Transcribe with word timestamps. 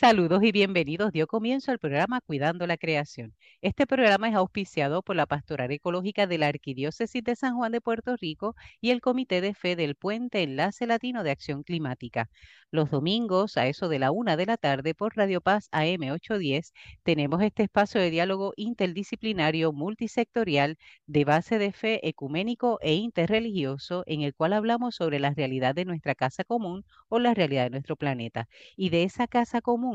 Saludos 0.00 0.42
y 0.42 0.50
bienvenidos. 0.50 1.12
Dio 1.12 1.26
comienzo 1.26 1.70
al 1.70 1.78
programa 1.78 2.22
Cuidando 2.22 2.66
la 2.66 2.78
Creación. 2.78 3.34
Este 3.60 3.86
programa 3.86 4.30
es 4.30 4.34
auspiciado 4.34 5.02
por 5.02 5.14
la 5.14 5.26
Pastoral 5.26 5.70
Ecológica 5.72 6.26
de 6.26 6.38
la 6.38 6.46
Arquidiócesis 6.46 7.22
de 7.22 7.36
San 7.36 7.54
Juan 7.56 7.70
de 7.70 7.82
Puerto 7.82 8.16
Rico 8.16 8.56
y 8.80 8.92
el 8.92 9.02
Comité 9.02 9.42
de 9.42 9.52
Fe 9.52 9.76
del 9.76 9.96
Puente 9.96 10.42
Enlace 10.42 10.86
Latino 10.86 11.22
de 11.22 11.32
Acción 11.32 11.64
Climática. 11.64 12.30
Los 12.72 12.88
domingos, 12.90 13.56
a 13.58 13.66
eso 13.66 13.88
de 13.88 13.98
la 13.98 14.10
una 14.12 14.36
de 14.38 14.46
la 14.46 14.56
tarde, 14.56 14.94
por 14.94 15.16
Radio 15.16 15.40
Paz 15.40 15.68
AM 15.72 16.02
810, 16.12 16.72
tenemos 17.02 17.42
este 17.42 17.64
espacio 17.64 18.00
de 18.00 18.10
diálogo 18.10 18.52
interdisciplinario 18.56 19.72
multisectorial 19.72 20.78
de 21.06 21.24
base 21.24 21.58
de 21.58 21.72
fe 21.72 22.08
ecuménico 22.08 22.78
e 22.80 22.94
interreligioso, 22.94 24.04
en 24.06 24.22
el 24.22 24.34
cual 24.34 24.52
hablamos 24.52 24.94
sobre 24.94 25.18
la 25.18 25.34
realidad 25.34 25.74
de 25.74 25.84
nuestra 25.84 26.14
casa 26.14 26.44
común 26.44 26.84
o 27.08 27.18
la 27.18 27.34
realidad 27.34 27.64
de 27.64 27.70
nuestro 27.70 27.96
planeta. 27.96 28.48
Y 28.76 28.90
de 28.90 29.02
esa 29.02 29.26
casa 29.26 29.60
común, 29.60 29.89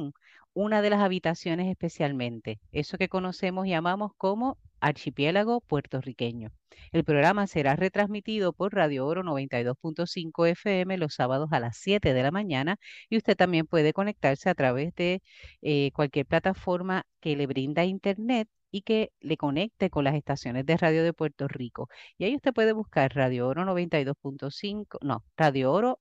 una 0.53 0.81
de 0.81 0.89
las 0.89 1.01
habitaciones 1.01 1.67
especialmente, 1.67 2.59
eso 2.71 2.97
que 2.97 3.09
conocemos 3.09 3.67
y 3.67 3.71
llamamos 3.71 4.11
como 4.17 4.57
archipiélago 4.79 5.61
puertorriqueño. 5.61 6.51
El 6.91 7.03
programa 7.03 7.47
será 7.47 7.75
retransmitido 7.75 8.53
por 8.53 8.73
Radio 8.73 9.05
Oro 9.05 9.23
92.5 9.23 10.47
FM 10.47 10.97
los 10.97 11.13
sábados 11.15 11.49
a 11.51 11.59
las 11.59 11.77
7 11.77 12.13
de 12.13 12.23
la 12.23 12.31
mañana 12.31 12.77
y 13.09 13.17
usted 13.17 13.35
también 13.35 13.67
puede 13.67 13.93
conectarse 13.93 14.49
a 14.49 14.55
través 14.55 14.93
de 14.95 15.21
eh, 15.61 15.91
cualquier 15.93 16.25
plataforma 16.25 17.05
que 17.19 17.35
le 17.35 17.47
brinda 17.47 17.83
internet 17.85 18.47
y 18.71 18.81
que 18.81 19.11
le 19.21 19.37
conecte 19.37 19.89
con 19.89 20.03
las 20.03 20.15
estaciones 20.15 20.65
de 20.65 20.77
radio 20.77 21.03
de 21.03 21.13
Puerto 21.13 21.47
Rico. 21.47 21.89
Y 22.17 22.25
ahí 22.25 22.35
usted 22.35 22.53
puede 22.53 22.73
buscar 22.73 23.15
Radio 23.15 23.47
Oro 23.47 23.63
92.5, 23.65 24.99
no, 25.01 25.23
Radio 25.37 25.71
Oro 25.71 25.99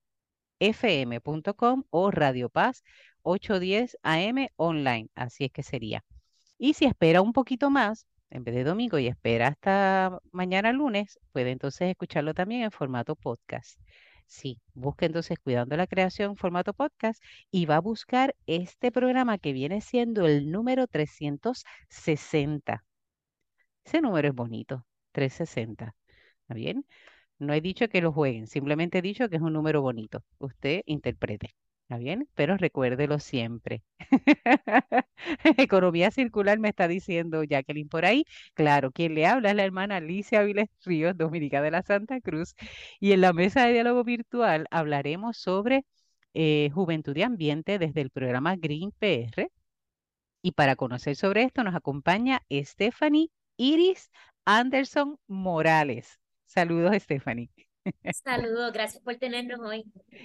fm.com 0.61 1.85
o 1.91 2.11
Radio 2.11 2.49
Paz 2.49 2.83
810 3.25 3.99
AM 4.03 4.49
online, 4.57 5.09
así 5.15 5.45
es 5.45 5.53
que 5.53 5.63
sería. 5.63 6.05
Y 6.59 6.75
si 6.75 6.85
espera 6.87 7.23
un 7.23 7.33
poquito 7.33 7.71
más, 7.71 8.07
en 8.31 8.45
vez 8.45 8.55
de 8.55 8.65
domingo 8.65 8.99
y 8.99 9.09
espera 9.09 9.49
hasta 9.49 10.19
mañana 10.33 10.73
lunes, 10.73 11.19
puede 11.33 11.51
entonces 11.53 11.91
escucharlo 11.91 12.35
también 12.35 12.63
en 12.63 12.71
formato 12.71 13.17
podcast. 13.17 13.79
Sí, 14.27 14.61
busque 14.75 15.07
entonces 15.07 15.39
Cuidando 15.39 15.77
la 15.77 15.87
Creación 15.87 16.37
formato 16.37 16.73
podcast 16.75 17.23
y 17.51 17.67
va 17.67 17.77
a 17.77 17.81
buscar 17.81 18.35
este 18.47 18.91
programa 18.93 19.39
que 19.39 19.53
viene 19.53 19.81
siendo 19.81 20.27
el 20.27 20.51
número 20.51 20.87
360. 20.87 22.85
Ese 23.85 24.01
número 24.01 24.29
es 24.29 24.35
bonito, 24.35 24.87
360. 25.13 25.95
¿Está 26.43 26.55
bien? 26.55 26.87
No 27.39 27.55
he 27.55 27.61
dicho 27.61 27.89
que 27.89 28.01
lo 28.03 28.13
jueguen, 28.13 28.47
simplemente 28.47 28.99
he 28.99 29.03
dicho 29.03 29.29
que 29.29 29.37
es 29.37 29.43
un 29.43 29.53
número 29.53 29.83
bonito. 29.83 30.25
Usted 30.39 30.83
interprete. 30.87 31.55
¿Está 31.85 31.99
bien? 31.99 32.29
Pero 32.35 32.57
recuérdelo 32.57 33.19
siempre. 33.19 33.83
Economía 35.59 36.11
circular 36.11 36.59
me 36.59 36.71
está 36.71 36.89
diciendo 36.89 37.45
Jacqueline 37.45 37.89
por 37.89 38.07
ahí. 38.07 38.25
Claro, 38.55 38.91
quien 38.91 39.15
le 39.15 39.27
habla 39.27 39.51
es 39.51 39.57
la 39.57 39.65
hermana 39.65 39.97
Alicia 39.97 40.41
Aviles 40.41 40.69
Ríos, 40.85 41.17
Dominica 41.17 41.61
de 41.61 41.71
la 41.71 41.83
Santa 41.83 42.21
Cruz. 42.23 42.55
Y 43.01 43.13
en 43.13 43.21
la 43.21 43.33
mesa 43.35 43.67
de 43.67 43.75
diálogo 43.75 44.03
virtual 44.03 44.67
hablaremos 44.71 45.37
sobre 45.37 45.85
eh, 46.33 46.71
juventud 46.73 47.15
y 47.17 47.23
ambiente 47.23 47.79
desde 47.79 48.01
el 48.01 48.11
programa 48.11 48.57
Green 48.57 48.91
PR. 48.93 49.51
Y 50.43 50.53
para 50.53 50.77
conocer 50.77 51.17
sobre 51.17 51.45
esto 51.45 51.65
nos 51.65 51.75
acompaña 51.75 52.43
Stephanie 52.51 53.31
Iris 53.59 54.11
Anderson 54.47 55.19
Morales. 55.29 56.19
Saludos, 56.47 56.97
Stephanie. 57.03 57.51
Saludos, 58.25 58.73
gracias 58.73 59.03
por 59.03 59.17
tenernos 59.17 59.61
hoy. 59.61 59.85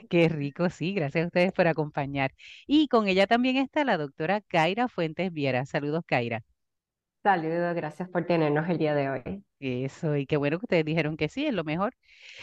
Qué 0.10 0.30
rico, 0.30 0.70
sí, 0.70 0.94
gracias 0.94 1.24
a 1.24 1.28
ustedes 1.28 1.52
por 1.52 1.68
acompañar. 1.68 2.34
Y 2.68 2.88
con 2.88 3.08
ella 3.08 3.28
también 3.28 3.58
está 3.58 3.84
la 3.84 3.98
doctora 3.98 4.42
Kaira 4.42 4.88
Fuentes 4.88 5.32
Viera. 5.34 5.66
Saludos, 5.66 6.04
Kaira. 6.06 6.44
Saludos, 7.22 7.76
gracias 7.76 8.08
por 8.10 8.26
tenernos 8.26 8.70
el 8.70 8.78
día 8.78 8.96
de 8.96 9.10
hoy. 9.10 9.44
Eso, 9.60 10.16
y 10.16 10.26
qué 10.26 10.38
bueno 10.38 10.58
que 10.58 10.66
ustedes 10.66 10.86
dijeron 10.86 11.18
que 11.18 11.28
sí, 11.28 11.46
es 11.46 11.54
lo 11.54 11.66
mejor. 11.66 11.94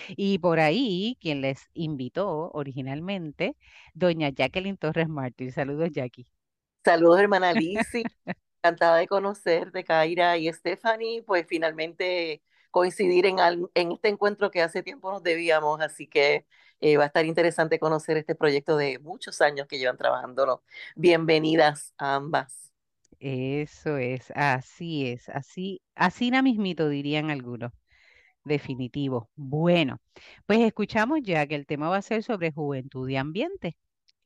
Y 0.09 0.38
por 0.38 0.60
ahí, 0.60 1.16
quien 1.21 1.41
les 1.41 1.71
invitó 1.72 2.50
originalmente, 2.53 3.56
doña 3.94 4.28
Jacqueline 4.28 4.76
Torres 4.76 5.09
Martín. 5.09 5.50
Saludos, 5.50 5.91
Jackie. 5.93 6.26
Saludos, 6.84 7.21
hermana 7.21 7.53
Lizzy. 7.53 8.05
Encantada 8.62 8.99
de 8.99 9.09
conocerte, 9.09 9.82
Kaira 9.82 10.37
y 10.37 10.53
Stephanie. 10.53 11.22
Pues 11.22 11.47
finalmente 11.49 12.43
coincidir 12.76 13.25
en, 13.25 13.38
en 13.72 13.92
este 13.92 14.09
encuentro 14.09 14.50
que 14.50 14.60
hace 14.60 14.82
tiempo 14.82 15.10
nos 15.10 15.22
debíamos, 15.22 15.81
así 15.81 16.06
que 16.06 16.44
eh, 16.81 16.98
va 16.98 17.04
a 17.04 17.06
estar 17.06 17.25
interesante 17.25 17.78
conocer 17.78 18.19
este 18.19 18.34
proyecto 18.34 18.76
de 18.76 18.98
muchos 18.98 19.41
años 19.41 19.66
que 19.66 19.78
llevan 19.78 19.97
trabajando. 19.97 20.62
Bienvenidas 20.94 21.94
a 21.97 22.16
ambas. 22.16 22.75
Eso 23.19 23.97
es, 23.97 24.31
así 24.34 25.09
es, 25.09 25.31
así, 25.31 25.81
así 25.94 26.31
na 26.31 26.42
mismito 26.42 26.91
dirían 26.91 27.31
algunos. 27.31 27.72
Definitivo. 28.44 29.31
Bueno, 29.37 29.98
pues 30.44 30.58
escuchamos 30.60 31.20
ya 31.22 31.47
que 31.47 31.54
el 31.54 31.64
tema 31.64 31.88
va 31.88 31.97
a 31.97 32.03
ser 32.03 32.22
sobre 32.22 32.53
juventud 32.53 33.08
y 33.08 33.16
ambiente, 33.16 33.75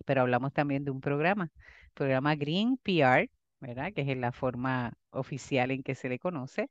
pero 0.04 0.22
hablamos 0.22 0.52
también 0.52 0.84
de 0.84 0.90
un 0.90 1.00
programa, 1.00 1.52
programa 1.94 2.34
Green 2.34 2.78
PR, 2.78 3.30
¿verdad? 3.60 3.92
Que 3.94 4.00
es 4.10 4.18
la 4.18 4.32
forma 4.32 4.92
oficial 5.12 5.70
en 5.70 5.82
que 5.82 5.94
se 5.94 6.08
le 6.08 6.18
conoce, 6.18 6.70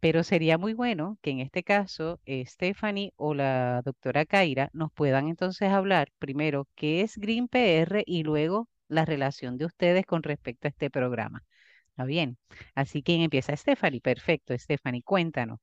pero 0.00 0.22
sería 0.24 0.58
muy 0.58 0.74
bueno 0.74 1.18
que 1.22 1.30
en 1.30 1.40
este 1.40 1.62
caso 1.64 2.20
Stephanie 2.26 3.12
o 3.16 3.34
la 3.34 3.82
doctora 3.84 4.26
Kaira 4.26 4.70
nos 4.72 4.92
puedan 4.92 5.28
entonces 5.28 5.70
hablar 5.70 6.10
primero 6.18 6.68
qué 6.74 7.02
es 7.02 7.16
Green 7.18 7.48
PR 7.48 8.02
y 8.06 8.22
luego 8.24 8.68
la 8.88 9.04
relación 9.04 9.58
de 9.58 9.66
ustedes 9.66 10.06
con 10.06 10.22
respecto 10.22 10.68
a 10.68 10.70
este 10.70 10.90
programa. 10.90 11.44
¿Está 11.90 12.04
bien? 12.04 12.38
Así 12.74 13.02
que 13.02 13.14
empieza 13.22 13.56
Stephanie. 13.56 14.00
Perfecto, 14.00 14.56
Stephanie, 14.58 15.02
cuéntanos. 15.02 15.58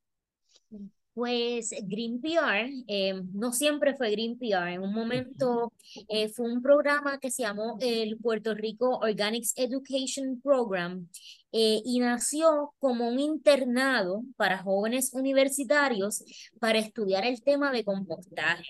Pues 1.16 1.70
Green 1.84 2.20
PR 2.22 2.70
eh, 2.90 3.22
no 3.34 3.54
siempre 3.54 3.96
fue 3.96 4.12
Green 4.12 4.38
PR. 4.38 4.74
En 4.74 4.82
un 4.82 4.94
momento 4.94 5.72
eh, 6.10 6.28
fue 6.28 6.52
un 6.52 6.62
programa 6.62 7.20
que 7.20 7.32
se 7.32 7.44
llamó 7.44 7.78
el 7.80 8.18
Puerto 8.18 8.54
Rico 8.54 9.00
Organics 9.00 9.54
Education 9.56 10.42
Program 10.42 11.08
eh, 11.54 11.82
y 11.86 12.00
nació 12.00 12.74
como 12.80 13.08
un 13.08 13.20
internado 13.20 14.24
para 14.36 14.58
jóvenes 14.58 15.14
universitarios 15.14 16.24
para 16.60 16.80
estudiar 16.80 17.26
el 17.26 17.42
tema 17.42 17.72
de 17.72 17.86
compostaje. 17.86 18.66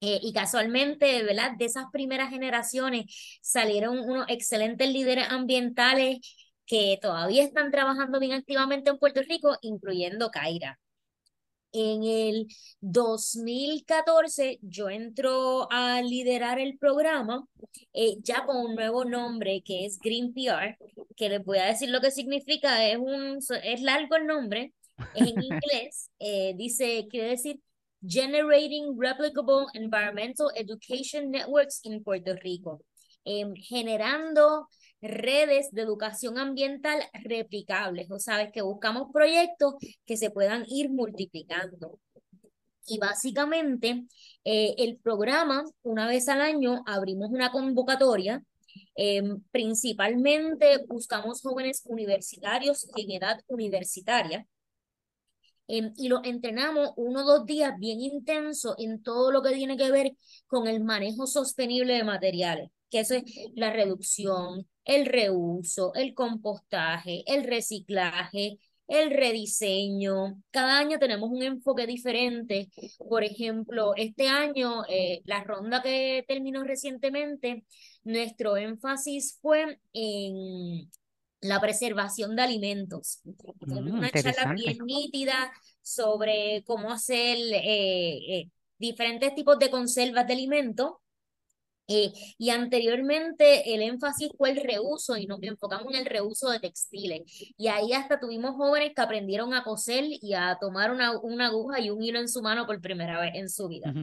y 0.00 0.32
casualmente, 0.32 1.22
¿verdad? 1.24 1.52
De 1.58 1.64
esas 1.66 1.86
primeras 1.92 2.30
generaciones 2.30 3.38
salieron 3.42 3.98
unos 3.98 4.26
excelentes 4.28 4.92
líderes 4.92 5.26
ambientales 5.30 6.18
que 6.66 6.98
todavía 7.00 7.44
están 7.44 7.70
trabajando 7.70 8.20
bien 8.20 8.32
activamente 8.32 8.90
en 8.90 8.98
Puerto 8.98 9.22
Rico, 9.22 9.56
incluyendo 9.62 10.30
Kaira. 10.30 10.78
En 11.78 12.04
el 12.04 12.48
2014 12.80 14.60
yo 14.62 14.88
entro 14.88 15.70
a 15.70 16.00
liderar 16.00 16.58
el 16.58 16.78
programa 16.78 17.46
eh, 17.92 18.16
ya 18.22 18.46
con 18.46 18.56
un 18.56 18.74
nuevo 18.74 19.04
nombre 19.04 19.62
que 19.62 19.84
es 19.84 19.98
Green 19.98 20.32
PR, 20.32 20.78
que 21.16 21.28
les 21.28 21.44
voy 21.44 21.58
a 21.58 21.66
decir 21.66 21.90
lo 21.90 22.00
que 22.00 22.10
significa, 22.10 22.88
es, 22.88 22.96
un, 22.96 23.40
es 23.62 23.82
largo 23.82 24.16
el 24.16 24.26
nombre, 24.26 24.72
es 25.14 25.28
en 25.28 25.42
inglés, 25.42 26.10
eh, 26.18 26.54
dice, 26.56 27.06
quiere 27.10 27.28
decir 27.28 27.60
Generating 28.00 28.98
Replicable 28.98 29.66
Environmental 29.74 30.48
Education 30.54 31.30
Networks 31.30 31.80
in 31.84 32.02
Puerto 32.02 32.34
Rico, 32.42 32.80
em, 33.26 33.52
generando 33.54 34.66
redes 35.00 35.70
de 35.72 35.82
educación 35.82 36.38
ambiental 36.38 37.02
replicables, 37.24 38.10
o 38.10 38.18
sabes 38.18 38.50
que 38.52 38.62
buscamos 38.62 39.08
proyectos 39.12 39.74
que 40.04 40.16
se 40.16 40.30
puedan 40.30 40.64
ir 40.68 40.90
multiplicando. 40.90 41.98
Y 42.86 42.98
básicamente 42.98 44.04
eh, 44.44 44.74
el 44.78 44.98
programa, 44.98 45.64
una 45.82 46.06
vez 46.06 46.28
al 46.28 46.40
año, 46.40 46.82
abrimos 46.86 47.30
una 47.30 47.50
convocatoria. 47.50 48.42
Em, 48.94 49.42
principalmente 49.50 50.84
buscamos 50.86 51.40
jóvenes 51.42 51.82
universitarios 51.86 52.86
en 52.96 53.10
edad 53.10 53.40
universitaria 53.48 54.46
em, 55.68 55.92
y 55.96 56.08
los 56.08 56.20
entrenamos 56.24 56.90
uno 56.96 57.22
o 57.22 57.24
dos 57.24 57.46
días 57.46 57.72
bien 57.78 58.00
intenso 58.00 58.74
en 58.78 59.02
todo 59.02 59.32
lo 59.32 59.42
que 59.42 59.54
tiene 59.54 59.76
que 59.76 59.90
ver 59.90 60.12
con 60.46 60.66
el 60.68 60.84
manejo 60.84 61.26
sostenible 61.26 61.94
de 61.94 62.04
materiales, 62.04 62.70
que 62.96 63.00
eso 63.00 63.14
es 63.14 63.24
la 63.54 63.72
reducción, 63.72 64.66
el 64.84 65.04
reuso, 65.04 65.92
el 65.94 66.14
compostaje, 66.14 67.24
el 67.26 67.44
reciclaje, 67.44 68.58
el 68.88 69.10
rediseño. 69.10 70.42
Cada 70.50 70.78
año 70.78 70.98
tenemos 70.98 71.30
un 71.30 71.42
enfoque 71.42 71.86
diferente. 71.86 72.70
Por 72.98 73.22
ejemplo, 73.22 73.92
este 73.96 74.28
año, 74.28 74.84
eh, 74.88 75.20
la 75.24 75.44
ronda 75.44 75.82
que 75.82 76.24
terminó 76.26 76.64
recientemente, 76.64 77.64
nuestro 78.04 78.56
énfasis 78.56 79.38
fue 79.42 79.78
en 79.92 80.90
la 81.40 81.60
preservación 81.60 82.34
de 82.34 82.42
alimentos. 82.42 83.20
Mm, 83.24 83.98
una 83.98 84.10
charla 84.10 84.54
bien 84.54 84.78
nítida 84.86 85.52
sobre 85.82 86.62
cómo 86.64 86.90
hacer 86.90 87.36
eh, 87.36 88.38
eh, 88.38 88.50
diferentes 88.78 89.34
tipos 89.34 89.58
de 89.58 89.70
conservas 89.70 90.26
de 90.26 90.32
alimentos 90.32 90.92
Eh, 91.88 92.12
y 92.38 92.50
anteriormente 92.50 93.74
el 93.74 93.82
énfasis 93.82 94.30
fue 94.36 94.50
el 94.50 94.56
reuso 94.56 95.16
y 95.16 95.26
nos 95.26 95.42
enfocamos 95.42 95.92
en 95.94 96.00
el 96.00 96.06
reuso 96.06 96.50
de 96.50 96.60
textiles. 96.60 97.22
Y 97.56 97.68
ahí 97.68 97.92
hasta 97.92 98.18
tuvimos 98.18 98.56
jóvenes 98.56 98.92
que 98.94 99.02
aprendieron 99.02 99.54
a 99.54 99.62
coser 99.62 100.04
y 100.06 100.34
a 100.34 100.58
tomar 100.60 100.90
una, 100.90 101.18
una 101.18 101.46
aguja 101.46 101.80
y 101.80 101.90
un 101.90 102.02
hilo 102.02 102.18
en 102.18 102.28
su 102.28 102.42
mano 102.42 102.66
por 102.66 102.80
primera 102.80 103.20
vez 103.20 103.34
en 103.34 103.48
su 103.48 103.68
vida. 103.68 103.94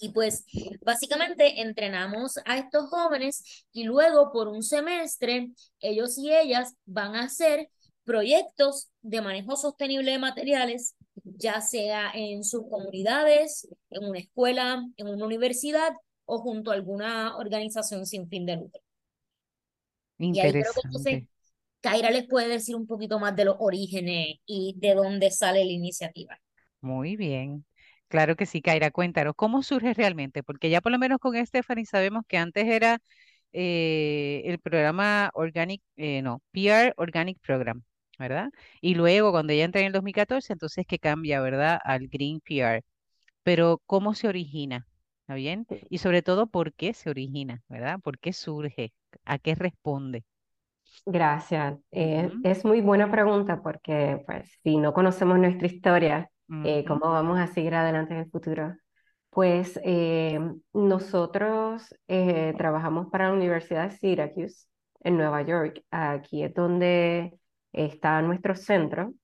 Y 0.00 0.08
pues 0.10 0.44
básicamente 0.82 1.60
entrenamos 1.60 2.38
a 2.44 2.58
estos 2.58 2.88
jóvenes 2.88 3.66
y 3.72 3.84
luego 3.84 4.32
por 4.32 4.48
un 4.48 4.62
semestre 4.62 5.50
ellos 5.80 6.18
y 6.18 6.34
ellas 6.34 6.74
van 6.84 7.14
a 7.14 7.24
hacer 7.24 7.68
proyectos 8.04 8.90
de 9.02 9.22
manejo 9.22 9.56
sostenible 9.56 10.10
de 10.10 10.18
materiales, 10.18 10.94
ya 11.22 11.60
sea 11.60 12.10
en 12.12 12.44
sus 12.44 12.68
comunidades, 12.68 13.68
en 13.90 14.04
una 14.04 14.18
escuela, 14.18 14.84
en 14.96 15.08
una 15.08 15.24
universidad 15.24 15.94
o 16.26 16.38
junto 16.38 16.70
a 16.70 16.74
alguna 16.74 17.36
organización 17.36 18.06
sin 18.06 18.28
fin 18.28 18.46
de 18.46 18.56
lucro. 18.56 18.80
Y 20.18 20.38
ahí 20.40 20.50
creo 20.50 20.72
que 20.72 20.80
entonces 20.84 21.24
Kaira 21.80 22.10
les 22.10 22.26
puede 22.26 22.48
decir 22.48 22.76
un 22.76 22.86
poquito 22.86 23.18
más 23.18 23.36
de 23.36 23.44
los 23.44 23.56
orígenes 23.58 24.36
y 24.46 24.74
de 24.78 24.94
dónde 24.94 25.30
sale 25.30 25.64
la 25.64 25.72
iniciativa. 25.72 26.38
Muy 26.80 27.16
bien. 27.16 27.64
Claro 28.08 28.36
que 28.36 28.46
sí, 28.46 28.62
Kaira, 28.62 28.90
cuéntanos, 28.90 29.34
¿cómo 29.36 29.62
surge 29.62 29.92
realmente? 29.92 30.42
Porque 30.42 30.70
ya 30.70 30.80
por 30.80 30.92
lo 30.92 30.98
menos 30.98 31.18
con 31.18 31.34
Stephanie 31.44 31.84
sabemos 31.84 32.24
que 32.28 32.38
antes 32.38 32.66
era 32.66 33.00
eh, 33.52 34.42
el 34.46 34.58
programa 34.60 35.30
Organic, 35.34 35.82
eh, 35.96 36.22
no, 36.22 36.42
PR 36.52 36.94
Organic 36.96 37.38
Program, 37.40 37.82
¿verdad? 38.18 38.50
Y 38.80 38.94
luego 38.94 39.32
cuando 39.32 39.52
ella 39.52 39.64
entra 39.64 39.80
en 39.80 39.88
el 39.88 39.92
2014, 39.92 40.52
entonces 40.52 40.86
que 40.86 40.98
cambia, 40.98 41.40
¿verdad? 41.40 41.78
Al 41.84 42.08
Green 42.08 42.40
PR. 42.40 42.82
Pero 43.42 43.82
¿cómo 43.86 44.14
se 44.14 44.28
origina? 44.28 44.86
¿Está 45.24 45.36
bien? 45.36 45.66
Y 45.88 45.98
sobre 45.98 46.20
todo, 46.20 46.48
¿por 46.48 46.74
qué 46.74 46.92
se 46.92 47.08
origina? 47.08 47.62
¿Verdad? 47.70 47.98
¿Por 47.98 48.18
qué 48.18 48.34
surge? 48.34 48.92
¿A 49.24 49.38
qué 49.38 49.54
responde? 49.54 50.22
Gracias. 51.06 51.78
Eh, 51.92 52.30
es 52.42 52.62
muy 52.66 52.82
buena 52.82 53.10
pregunta 53.10 53.62
porque 53.62 54.22
pues, 54.26 54.52
si 54.62 54.76
no 54.76 54.92
conocemos 54.92 55.38
nuestra 55.38 55.66
historia, 55.66 56.30
eh, 56.66 56.84
¿cómo 56.86 57.10
vamos 57.10 57.38
a 57.38 57.46
seguir 57.46 57.74
adelante 57.74 58.12
en 58.12 58.20
el 58.20 58.30
futuro? 58.30 58.76
Pues 59.30 59.80
eh, 59.82 60.38
nosotros 60.74 61.94
trabajamos 62.06 63.06
para 63.10 63.28
la 63.28 63.34
Universidad 63.34 63.88
de 63.88 63.96
Syracuse 63.96 64.66
en 65.00 65.16
Nueva 65.16 65.40
York. 65.40 65.82
Aquí 65.90 66.44
es 66.44 66.52
donde 66.52 67.32
está 67.72 68.20
nuestro 68.20 68.54
centro 68.54 69.14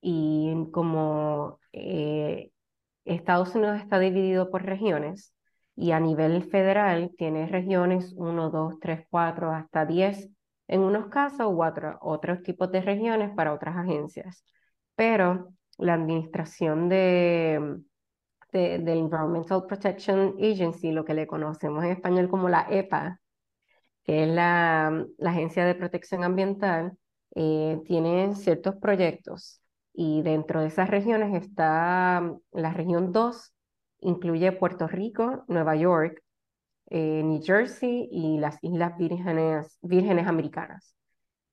y 0.00 0.54
como 0.72 1.60
Estados 3.04 3.54
Unidos 3.54 3.78
está 3.78 3.98
dividido 3.98 4.50
por 4.50 4.64
regiones, 4.64 5.34
y 5.80 5.92
a 5.92 6.00
nivel 6.00 6.44
federal 6.44 7.10
tiene 7.16 7.46
regiones 7.46 8.12
1, 8.14 8.50
2, 8.50 8.74
3, 8.80 9.06
4, 9.08 9.50
hasta 9.50 9.86
10 9.86 10.28
en 10.68 10.80
unos 10.80 11.06
casos 11.06 11.46
u 11.46 11.62
otros 12.02 12.42
tipos 12.42 12.70
de 12.70 12.82
regiones 12.82 13.30
para 13.34 13.54
otras 13.54 13.76
agencias. 13.78 14.44
Pero 14.94 15.54
la 15.78 15.94
administración 15.94 16.90
de, 16.90 17.78
de, 18.52 18.92
Environmental 18.92 19.64
Protection 19.66 20.36
Agency, 20.38 20.92
lo 20.92 21.06
que 21.06 21.14
le 21.14 21.26
conocemos 21.26 21.82
en 21.82 21.92
español 21.92 22.28
como 22.28 22.50
la 22.50 22.66
EPA, 22.68 23.18
que 24.04 24.24
es 24.24 24.28
la, 24.28 25.06
la 25.16 25.30
Agencia 25.30 25.64
de 25.64 25.74
Protección 25.74 26.24
Ambiental, 26.24 26.92
eh, 27.34 27.80
tiene 27.86 28.34
ciertos 28.34 28.76
proyectos 28.76 29.62
y 29.94 30.20
dentro 30.20 30.60
de 30.60 30.66
esas 30.66 30.90
regiones 30.90 31.42
está 31.42 32.34
la 32.52 32.72
región 32.74 33.12
2, 33.12 33.54
incluye 34.00 34.52
Puerto 34.52 34.86
Rico, 34.86 35.44
Nueva 35.48 35.76
York, 35.76 36.22
eh, 36.90 37.22
New 37.22 37.40
Jersey 37.42 38.08
y 38.10 38.38
las 38.38 38.58
Islas 38.62 38.96
Vírgenes, 38.98 40.26
Americanas. 40.26 40.94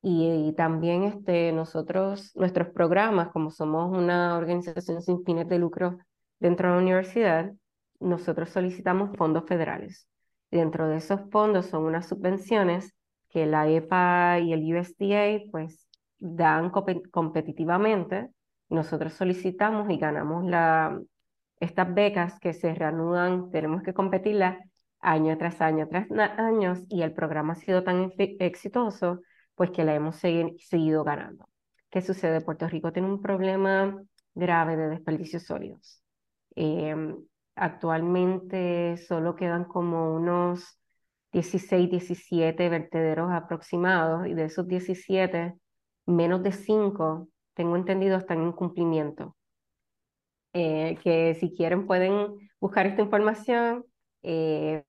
Y, 0.02 0.54
también 0.56 1.04
este, 1.04 1.52
nosotros, 1.52 2.32
nuestros 2.36 2.70
programas, 2.70 3.30
como 3.30 3.52
somos 3.52 3.96
una 3.96 4.38
organización 4.38 5.02
sin 5.02 5.24
fines 5.26 5.48
de 5.50 5.60
lucro 5.60 5.98
dentro 6.40 6.70
de 6.70 6.76
la 6.76 6.82
universidad, 6.82 7.54
nosotros 8.00 8.50
solicitamos 8.50 9.16
fondos 9.18 9.46
federales. 9.46 10.08
Dentro 10.52 10.88
de 10.88 10.98
esos 10.98 11.22
fondos 11.32 11.66
son 11.68 11.84
unas 11.84 12.08
subvenciones 12.08 12.94
que 13.30 13.46
la 13.46 13.68
EPA 13.70 14.40
y 14.40 14.54
el 14.54 14.76
USDA 14.76 15.52
pues 15.52 15.88
dan 16.20 16.72
competitivamente. 16.72 18.30
Nosotros 18.70 19.14
solicitamos 19.14 19.90
y 19.90 19.98
ganamos 19.98 20.46
la, 20.46 21.00
estas 21.60 21.94
becas 21.94 22.40
que 22.40 22.54
se 22.54 22.74
reanudan, 22.74 23.50
tenemos 23.52 23.84
que 23.84 23.94
competirlas 23.94 24.58
año 25.00 25.38
tras 25.38 25.62
año 25.62 25.88
tras 25.88 26.10
año 26.12 26.74
y 26.90 27.02
el 27.02 27.14
programa 27.14 27.54
ha 27.54 27.56
sido 27.56 27.84
tan 27.84 28.12
exitoso, 28.18 29.22
pues 29.56 29.72
que 29.72 29.84
la 29.84 29.96
hemos 29.96 30.18
seguido 30.18 31.04
ganando. 31.04 31.50
¿Qué 31.90 32.02
sucede? 32.02 32.42
Puerto 32.42 32.68
Rico 32.68 32.92
tiene 32.92 33.10
un 33.10 33.22
problema 33.22 34.02
grave 34.36 34.76
de 34.76 34.90
desperdicios 34.90 35.44
sólidos. 35.44 36.04
Em, 36.56 37.16
actualmente 37.56 38.98
solo 38.98 39.36
quedan 39.36 39.66
como 39.66 40.16
unos 40.16 40.80
16, 41.32 41.90
17 41.90 42.70
vertederos 42.70 43.32
aproximados 43.32 44.28
y 44.28 44.34
de 44.34 44.46
esos 44.46 44.68
17, 44.68 45.56
menos 46.06 46.44
de 46.44 46.52
5, 46.52 47.30
tengo 47.54 47.76
entendido, 47.76 48.18
están 48.18 48.42
en 48.42 48.52
cumplimiento. 48.52 49.37
Eh, 50.60 50.98
que 51.04 51.36
si 51.36 51.54
quieren 51.54 51.86
pueden 51.86 52.50
buscar 52.60 52.88
esta 52.88 53.04
información 53.04 53.86
eh, 54.24 54.84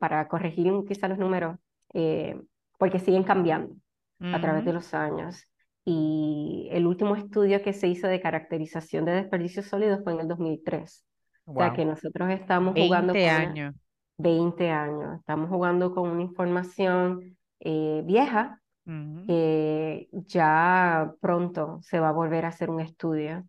para 0.00 0.26
corregir 0.26 0.72
quizá 0.88 1.06
los 1.06 1.16
números, 1.16 1.58
eh, 1.94 2.42
porque 2.76 2.98
siguen 2.98 3.22
cambiando 3.22 3.76
a 4.18 4.40
través 4.40 4.64
de 4.64 4.72
los 4.72 4.94
años. 4.94 5.44
Y 5.84 6.68
el 6.72 6.88
último 6.88 7.14
estudio 7.14 7.62
que 7.62 7.72
se 7.72 7.86
hizo 7.86 8.08
de 8.08 8.20
caracterización 8.20 9.04
de 9.04 9.12
desperdicios 9.12 9.66
sólidos 9.66 10.00
fue 10.02 10.14
en 10.14 10.20
el 10.20 10.28
2003. 10.28 11.06
O 11.44 11.54
sea 11.54 11.72
que 11.72 11.84
nosotros 11.84 12.28
estamos 12.30 12.74
jugando 12.74 13.12
con 13.12 13.22
años. 13.22 13.76
20 14.18 14.70
años. 14.70 15.20
Estamos 15.20 15.48
jugando 15.48 15.94
con 15.94 16.10
una 16.10 16.22
información 16.22 17.36
vieja 17.60 18.60
que 18.84 20.08
ya 20.12 21.12
pronto 21.20 21.78
se 21.82 22.00
va 22.00 22.08
a 22.08 22.12
volver 22.12 22.44
a 22.44 22.48
hacer 22.48 22.70
un 22.70 22.80
estudio 22.80 23.44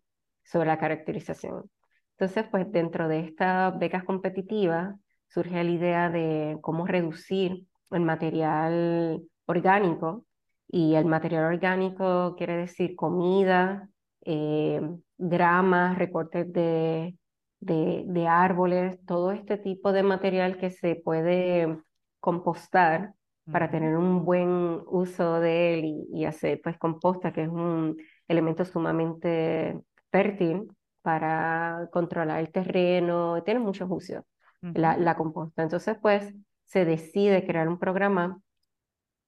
sobre 0.48 0.68
la 0.68 0.78
caracterización. 0.78 1.70
Entonces, 2.12 2.46
pues 2.50 2.70
dentro 2.72 3.08
de 3.08 3.20
estas 3.20 3.78
becas 3.78 4.04
competitivas 4.04 4.94
surge 5.28 5.62
la 5.62 5.70
idea 5.70 6.10
de 6.10 6.58
cómo 6.62 6.86
reducir 6.86 7.66
el 7.90 8.00
material 8.00 9.22
orgánico 9.46 10.24
y 10.68 10.94
el 10.94 11.04
material 11.04 11.44
orgánico 11.44 12.34
quiere 12.36 12.56
decir 12.56 12.96
comida, 12.96 13.88
eh, 14.24 14.80
gramas, 15.16 15.98
recortes 15.98 16.52
de, 16.52 17.16
de, 17.60 18.26
árboles, 18.28 18.98
todo 19.06 19.32
este 19.32 19.58
tipo 19.58 19.92
de 19.92 20.02
material 20.02 20.58
que 20.58 20.70
se 20.70 20.96
puede 20.96 21.78
compostar 22.20 23.14
para 23.50 23.70
tener 23.70 23.96
un 23.96 24.24
buen 24.24 24.82
uso 24.86 25.40
de 25.40 25.74
él 25.74 25.84
y, 25.84 26.08
y, 26.12 26.24
hacer 26.26 26.60
pues 26.62 26.76
composta, 26.78 27.32
que 27.32 27.44
es 27.44 27.48
un 27.48 27.96
elemento 28.28 28.64
sumamente 28.64 29.80
fértil 30.10 30.68
para 31.02 31.88
controlar 31.92 32.40
el 32.40 32.50
terreno, 32.52 33.42
tiene 33.44 33.60
muchos 33.60 33.88
usos 33.90 34.24
la, 34.60 34.96
la 34.96 35.16
composta. 35.16 35.62
Entonces, 35.62 35.96
pues, 36.00 36.34
se 36.64 36.84
decide 36.84 37.46
crear 37.46 37.68
un 37.68 37.78
programa 37.78 38.40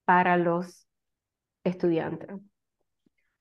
para 0.04 0.36
los 0.36 0.86
estudiantes. 1.64 2.30
O 2.32 2.40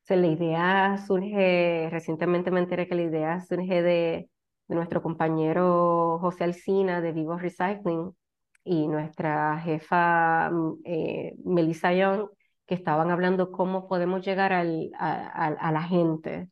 sea, 0.03 0.17
la 0.17 0.27
idea 0.27 0.98
surge, 1.05 1.89
recientemente 1.91 2.51
me 2.51 2.60
enteré 2.60 2.88
que 2.88 2.96
la 2.96 3.01
idea 3.03 3.41
surge 3.41 3.81
de, 3.81 4.29
de 4.67 4.75
nuestro 4.75 5.01
compañero 5.01 6.17
José 6.19 6.46
Alcina 6.46 7.01
de 7.01 7.12
Vivo 7.12 7.38
Recycling 7.38 8.12
y 8.63 8.88
nuestra 8.88 9.60
jefa 9.60 10.51
eh, 10.84 11.36
Melissa 11.43 11.93
Young, 11.93 12.29
que 12.65 12.75
estaban 12.75 13.12
hablando 13.12 13.51
cómo 13.51 13.88
podemos 13.88 14.25
llegar 14.25 14.53
al, 14.53 14.91
a, 14.98 15.46
a, 15.48 15.72
la 15.72 15.81
gente 15.84 16.50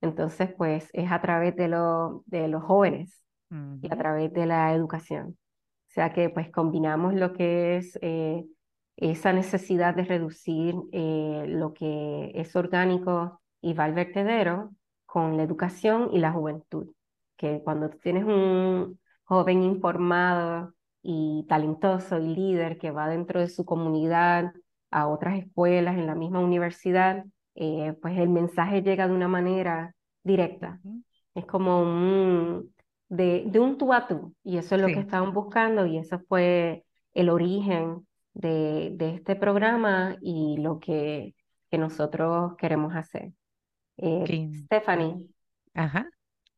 entonces, 0.00 0.52
pues 0.56 0.88
es 0.92 1.10
a 1.10 1.20
través 1.20 1.56
de, 1.56 1.68
de 2.26 2.48
los 2.48 2.62
jóvenes 2.62 3.24
y 3.50 3.92
a 3.92 3.96
través 3.96 4.32
de 4.32 4.46
la 4.46 4.74
educación. 4.74 5.38
O 5.88 5.90
sea 5.90 6.12
que 6.12 6.28
pues 6.28 6.50
combinamos 6.50 7.14
lo 7.14 7.32
que 7.32 7.76
es 7.76 7.98
eh, 8.02 8.44
esa 8.96 9.32
necesidad 9.32 9.94
de 9.94 10.04
reducir 10.04 10.74
eh, 10.92 11.44
lo 11.48 11.72
que 11.72 12.30
es 12.34 12.54
orgánico 12.56 13.40
y 13.60 13.72
va 13.72 13.84
al 13.84 13.94
vertedero 13.94 14.72
con 15.06 15.36
la 15.36 15.44
educación 15.44 16.10
y 16.12 16.18
la 16.18 16.32
juventud. 16.32 16.92
Que 17.36 17.62
cuando 17.64 17.88
tienes 17.88 18.24
un 18.24 19.00
joven 19.24 19.62
informado 19.62 20.74
y 21.02 21.46
talentoso 21.48 22.18
y 22.18 22.34
líder 22.34 22.78
que 22.78 22.90
va 22.90 23.08
dentro 23.08 23.40
de 23.40 23.48
su 23.48 23.64
comunidad 23.64 24.52
a 24.90 25.06
otras 25.06 25.38
escuelas 25.38 25.96
en 25.96 26.06
la 26.06 26.14
misma 26.14 26.40
universidad, 26.40 27.24
eh, 27.60 27.94
pues 28.00 28.16
el 28.18 28.28
mensaje 28.28 28.82
llega 28.82 29.08
de 29.08 29.14
una 29.14 29.28
manera 29.28 29.94
directa. 30.22 30.80
Es 31.34 31.44
como 31.44 31.82
un, 31.82 32.72
de, 33.08 33.44
de, 33.46 33.58
un 33.58 33.76
tú 33.76 33.92
a 33.92 34.06
tú, 34.06 34.34
y 34.44 34.58
eso 34.58 34.76
es 34.76 34.80
lo 34.80 34.86
que 34.86 35.00
estaban 35.00 35.32
buscando, 35.32 35.84
y 35.86 35.98
eso 35.98 36.20
fue 36.28 36.84
el 37.14 37.30
origen 37.30 38.06
de, 38.32 38.92
de 38.94 39.14
este 39.14 39.34
programa 39.34 40.16
y 40.20 40.56
lo 40.58 40.78
que, 40.78 41.34
que 41.70 41.78
nosotros 41.78 42.54
queremos 42.56 42.94
hacer. 42.94 43.32
Eh, 43.96 44.50
Stephanie. 44.64 45.26
Ajá 45.74 46.08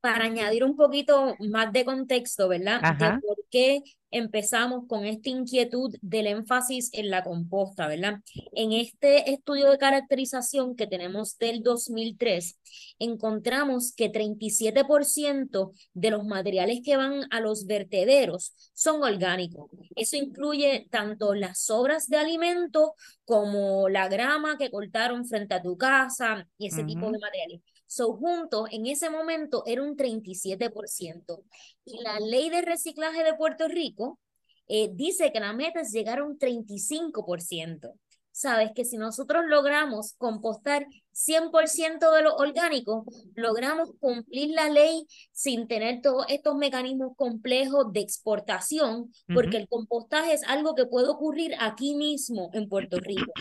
para 0.01 0.25
añadir 0.25 0.65
un 0.65 0.77
poquito 0.77 1.37
más 1.51 1.73
de 1.73 1.85
contexto, 1.85 2.49
¿verdad? 2.49 2.81
De 2.97 3.21
por 3.21 3.37
qué 3.51 3.83
empezamos 4.11 4.87
con 4.89 5.05
esta 5.05 5.31
inquietud 5.31 5.95
del 6.03 6.27
énfasis 6.27 6.91
en 6.93 7.11
la 7.11 7.23
composta, 7.23 7.87
¿verdad? 7.87 8.21
En 8.53 8.73
este 8.73 9.31
estudio 9.31 9.71
de 9.71 9.79
caracterización 9.79 10.77
que 10.77 10.87
tenemos 10.87 11.39
del 11.39 11.63
2003, 11.63 12.59
encontramos 12.99 13.93
que 13.95 14.11
37% 14.11 15.73
de 15.95 16.11
los 16.11 16.25
materiales 16.25 16.81
que 16.85 16.97
van 16.97 17.25
a 17.31 17.41
los 17.41 17.67
vertederos 17.67 18.53
son 18.75 19.03
orgánicos. 19.03 19.71
Eso 19.97 20.17
incluye 20.17 20.87
tanto 20.91 21.35
las 21.35 21.61
sobras 21.61 22.09
de 22.09 22.17
alimento 22.17 22.95
como 23.25 23.89
la 23.89 24.09
grama 24.09 24.59
que 24.59 24.71
cortaron 24.71 25.27
frente 25.27 25.55
a 25.55 25.63
tu 25.63 25.77
casa 25.77 26.49
y 26.59 26.69
ese 26.69 26.85
tipo 26.85 27.11
de 27.11 27.19
materiales. 27.19 27.61
So, 27.91 28.15
juntos, 28.15 28.69
en 28.71 28.87
ese 28.87 29.11
momento 29.11 29.65
era 29.67 29.83
un 29.83 29.97
37%. 29.97 31.43
Y 31.85 32.01
la 32.05 32.21
ley 32.21 32.49
de 32.49 32.63
reciclaje 32.63 33.25
de 33.25 33.35
Puerto 33.35 33.67
Rico 33.67 34.21
eh, 34.69 34.91
dice 34.93 35.33
que 35.33 35.41
la 35.41 35.53
meta 35.55 35.81
es 35.81 35.91
llegar 35.91 36.21
a 36.21 36.25
un 36.25 36.39
35%. 36.39 37.93
Sabes 38.31 38.71
que 38.77 38.85
si 38.85 38.97
nosotros 38.97 39.43
logramos 39.49 40.13
compostar 40.19 40.87
100% 41.11 42.13
de 42.13 42.23
lo 42.23 42.37
orgánico, 42.37 43.07
logramos 43.35 43.91
cumplir 43.99 44.51
la 44.51 44.69
ley 44.69 45.09
sin 45.33 45.67
tener 45.67 46.01
todos 46.01 46.27
estos 46.29 46.55
mecanismos 46.55 47.17
complejos 47.17 47.93
de 47.93 48.03
exportación, 48.03 49.13
porque 49.35 49.57
el 49.57 49.67
compostaje 49.67 50.33
es 50.33 50.45
algo 50.45 50.77
que 50.77 50.87
puede 50.87 51.09
ocurrir 51.09 51.57
aquí 51.59 51.97
mismo 51.97 52.51
en 52.53 52.69
Puerto 52.69 52.99
Rico 53.01 53.33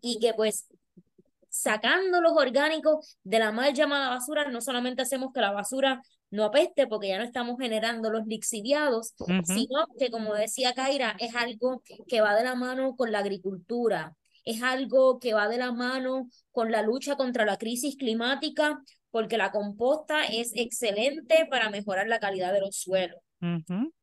y 0.00 0.18
que 0.18 0.34
pues 0.34 0.66
sacando 1.62 2.20
los 2.20 2.32
orgánicos 2.32 3.16
de 3.22 3.38
la 3.38 3.52
mal 3.52 3.72
llamada 3.72 4.08
basura, 4.08 4.48
no 4.48 4.60
solamente 4.60 5.02
hacemos 5.02 5.32
que 5.32 5.40
la 5.40 5.52
basura 5.52 6.02
no 6.30 6.44
apeste 6.44 6.86
porque 6.88 7.08
ya 7.08 7.18
no 7.18 7.24
estamos 7.24 7.56
generando 7.60 8.10
los 8.10 8.26
lixiviados, 8.26 9.14
sino 9.44 9.86
que, 9.98 10.10
como 10.10 10.34
decía 10.34 10.72
Kaira, 10.72 11.14
es 11.20 11.36
algo 11.36 11.82
que 12.08 12.20
va 12.20 12.34
de 12.34 12.42
la 12.42 12.54
mano 12.54 12.96
con 12.96 13.12
la 13.12 13.20
agricultura, 13.20 14.16
es 14.44 14.62
algo 14.62 15.20
que 15.20 15.34
va 15.34 15.48
de 15.48 15.58
la 15.58 15.70
mano 15.72 16.28
con 16.50 16.72
la 16.72 16.82
lucha 16.82 17.16
contra 17.16 17.44
la 17.44 17.58
crisis 17.58 17.96
climática, 17.96 18.82
porque 19.10 19.36
la 19.36 19.52
composta 19.52 20.24
es 20.24 20.52
excelente 20.56 21.46
para 21.48 21.70
mejorar 21.70 22.08
la 22.08 22.18
calidad 22.18 22.52
de 22.52 22.60
los 22.60 22.76
suelos. 22.76 23.20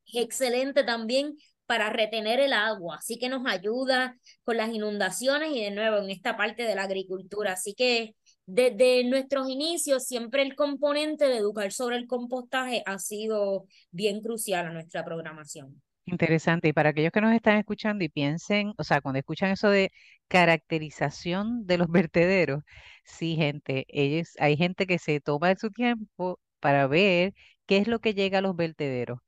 Es 0.06 0.22
excelente 0.22 0.84
también 0.84 1.36
para 1.70 1.88
retener 1.88 2.40
el 2.40 2.52
agua, 2.52 2.96
así 2.98 3.16
que 3.16 3.28
nos 3.28 3.46
ayuda 3.46 4.16
con 4.42 4.56
las 4.56 4.74
inundaciones 4.74 5.52
y 5.54 5.62
de 5.62 5.70
nuevo 5.70 5.98
en 5.98 6.10
esta 6.10 6.36
parte 6.36 6.64
de 6.64 6.74
la 6.74 6.82
agricultura. 6.82 7.52
Así 7.52 7.74
que 7.74 8.16
desde 8.44 9.04
nuestros 9.04 9.48
inicios 9.48 10.04
siempre 10.04 10.42
el 10.42 10.56
componente 10.56 11.26
de 11.26 11.36
educar 11.36 11.70
sobre 11.70 11.94
el 11.94 12.08
compostaje 12.08 12.82
ha 12.86 12.98
sido 12.98 13.68
bien 13.92 14.20
crucial 14.20 14.66
a 14.66 14.72
nuestra 14.72 15.04
programación. 15.04 15.80
Interesante. 16.06 16.66
Y 16.66 16.72
para 16.72 16.88
aquellos 16.88 17.12
que 17.12 17.20
nos 17.20 17.32
están 17.32 17.58
escuchando 17.58 18.02
y 18.02 18.08
piensen, 18.08 18.72
o 18.76 18.82
sea, 18.82 19.00
cuando 19.00 19.20
escuchan 19.20 19.52
eso 19.52 19.70
de 19.70 19.92
caracterización 20.26 21.66
de 21.66 21.78
los 21.78 21.88
vertederos, 21.92 22.64
sí, 23.04 23.36
gente, 23.36 23.84
ellos, 23.86 24.30
hay 24.40 24.56
gente 24.56 24.88
que 24.88 24.98
se 24.98 25.20
toma 25.20 25.54
su 25.54 25.70
tiempo 25.70 26.40
para 26.58 26.88
ver 26.88 27.32
qué 27.66 27.76
es 27.76 27.86
lo 27.86 28.00
que 28.00 28.12
llega 28.14 28.38
a 28.38 28.42
los 28.42 28.56
vertederos. 28.56 29.20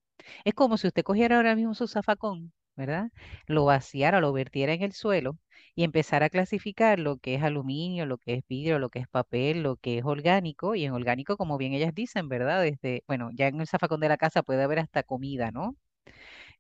Es 0.45 0.55
como 0.55 0.77
si 0.79 0.87
usted 0.89 1.03
cogiera 1.03 1.37
ahora 1.37 1.57
mismo 1.57 1.75
su 1.75 1.87
zafacón, 1.89 2.53
¿verdad? 2.77 3.11
Lo 3.47 3.65
vaciara, 3.67 4.21
lo 4.21 4.33
vertiera 4.33 4.73
en 4.73 4.83
el 4.83 4.93
suelo 4.93 5.39
y 5.75 5.85
empezara 5.85 6.27
a 6.27 6.31
clasificar 6.31 6.99
lo 6.99 7.19
que 7.19 7.35
es 7.35 7.43
aluminio, 7.43 8.07
lo 8.07 8.19
que 8.19 8.35
es 8.35 8.45
vidrio, 8.49 8.79
lo 8.79 8.91
que 8.91 9.01
es 9.01 9.09
papel, 9.09 9.63
lo 9.63 9.77
que 9.77 9.99
es 9.99 10.05
orgánico. 10.05 10.75
Y 10.75 10.85
en 10.85 10.93
orgánico, 10.93 11.37
como 11.37 11.59
bien 11.59 11.73
ellas 11.73 11.95
dicen, 11.95 12.29
¿verdad? 12.29 12.63
Desde, 12.63 13.05
bueno, 13.07 13.31
ya 13.35 13.49
en 13.49 13.61
el 13.61 13.67
zafacón 13.67 14.01
de 14.01 14.09
la 14.09 14.17
casa 14.17 14.43
puede 14.43 14.63
haber 14.63 14.79
hasta 14.81 15.03
comida, 15.03 15.51
¿no? 15.51 15.77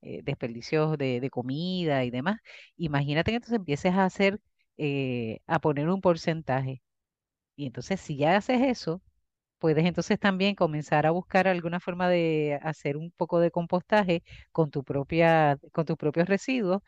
Eh, 0.02 0.23
desperdicios 0.25 0.99
de, 0.99 1.28
comida 1.31 2.04
y 2.04 2.11
demás. 2.11 2.40
Imagínate 2.76 3.31
que 3.33 3.37
entonces 3.37 3.57
empieces 3.59 3.95
a 3.95 4.04
hacer, 4.04 4.40
eh, 4.76 5.40
a 5.47 5.61
poner 5.61 5.88
un 5.88 6.00
porcentaje. 6.00 6.83
Y 7.57 7.66
entonces, 7.66 8.00
si 8.00 8.16
ya 8.16 8.37
haces 8.37 8.61
eso, 8.62 9.02
puedes 9.62 9.87
entonces 9.87 10.19
también 10.19 10.57
comenzar 10.57 11.07
a 11.07 11.12
buscar 11.12 11.47
alguna 11.47 11.78
forma 11.81 12.09
de 12.09 12.59
hacer 12.62 12.97
un 12.97 13.12
poco 13.12 13.38
de 13.40 13.52
compostaje 13.52 14.25
con 14.50 14.71
tu 14.73 14.83
propia, 14.85 15.57
con 15.73 15.85
tus 15.87 15.97
propios 15.97 16.28
residuos 16.28 16.83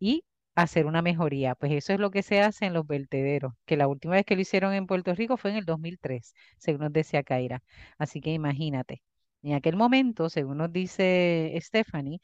y 0.00 0.24
hacer 0.56 0.86
una 0.86 1.02
mejoría. 1.02 1.54
Pues 1.56 1.72
eso 1.72 1.92
es 1.92 2.00
lo 2.00 2.10
que 2.10 2.22
se 2.24 2.40
hace 2.40 2.66
en 2.66 2.74
los 2.74 2.86
vertederos, 2.86 3.54
que 3.66 3.76
la 3.76 3.88
última 3.88 4.14
vez 4.16 4.24
que 4.26 4.34
lo 4.36 4.42
hicieron 4.42 4.74
en 4.74 4.86
Puerto 4.86 5.14
Rico 5.14 5.36
fue 5.36 5.52
en 5.52 5.58
el 5.58 5.64
2003, 5.66 6.34
según 6.58 6.82
nos 6.82 6.92
decía 6.92 7.22
Kaira. 7.22 7.62
Así 7.98 8.20
que 8.20 8.32
imagínate. 8.32 9.02
En 9.42 9.54
aquel 9.54 9.76
momento, 9.76 10.28
según 10.30 10.58
nos 10.58 10.72
dice 10.72 11.56
Stephanie, 11.62 12.20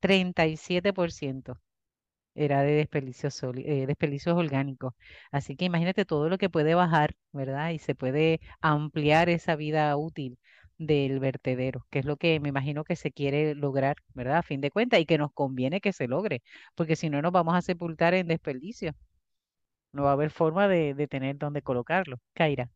37% 0.00 1.60
era 2.34 2.62
de 2.62 2.72
desperdicios, 2.72 3.40
eh, 3.56 3.86
desperdicios 3.86 4.36
orgánicos. 4.36 4.94
Así 5.30 5.56
que 5.56 5.64
imagínate 5.66 6.04
todo 6.04 6.28
lo 6.28 6.38
que 6.38 6.50
puede 6.50 6.74
bajar, 6.74 7.14
¿verdad? 7.32 7.70
Y 7.70 7.78
se 7.78 7.94
puede 7.94 8.40
ampliar 8.60 9.28
esa 9.28 9.56
vida 9.56 9.96
útil 9.96 10.38
del 10.78 11.20
vertedero, 11.20 11.86
que 11.90 12.00
es 12.00 12.04
lo 12.04 12.16
que 12.16 12.40
me 12.40 12.48
imagino 12.48 12.84
que 12.84 12.96
se 12.96 13.12
quiere 13.12 13.54
lograr, 13.54 13.96
¿verdad? 14.14 14.38
A 14.38 14.42
fin 14.42 14.60
de 14.60 14.70
cuentas, 14.70 15.00
y 15.00 15.06
que 15.06 15.18
nos 15.18 15.32
conviene 15.32 15.80
que 15.80 15.92
se 15.92 16.08
logre, 16.08 16.42
porque 16.74 16.96
si 16.96 17.10
no 17.10 17.22
nos 17.22 17.32
vamos 17.32 17.54
a 17.54 17.62
sepultar 17.62 18.14
en 18.14 18.26
desperdicio. 18.28 18.94
No 19.92 20.02
va 20.04 20.10
a 20.10 20.12
haber 20.14 20.30
forma 20.30 20.68
de, 20.68 20.92
de 20.94 21.08
tener 21.08 21.38
dónde 21.38 21.62
colocarlo. 21.62 22.18
Kaira. 22.34 22.70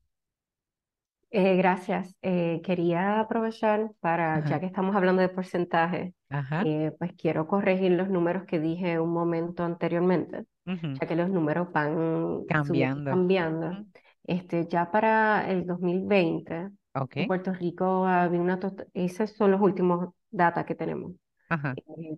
Eh, 1.31 1.57
gracias. 1.57 2.15
Eh, 2.23 2.61
quería 2.65 3.21
aprovechar 3.21 3.91
para, 4.01 4.41
ya 4.47 4.61
que 4.61 4.67
estamos 4.67 4.95
hablando 4.95 5.23
de 5.23 5.29
porcentaje, 5.29 6.15
eh, 6.65 6.93
pues 6.99 7.13
quiero 7.15 7.47
corregir 7.47 7.93
los 7.93 8.09
números 8.09 8.45
que 8.45 8.61
dije 8.61 9.01
un 9.01 9.13
momento 9.13 9.65
anteriormente, 9.65 10.45
ya 10.65 11.07
que 11.07 11.17
los 11.17 11.29
números 11.29 11.71
van 11.73 12.45
cambiando. 12.49 13.11
cambiando. 13.11 13.85
Este, 14.25 14.67
ya 14.67 14.91
para 14.91 15.51
el 15.51 15.67
2020, 15.67 16.55
en 16.55 17.27
Puerto 17.27 17.53
Rico 17.53 18.07
había 18.07 18.41
una 18.41 18.59
total, 18.59 18.89
esos 18.95 19.31
son 19.31 19.51
los 19.53 19.61
últimos 19.61 20.09
datos 20.31 20.65
que 20.65 20.75
tenemos. 20.75 21.13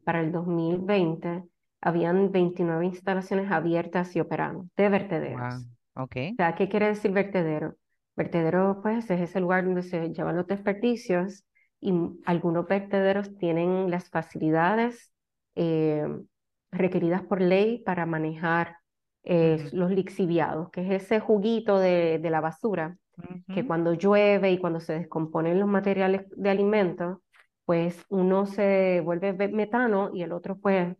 para 0.05 0.21
el 0.21 0.33
2020 0.33 1.45
habían 1.81 2.31
29 2.31 2.87
instalaciones 2.87 3.50
abiertas 3.50 4.15
y 4.17 4.21
operando 4.21 4.67
de 4.77 4.88
vertederos. 4.88 5.67
O 6.33 6.37
sea, 6.37 6.55
¿qué 6.55 6.69
quiere 6.69 6.87
decir 6.88 7.11
vertedero? 7.11 7.75
Vertedero, 8.18 8.80
pues, 8.82 9.08
es 9.10 9.20
ese 9.20 9.38
lugar 9.38 9.64
donde 9.64 9.84
se 9.84 10.12
llevan 10.12 10.37
los 10.37 10.46
desperdicios 10.48 11.46
y 11.80 11.92
algunos 12.26 12.66
vertederos 12.66 13.37
tienen 13.38 13.90
las 13.92 14.10
facilidades 14.10 15.12
eh, 15.54 16.04
requeridas 16.72 17.22
por 17.22 17.40
ley 17.40 17.78
para 17.84 18.06
manejar 18.06 18.76
eh, 19.22 19.68
los 19.72 19.92
lixiviados, 19.92 20.68
que 20.70 20.80
es 20.80 21.04
ese 21.04 21.20
juguito 21.20 21.78
de, 21.78 22.20
la 22.28 22.40
basura, 22.40 22.96
que 23.54 23.64
cuando 23.64 23.94
llueve 23.94 24.50
y 24.50 24.58
cuando 24.58 24.80
se 24.80 24.94
descomponen 24.94 25.60
los 25.60 25.68
materiales 25.68 26.26
de 26.37 26.50
alimento, 26.50 27.22
pues 27.64 28.04
uno 28.08 28.46
se 28.46 29.00
vuelve 29.04 29.32
metano 29.48 30.10
y 30.12 30.22
el 30.22 30.32
otro 30.32 30.58
pues 30.58 30.96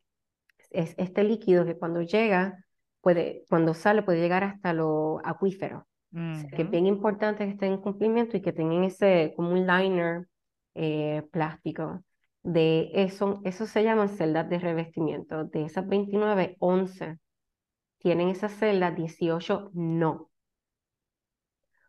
es 0.71 0.95
este 0.99 1.25
líquido 1.25 1.65
que 1.65 1.77
cuando 1.77 2.03
llega, 2.03 2.65
puede, 3.01 3.45
cuando 3.49 3.75
sale 3.75 4.03
puede 4.03 4.21
llegar 4.21 4.45
hasta 4.45 4.73
lo 4.73 5.21
acuífero 6.13 6.57
que 6.57 6.63
es 6.63 6.71
bien 6.71 6.87
importante 6.87 7.45
que 7.45 7.53
estén 7.53 7.73
en 7.73 7.81
cumplimiento 7.81 8.37
y 8.37 8.43
que 8.43 8.53
tengan 8.53 8.85
ese, 8.85 9.33
como 9.37 9.53
un 9.53 9.67
liner 9.67 10.29
eh, 10.75 11.23
plástico. 11.31 12.03
De 12.43 12.91
eso, 12.95 13.41
eso 13.45 13.67
se 13.67 13.83
llaman 13.83 14.09
celdas 14.09 14.49
de 14.49 14.59
revestimiento. 14.59 15.45
De 15.45 15.65
esas 15.65 15.87
29, 15.87 16.57
11 16.61 17.19
tienen 17.99 18.29
esas 18.29 18.53
celdas, 18.53 18.97
18 18.97 19.71
no. 19.75 20.13
O 20.13 20.31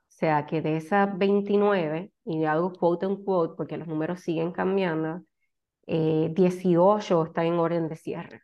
sea 0.08 0.46
que 0.46 0.62
de 0.62 0.76
esas 0.76 1.18
29, 1.18 2.12
y 2.26 2.44
hago 2.44 2.74
quote 2.74 3.08
un 3.08 3.24
quote 3.24 3.56
porque 3.56 3.78
los 3.78 3.88
números 3.88 4.20
siguen 4.22 4.52
cambiando, 4.52 5.24
18 5.88 7.22
eh, 7.22 7.26
están 7.26 7.46
en 7.46 7.54
orden 7.54 7.88
de 7.88 7.96
cierre. 7.96 8.42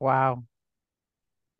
Wow. 0.00 0.46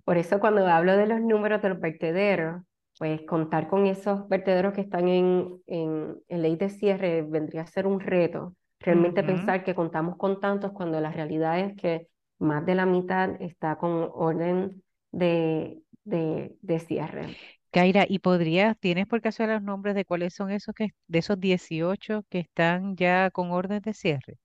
Por 0.05 0.17
eso 0.17 0.41
cuando 0.41 0.67
hablo 0.67 0.97
de 0.97 1.07
los 1.07 1.21
números 1.21 1.61
de 1.61 1.69
los 1.69 1.81
vertederos, 1.81 2.63
pues 2.99 3.23
contar 3.23 3.69
con 3.69 3.87
esos 3.87 4.29
vertederos 4.29 4.73
que 4.75 4.81
están 4.83 5.09
en, 5.09 5.61
en, 5.67 6.17
ley 6.29 6.57
de 6.57 6.71
cierre 6.71 7.23
vendría 7.23 7.63
a 7.63 7.67
ser 7.67 7.87
un 7.87 8.01
reto. 8.01 8.55
Realmente 8.81 9.23
pensar 9.23 9.65
que 9.65 9.75
contamos 9.75 10.17
con 10.17 10.41
tantos 10.41 10.73
cuando 10.73 11.01
la 11.01 11.11
realidad 11.13 11.61
es 11.61 11.75
que 11.77 12.09
más 12.39 12.65
de 12.67 12.75
la 12.75 12.87
mitad 12.87 13.41
está 13.41 13.77
con 13.77 14.09
orden 14.15 14.83
de, 15.13 15.83
de, 16.05 16.57
de 16.63 16.79
cierre. 16.81 17.37
Kaira, 17.71 18.07
¿y 18.09 18.19
podrías, 18.19 18.77
tienes 18.79 19.07
por 19.07 19.21
caso 19.21 19.47
los 19.47 19.63
nombres 19.63 19.95
de 19.95 20.05
cuáles 20.05 20.35
son 20.35 20.51
esos 20.51 20.75
que, 20.75 20.89
de 21.07 21.19
esos 21.21 21.39
18 21.41 22.25
que 22.29 22.41
están 22.41 22.97
ya 22.97 23.31
con 23.31 23.51
orden 23.53 23.81
de 23.83 23.95
cierre? 23.95 24.39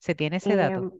¿Se 0.00 0.14
tiene 0.14 0.36
ese 0.38 0.56
dato? 0.56 0.82
Em, 0.82 0.90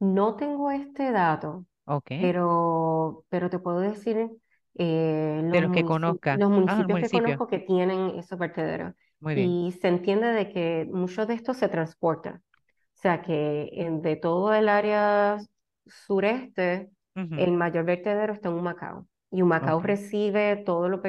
No 0.00 0.36
tengo 0.36 0.70
este 0.70 1.12
dato, 1.12 1.66
Ok. 1.86 2.12
pero, 2.18 3.24
pero 3.30 3.50
te 3.50 3.58
puedo 3.60 3.80
decir 3.80 4.30
eh, 4.74 5.40
De 5.50 5.60
los 5.60 5.70
los 5.70 5.70
que 5.70 5.84
conozca. 5.84 6.42
los 6.42 6.50
Ah, 6.64 6.84
municipios 6.84 6.98
que 6.98 7.08
municipio. 7.08 7.08
conozco 7.10 7.46
que 7.46 7.58
tienen 7.58 8.18
esos 8.18 8.38
vertederos. 8.38 8.94
Muy 9.20 9.34
bien. 9.34 9.58
Y 9.60 9.72
se 9.80 9.88
entiende 9.88 10.28
de 10.28 10.50
que 10.52 10.88
mucho 10.92 11.26
de 11.26 11.34
esto 11.34 11.54
se 11.54 11.68
transporta. 11.68 12.42
O 12.96 13.00
sea 13.02 13.22
que 13.22 13.68
en- 13.72 14.02
de 14.02 14.16
todo 14.16 14.54
el 14.54 14.68
área 14.68 15.38
sureste, 15.86 16.90
Ujú, 17.16 17.36
el 17.36 17.52
mayor 17.52 17.84
vertedero 17.84 18.32
está 18.32 18.48
en 18.48 18.54
Humacao. 18.56 19.06
Y 19.30 19.42
Humacao 19.42 19.80
Ok. 19.80 19.82
recibe 19.82 20.56
todos 20.56 20.90
los, 20.90 21.00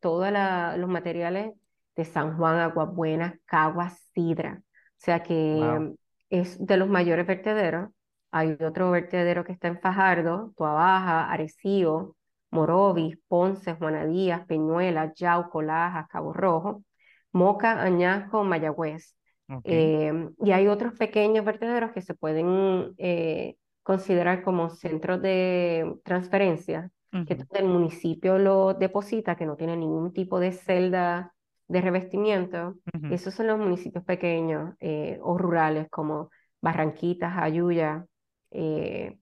todos 0.00 0.30
los 0.78 0.88
materiales 0.90 1.54
de 1.96 2.04
San 2.04 2.36
Juan, 2.36 2.58
Aguas 2.58 2.94
Buenas, 2.94 3.34
Caguas, 3.46 3.98
Sidra. 4.14 4.62
O 4.62 5.04
sea 5.04 5.22
que 5.22 5.38
Wow. 5.52 5.86
es 6.30 6.64
de 6.64 6.76
los 6.76 6.88
mayores 6.88 7.26
vertederos. 7.26 7.90
Hay 8.30 8.56
otro 8.64 8.90
vertedero 8.90 9.44
que 9.44 9.52
está 9.52 9.68
en 9.68 9.80
Fajardo, 9.80 10.52
Tuabaja, 10.56 11.30
Arecibo, 11.30 12.16
Morovis, 12.52 13.18
Ponce, 13.28 13.74
Juana 13.74 14.06
Díaz, 14.06 14.46
Peñuelas, 14.46 15.14
Yauco, 15.16 15.62
Lajas, 15.62 16.06
Cabo 16.08 16.32
Rojo, 16.32 16.84
Moca, 17.32 17.82
Añasco, 17.82 18.44
Mayagüez. 18.44 19.16
Eh, 19.64 20.12
y 20.44 20.52
hay 20.52 20.66
otros 20.68 20.94
pequeños 20.94 21.44
vertederos 21.44 21.92
que 21.92 22.02
se 22.02 22.14
pueden 22.14 22.94
eh, 22.98 23.56
considerar 23.82 24.42
como 24.42 24.70
centros 24.70 25.22
de 25.22 25.94
transferencia, 26.04 26.90
que 27.24 27.34
Ujú, 27.34 27.46
el 27.50 27.64
municipio 27.66 28.38
lo 28.38 28.74
deposita, 28.74 29.36
que 29.36 29.46
no 29.46 29.56
tiene 29.56 29.76
ningún 29.76 30.12
tipo 30.12 30.40
de 30.40 30.52
celda 30.52 31.34
de 31.68 31.80
revestimiento. 31.80 32.76
Esos 33.08 33.34
son 33.34 33.46
los 33.48 33.58
municipios 33.58 34.04
pequeños 34.04 34.74
eh, 34.80 35.18
o 35.22 35.38
rurales 35.38 35.88
como 35.90 36.30
Barranquitas, 36.60 37.34
Ayuya, 37.38 38.06
eh, 38.50 39.16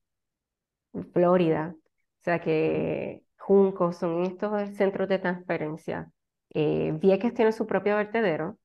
Florida. 1.12 1.74
O 2.20 2.22
sea 2.24 2.40
que 2.40 3.22
Juncos 3.38 3.96
son 3.98 4.24
estos 4.24 4.70
centros 4.76 5.08
de 5.08 5.18
transferencia. 5.18 6.10
Eh, 6.54 6.92
Vieques 7.00 7.34
tiene 7.34 7.52
su 7.52 7.66
propio 7.66 7.96
vertedero. 7.96 8.58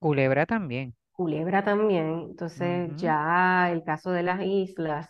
Culebra 0.00 0.44
también. 0.44 0.94
Culebra 1.12 1.62
también, 1.64 2.06
entonces 2.30 2.92
Ujú. 2.92 2.96
ya 2.96 3.70
el 3.70 3.84
caso 3.84 4.10
de 4.10 4.22
las 4.22 4.40
islas, 4.44 5.08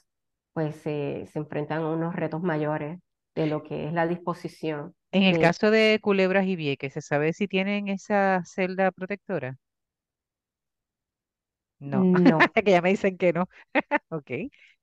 pues 0.52 0.76
se 0.76 1.26
se 1.32 1.38
enfrentan 1.38 1.82
a 1.82 1.88
unos 1.90 2.14
retos 2.16 2.42
mayores 2.42 3.00
de 3.34 3.46
lo 3.46 3.62
que 3.62 3.86
es 3.86 3.92
la 3.92 4.06
disposición 4.06 4.94
En 5.10 5.22
el 5.22 5.38
de... 5.38 5.38
caso 5.38 5.70
de 5.70 5.98
Culebras 6.02 6.46
y 6.46 6.54
Vieques, 6.56 6.92
¿se 6.94 7.00
sabe 7.02 7.32
si 7.32 7.48
tienen 7.48 7.88
esa 7.88 8.42
celda 8.44 8.90
protectora? 8.92 9.56
No, 11.80 12.08
No, 12.14 12.40
que 12.64 12.70
ya 12.70 12.80
me 12.82 12.90
dicen 12.90 13.18
que 13.18 13.32
no. 13.32 13.48
Ok, 14.10 14.30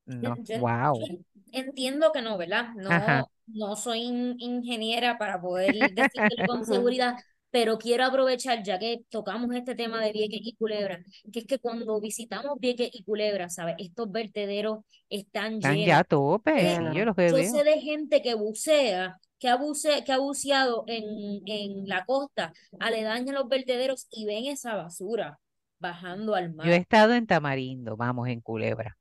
no. 0.10 0.40
yo- 0.44 0.44
yo 0.46 0.60
Wow. 0.62 1.24
entiendo 1.52 2.12
que 2.12 2.22
no, 2.22 2.38
¿verdad? 2.38 2.70
Ajá. 2.88 3.24
No, 3.24 3.32
no 3.48 3.76
soy 3.76 4.02
in- 4.02 4.36
ingeniera 4.40 5.18
para 5.18 5.42
poder 5.42 5.76
decirlo 5.94 6.46
con 6.46 6.66
seguridad, 6.66 7.16
pero 7.52 7.78
quiero 7.78 8.06
aprovechar, 8.06 8.64
ya 8.64 8.78
que 8.80 9.00
tocamos 9.10 9.56
este 9.56 9.76
tema 9.76 10.02
de 10.04 10.12
Vieques 10.14 10.40
y 10.44 10.56
Culebra, 10.56 11.04
que 11.32 11.40
es 11.40 11.46
que 11.48 11.60
cuando 11.60 12.00
visitamos 12.02 12.60
Vieques 12.60 12.90
y 12.94 13.04
Culebra, 13.04 13.50
¿sabes? 13.50 13.76
Estos 13.80 14.12
vertederos 14.12 14.80
están 15.10 15.62
Están 15.62 15.62
llenos. 15.62 15.86
ya 15.86 16.00
a 16.00 16.04
tope, 16.04 16.76
sí, 16.78 16.90
yo 16.92 17.06
los 17.06 17.16
yo 17.26 17.38
veo. 17.38 17.44
sé 17.44 17.64
de 17.64 17.80
gente 17.82 18.22
que 18.22 18.34
bucea, 18.36 19.18
que 19.40 19.50
ha, 19.50 19.58
buce- 19.58 20.04
que 20.04 20.12
ha 20.12 20.18
buceado 20.20 20.84
en, 20.88 21.06
en 21.48 21.88
la 21.88 22.06
costa, 22.06 22.54
aledaña 22.80 23.32
a 23.34 23.36
los 23.40 23.48
vertederos 23.50 24.08
y 24.12 24.26
ven 24.26 24.46
esa 24.46 24.76
basura 24.76 25.40
bajando 25.80 26.36
al 26.36 26.54
Yo 26.62 26.72
he 26.72 26.76
mar. 26.76 26.78
estado 26.78 27.14
en 27.16 27.28
Tamarindo, 27.28 27.98
vamos, 27.98 28.28
en 28.30 28.42
Culebra, 28.42 28.98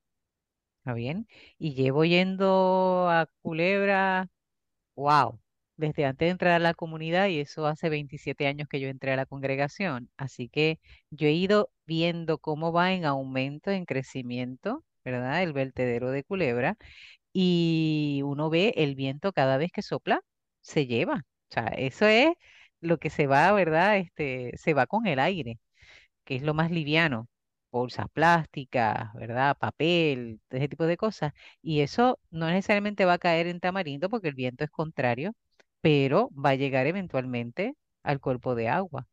¿está 0.89 0.95
bien? 0.95 1.29
Y 1.59 1.75
llevo 1.75 2.05
yendo 2.07 3.09
a 3.11 3.27
Culebra, 3.43 4.29
wow, 4.97 5.41
desde 5.77 6.07
antes 6.07 6.27
de 6.29 6.31
entrar 6.33 6.55
a 6.55 6.59
la 6.61 6.75
comunidad 6.75 7.29
y 7.29 7.41
eso 7.41 7.67
hace 7.67 7.89
27 7.91 8.47
años 8.49 8.69
que 8.69 8.81
yo 8.81 8.89
entré 8.89 9.13
a 9.13 9.17
la 9.17 9.27
congregación. 9.27 10.11
Así 10.17 10.49
que 10.49 10.81
yo 11.11 11.29
he 11.29 11.33
ido 11.33 11.71
viendo 11.87 12.39
cómo 12.39 12.73
va 12.73 12.93
en 12.95 13.05
aumento, 13.07 13.71
en 13.71 13.85
crecimiento, 13.87 14.85
¿verdad? 15.05 15.43
El 15.43 15.53
vertedero 15.55 16.11
de 16.11 16.25
Culebra 16.25 16.77
y 17.33 18.23
uno 18.25 18.51
ve 18.51 18.75
el 18.77 18.95
viento 18.97 19.33
cada 19.33 19.59
vez 19.59 19.73
que 19.73 19.83
sopla, 19.83 20.21
se 20.63 20.87
lleva. 20.87 21.27
O 21.51 21.55
sea, 21.55 21.67
eso 21.69 22.07
es 22.07 22.31
lo 22.81 22.99
que 22.99 23.11
se 23.11 23.27
va, 23.27 23.53
¿verdad? 23.53 23.99
Este, 23.99 24.53
se 24.59 24.75
va 24.75 24.87
con 24.87 25.07
el 25.07 25.19
aire 25.21 25.59
que 26.25 26.37
es 26.37 26.43
lo 26.43 26.55
más 26.55 26.71
liviano, 26.71 27.29
bolsas 27.71 28.07
plásticas, 28.13 29.13
¿verdad? 29.15 29.57
Papel, 29.59 30.41
ese 30.51 30.69
tipo 30.69 30.87
de 30.87 30.97
cosas. 30.97 31.33
Y 31.63 31.81
eso 31.81 32.19
no 32.31 32.49
necesariamente 32.49 33.05
va 33.05 33.15
a 33.15 33.19
caer 33.19 33.47
en 33.47 33.61
Tamarindo 33.61 34.09
porque 34.11 34.29
el 34.29 34.35
viento 34.35 34.65
es 34.65 34.71
contrario, 34.71 35.35
pero 35.81 36.31
va 36.33 36.51
a 36.51 36.55
llegar 36.57 36.87
eventualmente 36.87 37.75
al 38.03 38.21
cuerpo 38.21 38.55
de 38.55 38.69
agua, 38.69 39.07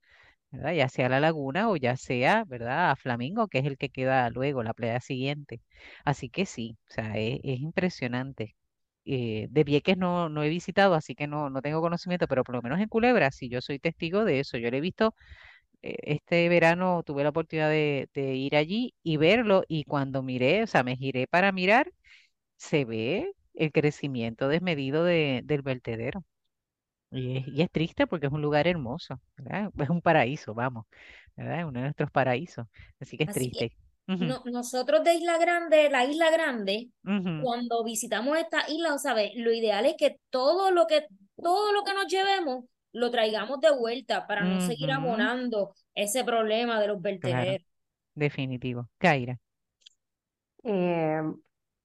¿verdad? 0.51 0.73
Ya 0.73 0.89
sea 0.89 1.09
la 1.09 1.19
laguna 1.19 1.69
o 1.69 1.75
ya 1.77 1.97
sea, 1.97 2.43
¿verdad? 2.45 2.91
A 2.91 2.95
Flamingo, 2.95 3.47
que 3.47 3.59
es 3.59 3.65
el 3.65 3.77
que 3.77 3.89
queda 3.89 4.29
luego, 4.29 4.63
la 4.63 4.73
playa 4.73 4.99
siguiente. 5.01 5.61
Así 6.05 6.29
que 6.29 6.45
sí, 6.45 6.77
o 6.89 6.93
sea, 6.93 7.17
es, 7.17 7.39
es 7.43 7.59
impresionante. 7.61 8.55
Eh, 9.07 9.47
de 9.51 9.63
Vieques 9.63 9.97
no, 9.97 10.29
no 10.29 10.43
he 10.43 10.49
visitado, 10.49 10.95
así 10.95 11.13
que 11.15 11.27
no, 11.27 11.49
no 11.51 11.61
tengo 11.61 11.81
conocimiento, 11.81 12.27
pero 12.27 12.43
por 12.43 12.55
lo 12.55 12.61
menos 12.63 12.79
en 12.79 12.87
Culebra 12.89 13.29
sí, 13.31 13.49
yo 13.49 13.61
soy 13.61 13.79
testigo 13.79 14.25
de 14.25 14.39
eso. 14.39 14.57
Yo 14.57 14.71
lo 14.71 14.77
he 14.77 14.81
visto 14.81 15.13
este 15.81 16.49
verano 16.49 17.03
tuve 17.03 17.23
la 17.23 17.29
oportunidad 17.29 17.69
de, 17.69 18.09
de 18.13 18.35
ir 18.35 18.55
allí 18.55 18.93
y 19.03 19.17
verlo 19.17 19.63
y 19.67 19.83
cuando 19.85 20.23
miré, 20.23 20.63
o 20.63 20.67
sea, 20.67 20.83
me 20.83 20.95
giré 20.97 21.27
para 21.27 21.51
mirar, 21.51 21.91
se 22.57 22.85
ve 22.85 23.33
el 23.55 23.71
crecimiento 23.71 24.47
desmedido 24.49 25.03
de, 25.05 25.41
del 25.45 25.61
vertedero. 25.63 26.23
Y 27.11 27.37
es, 27.37 27.47
y 27.47 27.61
es 27.61 27.71
triste 27.71 28.07
porque 28.07 28.27
es 28.27 28.33
un 28.33 28.41
lugar 28.41 28.67
hermoso, 28.67 29.21
¿verdad? 29.37 29.71
Es 29.79 29.89
un 29.89 30.01
paraíso, 30.01 30.53
vamos, 30.53 30.85
¿verdad? 31.35 31.67
Uno 31.67 31.79
de 31.79 31.83
nuestros 31.85 32.11
paraísos. 32.11 32.67
Así 32.99 33.17
que 33.17 33.23
es 33.25 33.31
Así 33.31 33.31
triste. 33.31 33.73
No, 34.19 34.41
nosotros 34.45 35.03
de 35.03 35.15
Isla 35.15 35.37
Grande, 35.37 35.89
la 35.89 36.05
Isla 36.05 36.31
Grande, 36.31 36.89
ujú, 37.05 37.33
cuando 37.37 37.83
visitamos 37.83 38.37
esta 38.37 38.69
isla, 38.69 38.97
¿sabes? 38.99 39.31
Lo 39.35 39.51
ideal 39.51 39.85
es 39.85 39.95
que 39.97 40.19
todo 40.29 40.71
lo 40.71 40.87
que, 40.87 41.07
todo 41.41 41.73
lo 41.73 41.83
que 41.83 41.93
nos 41.93 42.07
llevemos 42.07 42.65
lo 42.95 43.11
traigamos 43.11 43.59
de 43.61 43.71
vuelta 43.71 44.27
para 44.27 44.45
no 44.45 44.61
seguir 44.61 44.91
abonando 44.91 45.73
ese 45.95 46.23
problema 46.23 46.79
de 46.81 46.87
los 46.87 47.01
Claro, 47.19 47.57
vertederos. 47.57 47.67
definitivo. 48.15 48.89
Kaira. 48.99 49.39
Eh, 50.63 51.21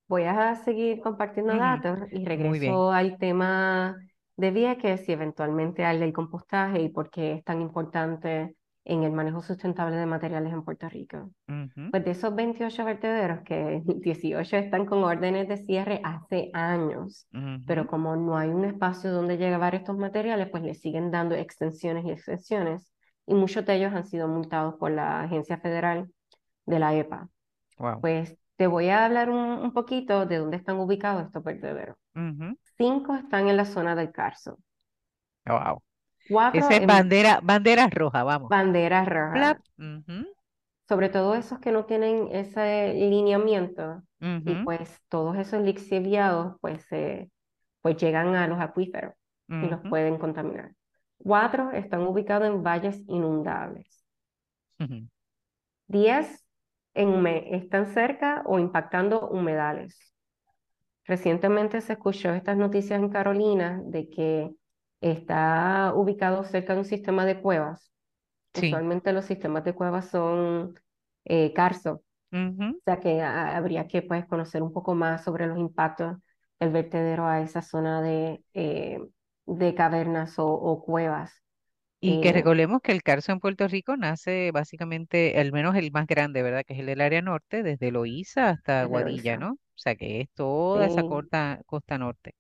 voy 0.09 0.23
a 0.25 0.55
seguir 0.57 1.01
compartiendo 1.01 1.55
datos 1.57 1.99
y 2.12 2.25
regreso 2.25 2.90
al 2.92 3.18
tema 3.18 3.96
de 4.37 4.51
Vieques 4.51 5.09
y 5.09 5.12
eventualmente 5.12 5.85
al 5.85 6.01
del 6.01 6.12
compostaje 6.12 6.81
y 6.83 6.88
por 6.88 7.11
qué 7.11 7.35
es 7.35 7.44
tan 7.44 7.61
importante 7.61 8.57
en 8.85 9.03
el 9.05 9.12
manejo 9.12 9.43
sustentable 9.43 9.97
de 9.97 10.07
materiales 10.07 10.53
en 10.53 10.64
Puerto 10.64 10.88
Rico. 10.88 11.31
Ujú, 11.49 11.93
Pues 11.93 12.05
de 12.05 12.12
esos 12.12 12.35
28 12.35 12.85
vertederos, 12.85 13.40
que 13.45 13.83
18 13.87 14.57
están 14.57 14.87
con 14.87 15.05
órdenes 15.05 15.49
de 15.49 15.57
cierre 15.59 16.01
hace 16.05 16.51
años, 16.55 17.27
pero 17.66 17.87
ujú, 17.87 17.88
como 17.88 18.16
no 18.16 18.37
hay 18.38 18.49
un 18.51 18.64
espacio 18.64 19.12
donde 19.12 19.38
llevar 19.38 19.75
estos 19.75 19.97
materiales, 19.97 20.49
pues 20.51 20.62
le 20.64 20.75
siguen 20.75 21.11
dando 21.11 21.35
extensiones 21.37 22.05
y 22.07 22.11
extensiones, 22.11 22.93
y 23.27 23.35
muchos 23.35 23.64
de 23.66 23.77
ellos 23.77 23.93
han 23.95 24.07
sido 24.07 24.29
multados 24.29 24.77
por 24.77 24.90
la 24.93 25.23
Agencia 25.23 25.59
Federal 25.59 26.11
de 26.66 26.79
la 26.79 26.95
EPA. 26.97 27.29
Wow. 27.79 28.03
Pues 28.03 28.37
te 28.57 28.66
voy 28.66 28.88
a 28.90 29.05
hablar 29.07 29.31
un, 29.31 29.38
un 29.38 29.73
poquito 29.73 30.27
de 30.27 30.38
dónde 30.38 30.57
están 30.59 30.79
ubicados 30.81 31.25
estos 31.27 31.45
vertederos. 31.45 31.97
ujú, 32.14 32.57
Cinco 32.79 33.14
están 33.16 33.49
en 33.49 33.57
la 33.59 33.66
zona 33.66 33.95
del 33.97 34.12
Carso, 34.12 34.59
Wow. 35.47 35.83
Cuatro 36.31 36.61
Esa 36.61 36.75
es 36.77 36.83
en 36.83 36.87
bandera, 36.87 37.40
bandera 37.43 37.88
roja, 37.90 38.23
vamos. 38.25 38.51
banderas 38.51 39.07
rojas, 39.09 39.33
Plap. 39.33 39.59
ujú, 39.79 40.27
sobre 40.88 41.09
todo 41.09 41.35
esos 41.35 41.59
que 41.61 41.73
no 41.73 41.85
tienen 41.87 42.29
ese 42.33 42.93
lineamiento 42.95 44.03
y 44.45 44.55
pues 44.57 45.01
todos 45.09 45.37
esos 45.37 45.62
lixiviados 45.62 46.57
pues, 46.61 46.85
eh, 46.93 47.31
pues 47.81 47.97
llegan 47.97 48.35
a 48.35 48.47
los 48.49 48.61
acuíferos 48.61 49.14
y 49.49 49.69
los 49.69 49.81
pueden 49.88 50.19
contaminar. 50.19 50.73
Cuatro 51.19 51.71
están 51.73 52.03
ubicados 52.03 52.49
en 52.49 52.62
valles 52.62 52.99
inundables. 53.09 54.05
Diez 55.88 56.47
en 56.95 57.27
están 57.27 57.87
cerca 57.87 58.43
o 58.47 58.59
impactando 58.59 59.29
humedales. 59.29 60.12
Recientemente 61.05 61.81
se 61.83 61.95
escuchó 61.95 62.33
estas 62.33 62.57
noticias 62.57 63.01
en 63.01 63.11
Carolina 63.11 63.81
de 63.85 64.09
que 64.09 64.51
está 65.00 65.92
ubicado 65.94 66.44
cerca 66.44 66.74
de 66.74 66.80
un 66.80 66.84
sistema 66.84 67.26
de 67.26 67.40
cuevas. 67.40 67.92
Sí. 68.54 68.66
Usualmente 68.66 69.12
los 69.12 69.26
sistemas 69.26 69.64
de 69.64 69.74
cuevas 69.74 70.08
son 70.10 70.78
eh, 71.24 71.52
carso, 71.54 71.92
o 71.94 72.04
sea 72.84 73.00
que 73.00 73.22
habría 73.22 73.86
que 73.88 74.02
pues, 74.02 74.26
conocer 74.26 74.62
un 74.62 74.72
poco 74.72 74.94
más 74.94 75.24
sobre 75.24 75.46
los 75.46 75.58
impactos 75.58 76.18
del 76.60 76.70
vertedero 76.72 77.26
a 77.26 77.40
esa 77.42 77.62
zona 77.62 78.02
de, 78.02 78.44
eh, 78.54 79.00
de 79.46 79.74
cavernas 79.74 80.38
o, 80.38 80.46
o 80.48 80.82
cuevas. 80.84 81.32
Y 82.02 82.18
que 82.20 82.32
Eh, 82.32 82.32
recordemos 82.32 82.80
que 82.82 82.92
el 82.92 83.02
Carso 83.02 83.32
en 83.32 83.40
Puerto 83.40 83.68
Rico 83.68 83.96
nace 83.96 84.50
básicamente, 84.52 85.38
al 85.38 85.52
menos 85.52 85.76
el 85.76 85.92
más 85.92 86.06
grande, 86.06 86.42
¿verdad? 86.42 86.64
Que 86.66 86.72
es 86.74 86.80
el 86.80 86.86
del 86.86 87.00
área 87.02 87.20
norte, 87.22 87.62
desde 87.62 87.90
Loíza 87.92 88.48
hasta 88.50 88.84
desde 88.84 88.86
Guadilla. 88.86 89.36
¿no? 89.36 89.52
O 89.52 89.58
sea 89.78 89.96
que 89.96 90.22
es 90.22 90.28
toda 90.34 90.86
esa 90.86 91.04
costa, 91.04 91.60
costa 91.66 91.98
norte. 91.98 92.34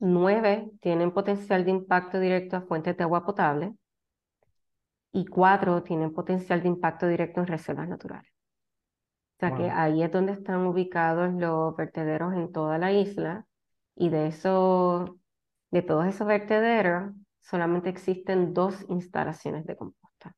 Nueve 0.00 0.70
tienen 0.80 1.12
potencial 1.12 1.64
de 1.64 1.70
impacto 1.70 2.18
directo 2.18 2.56
a 2.56 2.62
fuentes 2.62 2.96
de 2.96 3.04
agua 3.04 3.24
potable 3.24 3.74
y 5.12 5.26
cuatro 5.26 5.82
tienen 5.82 6.12
potencial 6.12 6.62
de 6.62 6.68
impacto 6.68 7.06
directo 7.06 7.40
en 7.40 7.46
reservas 7.46 7.88
naturales. 7.88 8.32
O 9.36 9.40
sea 9.40 9.54
que 9.54 9.70
ahí 9.70 10.02
es 10.02 10.10
donde 10.12 10.32
están 10.32 10.66
ubicados 10.66 11.32
los 11.34 11.74
vertederos 11.76 12.34
en 12.34 12.52
toda 12.52 12.78
la 12.78 12.92
isla 12.92 13.46
y 13.94 14.08
de 14.08 14.26
eso, 14.26 15.18
de 15.70 15.82
todos 15.82 16.06
esos 16.06 16.26
vertederos, 16.26 17.12
solamente 17.40 17.88
existen 17.90 18.54
dos 18.54 18.84
instalaciones 18.88 19.66
de 19.66 19.76
composta. 19.76 20.34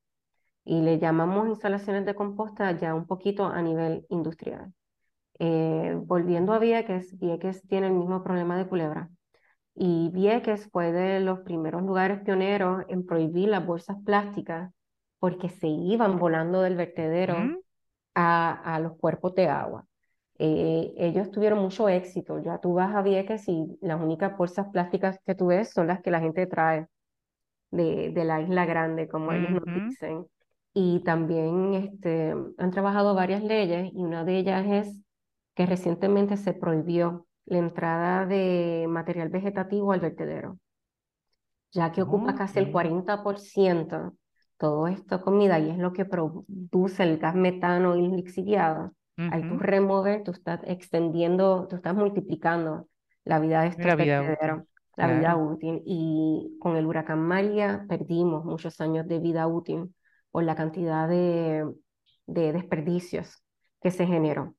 Y 0.65 0.81
le 0.81 0.99
llamamos 0.99 1.47
instalaciones 1.47 2.05
de 2.05 2.15
composta 2.15 2.71
ya 2.73 2.95
un 2.95 3.05
poquito 3.05 3.45
a 3.45 3.61
nivel 3.61 4.05
industrial. 4.09 4.73
Eh, 5.39 5.97
volviendo 5.97 6.53
a 6.53 6.59
Vieques, 6.59 7.17
Vieques 7.17 7.65
tiene 7.67 7.87
el 7.87 7.93
mismo 7.93 8.23
problema 8.23 8.57
de 8.57 8.67
culebra. 8.67 9.09
Y 9.75 10.09
Vieques 10.09 10.69
fue 10.71 10.91
de 10.91 11.19
los 11.19 11.39
primeros 11.39 11.81
lugares 11.83 12.21
pioneros 12.21 12.83
en 12.89 13.05
prohibir 13.05 13.49
las 13.49 13.65
bolsas 13.65 13.97
plásticas 14.05 14.71
porque 15.19 15.49
se 15.49 15.67
iban 15.67 16.19
volando 16.19 16.61
del 16.61 16.75
vertedero 16.75 17.39
¿Mm? 17.39 17.57
a, 18.15 18.75
a, 18.75 18.79
los 18.79 18.97
cuerpos 18.97 19.33
de 19.35 19.47
agua. 19.47 19.85
Eh, 20.37 20.93
ellos 20.97 21.31
tuvieron 21.31 21.59
mucho 21.59 21.89
éxito. 21.89 22.39
Ya 22.43 22.59
tú 22.59 22.73
vas 22.73 22.93
a 22.95 23.01
Vieques 23.01 23.47
y 23.47 23.77
las 23.81 24.01
únicas 24.01 24.35
bolsas 24.37 24.67
plásticas 24.71 25.19
que 25.25 25.35
tú 25.35 25.47
ves 25.47 25.71
son 25.71 25.87
las 25.87 26.01
que 26.01 26.11
la 26.11 26.19
gente 26.19 26.45
trae 26.45 26.87
de, 27.71 28.11
de 28.11 28.25
la 28.25 28.41
isla 28.41 28.65
grande, 28.65 29.07
como 29.07 29.31
ellos 29.31 29.51
nos 29.51 29.65
dicen. 29.65 30.25
Y 30.73 31.01
también 31.03 31.73
este, 31.75 32.35
han 32.57 32.71
trabajado 32.71 33.15
varias 33.15 33.43
leyes 33.43 33.91
y 33.93 34.03
una 34.03 34.23
de 34.25 34.37
ellas 34.37 34.65
es 34.67 35.01
que 35.55 35.65
recientemente 35.65 36.35
se 36.37 36.53
prohibió 36.53 37.27
la 37.45 37.57
entrada 37.57 38.25
de 38.25 38.85
material 38.89 39.29
vegetativo 39.29 39.91
al 39.91 39.99
vertedero, 39.99 40.57
ya 41.71 41.91
que 41.91 42.01
ocupa 42.01 42.35
casi 42.35 42.59
el 42.59 42.71
40% 42.71 44.13
todo 44.57 44.87
esto 44.87 45.21
comida 45.21 45.59
y 45.59 45.69
es 45.71 45.77
lo 45.77 45.91
que 45.91 46.05
produce 46.05 47.03
el 47.03 47.17
gas 47.17 47.35
metano 47.35 47.97
y 47.97 48.05
el 48.05 48.15
lixiviado. 48.15 48.93
Al 49.17 49.47
tú 49.47 49.59
remover, 49.59 50.23
tú 50.23 50.31
estás 50.31 50.61
extendiendo, 50.63 51.67
tú 51.69 51.75
estás 51.75 51.93
multiplicando 51.93 52.87
la 53.25 53.39
vida 53.39 53.61
de 53.61 53.67
este 53.67 53.83
vertedero, 53.83 54.65
la 54.95 55.07
vida 55.13 55.35
útil. 55.35 55.83
Y 55.85 56.57
con 56.61 56.77
el 56.77 56.85
huracán 56.85 57.19
María 57.19 57.85
perdimos 57.89 58.45
muchos 58.45 58.79
años 58.79 59.05
de 59.07 59.19
vida 59.19 59.45
útil 59.47 59.93
por 60.31 60.43
la 60.45 60.55
cantidad 60.55 61.07
de, 61.09 61.69
de 62.25 62.53
desperdicios 62.53 63.43
que 63.81 63.91
se 63.91 64.07
generó. 64.07 64.55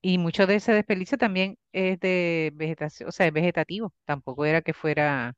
Y 0.00 0.18
mucho 0.18 0.46
de 0.46 0.56
ese 0.56 0.72
desperdicio 0.72 1.18
también 1.18 1.58
es 1.72 1.98
de 2.00 2.52
vegetación, 2.54 3.08
o 3.08 3.12
sea, 3.12 3.26
es 3.26 3.32
vegetativo, 3.32 3.92
tampoco 4.04 4.44
era 4.44 4.62
que 4.62 4.72
fuera, 4.72 5.34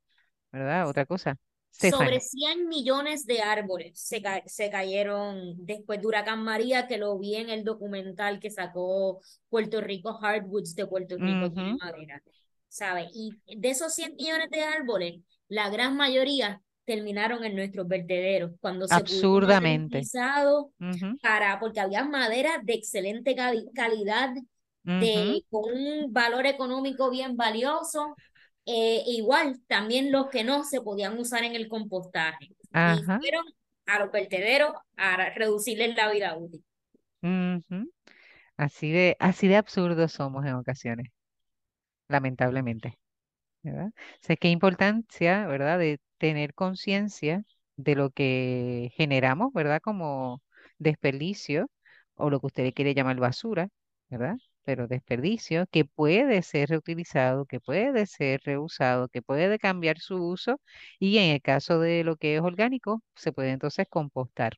¿verdad? 0.52 0.88
Otra 0.88 1.06
cosa. 1.06 1.38
Sobre 1.70 2.20
100 2.20 2.68
millones 2.68 3.26
de 3.26 3.40
árboles 3.40 3.98
se, 3.98 4.22
se 4.46 4.70
cayeron 4.70 5.54
después 5.64 6.00
de 6.00 6.06
Huracán 6.06 6.42
María, 6.42 6.86
que 6.86 6.98
lo 6.98 7.18
vi 7.18 7.36
en 7.36 7.48
el 7.48 7.64
documental 7.64 8.38
que 8.38 8.50
sacó 8.50 9.20
Puerto 9.48 9.80
Rico 9.80 10.14
Hardwoods 10.14 10.74
de 10.74 10.86
Puerto 10.86 11.16
Rico 11.16 11.48
de 11.48 11.62
madera, 11.80 12.22
¿sabe? 12.68 13.08
Y 13.14 13.30
de 13.56 13.70
esos 13.70 13.94
100 13.94 14.14
millones 14.16 14.50
de 14.50 14.62
árboles, 14.62 15.20
la 15.48 15.70
gran 15.70 15.96
mayoría 15.96 16.60
terminaron 16.90 17.44
en 17.44 17.54
nuestros 17.54 17.86
vertederos 17.86 18.50
cuando 18.58 18.88
se 18.88 18.94
absurdamente. 18.94 20.02
para 21.22 21.60
porque 21.60 21.78
había 21.78 22.02
madera 22.02 22.60
de 22.64 22.74
excelente 22.74 23.36
calidad 23.72 24.34
de 24.82 25.44
con 25.50 25.70
un 25.72 26.12
valor 26.12 26.46
económico 26.46 27.08
bien 27.08 27.36
valioso 27.36 28.16
eh, 28.66 29.04
igual 29.06 29.60
también 29.68 30.10
los 30.10 30.30
que 30.30 30.42
no 30.42 30.64
se 30.64 30.80
podían 30.80 31.16
usar 31.16 31.44
en 31.44 31.54
el 31.54 31.68
compostaje. 31.68 32.46
Y 32.48 33.02
fueron 33.04 33.44
a 33.86 34.00
los 34.00 34.10
vertederos 34.10 34.72
a 34.96 35.30
reducirles 35.30 35.94
la 35.94 36.10
vida 36.10 36.36
útil. 36.36 36.64
Así 38.56 38.90
de 38.90 39.16
así 39.20 39.46
de 39.46 39.56
absurdos 39.58 40.10
somos 40.10 40.44
en 40.44 40.54
ocasiones 40.54 41.06
lamentablemente 42.08 42.98
¿verdad? 43.62 43.88
O 44.30 44.36
qué 44.40 44.48
importancia, 44.48 45.46
¿verdad? 45.46 45.78
De 45.78 45.98
tener 46.18 46.54
conciencia 46.54 47.44
de 47.76 47.94
lo 47.94 48.10
que 48.10 48.90
generamos, 48.94 49.52
¿verdad? 49.52 49.80
Como 49.82 50.42
desperdicio 50.78 51.68
o 52.14 52.30
lo 52.30 52.40
que 52.40 52.46
usted 52.46 52.74
quiere 52.74 52.94
llamar 52.94 53.16
basura, 53.18 53.68
¿verdad? 54.08 54.36
Pero 54.64 54.86
desperdicio 54.88 55.66
que 55.70 55.84
puede 55.84 56.42
ser 56.42 56.68
reutilizado, 56.70 57.46
que 57.46 57.60
puede 57.60 58.06
ser 58.06 58.40
reusado, 58.44 59.08
que 59.08 59.22
puede 59.22 59.58
cambiar 59.58 59.98
su 59.98 60.16
uso 60.16 60.60
y 60.98 61.18
en 61.18 61.30
el 61.34 61.42
caso 61.42 61.80
de 61.80 62.04
lo 62.04 62.16
que 62.16 62.36
es 62.36 62.42
orgánico, 62.42 63.02
se 63.14 63.32
puede 63.32 63.50
entonces 63.52 63.86
compostar. 63.88 64.54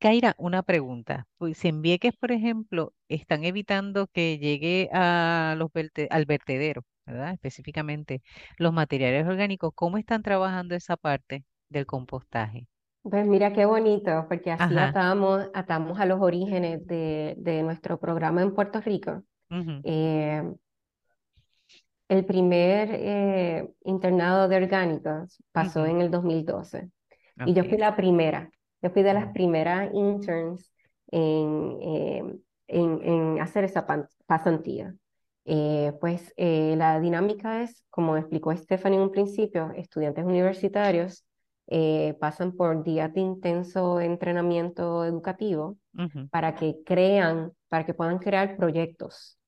Kaira, 0.00 0.34
una 0.38 0.62
pregunta. 0.62 1.26
Pues 1.36 1.58
si 1.58 1.68
en 1.68 1.82
Vieques, 1.82 2.16
por 2.16 2.32
ejemplo, 2.32 2.94
están 3.08 3.44
evitando 3.44 4.06
que 4.06 4.38
llegue 4.38 4.88
a 4.92 5.54
los 5.58 5.70
al 6.08 6.24
vertedero, 6.24 6.82
¿verdad? 7.04 7.34
Específicamente 7.34 8.22
los 8.56 8.72
materiales 8.72 9.26
orgánicos, 9.26 9.72
¿cómo 9.74 9.98
están 9.98 10.22
trabajando 10.22 10.74
esa 10.74 10.96
parte 10.96 11.44
del 11.68 11.84
compostaje? 11.84 12.66
Pues 13.02 13.26
mira 13.26 13.52
qué 13.52 13.66
bonito, 13.66 14.26
porque 14.28 14.50
así 14.50 14.76
atamos, 14.78 15.48
atamos 15.52 16.00
a 16.00 16.06
los 16.06 16.20
orígenes 16.20 16.86
de, 16.86 17.34
de 17.38 17.62
nuestro 17.62 17.98
programa 18.00 18.42
en 18.42 18.54
Puerto 18.54 18.80
Rico. 18.80 19.22
Eh, 19.84 20.42
el 22.08 22.24
primer 22.24 22.88
eh, 22.92 23.68
internado 23.84 24.48
de 24.48 24.56
orgánicos 24.56 25.42
pasó 25.52 25.86
en 25.86 26.00
el 26.00 26.10
2012 26.10 26.90
y 27.46 27.54
yo 27.54 27.64
fui 27.64 27.78
la 27.78 27.96
primera, 27.96 28.50
yo 28.82 28.90
fui 28.90 29.02
de 29.02 29.14
las 29.14 29.32
primeras 29.32 29.90
interns 29.94 30.70
en, 31.10 31.78
eh, 31.82 32.24
en, 32.68 33.00
en 33.02 33.40
hacer 33.40 33.64
esa 33.64 33.86
pasantía. 34.26 34.94
Eh, 35.44 35.92
pues 36.00 36.32
eh, 36.36 36.74
la 36.76 37.00
dinámica 37.00 37.62
es, 37.62 37.84
como 37.90 38.16
explicó 38.16 38.54
Stephanie 38.54 38.98
en 38.98 39.04
un 39.04 39.10
principio, 39.10 39.72
estudiantes 39.74 40.24
universitarios 40.24 41.24
eh, 41.66 42.16
pasan 42.20 42.52
por 42.52 42.84
días 42.84 43.12
de 43.14 43.20
intenso 43.20 44.00
entrenamiento 44.00 45.04
educativo 45.04 45.78
para 46.30 46.54
que 46.54 46.82
crean, 46.84 47.52
para 47.68 47.86
que 47.86 47.94
puedan 47.94 48.18
crear 48.18 48.56
proyectos, 48.56 49.38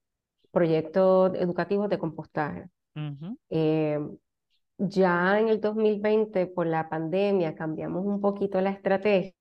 proyectos 0.51 1.33
educativos 1.35 1.89
de 1.89 1.99
compostaje. 1.99 2.69
Ya 4.79 5.39
en 5.39 5.49
el 5.49 5.61
2020, 5.61 6.47
por 6.47 6.67
la 6.67 6.89
pandemia, 6.89 7.55
cambiamos 7.55 8.05
un 8.05 8.21
poquito 8.21 8.61
la 8.61 8.71
estrategia 8.71 9.35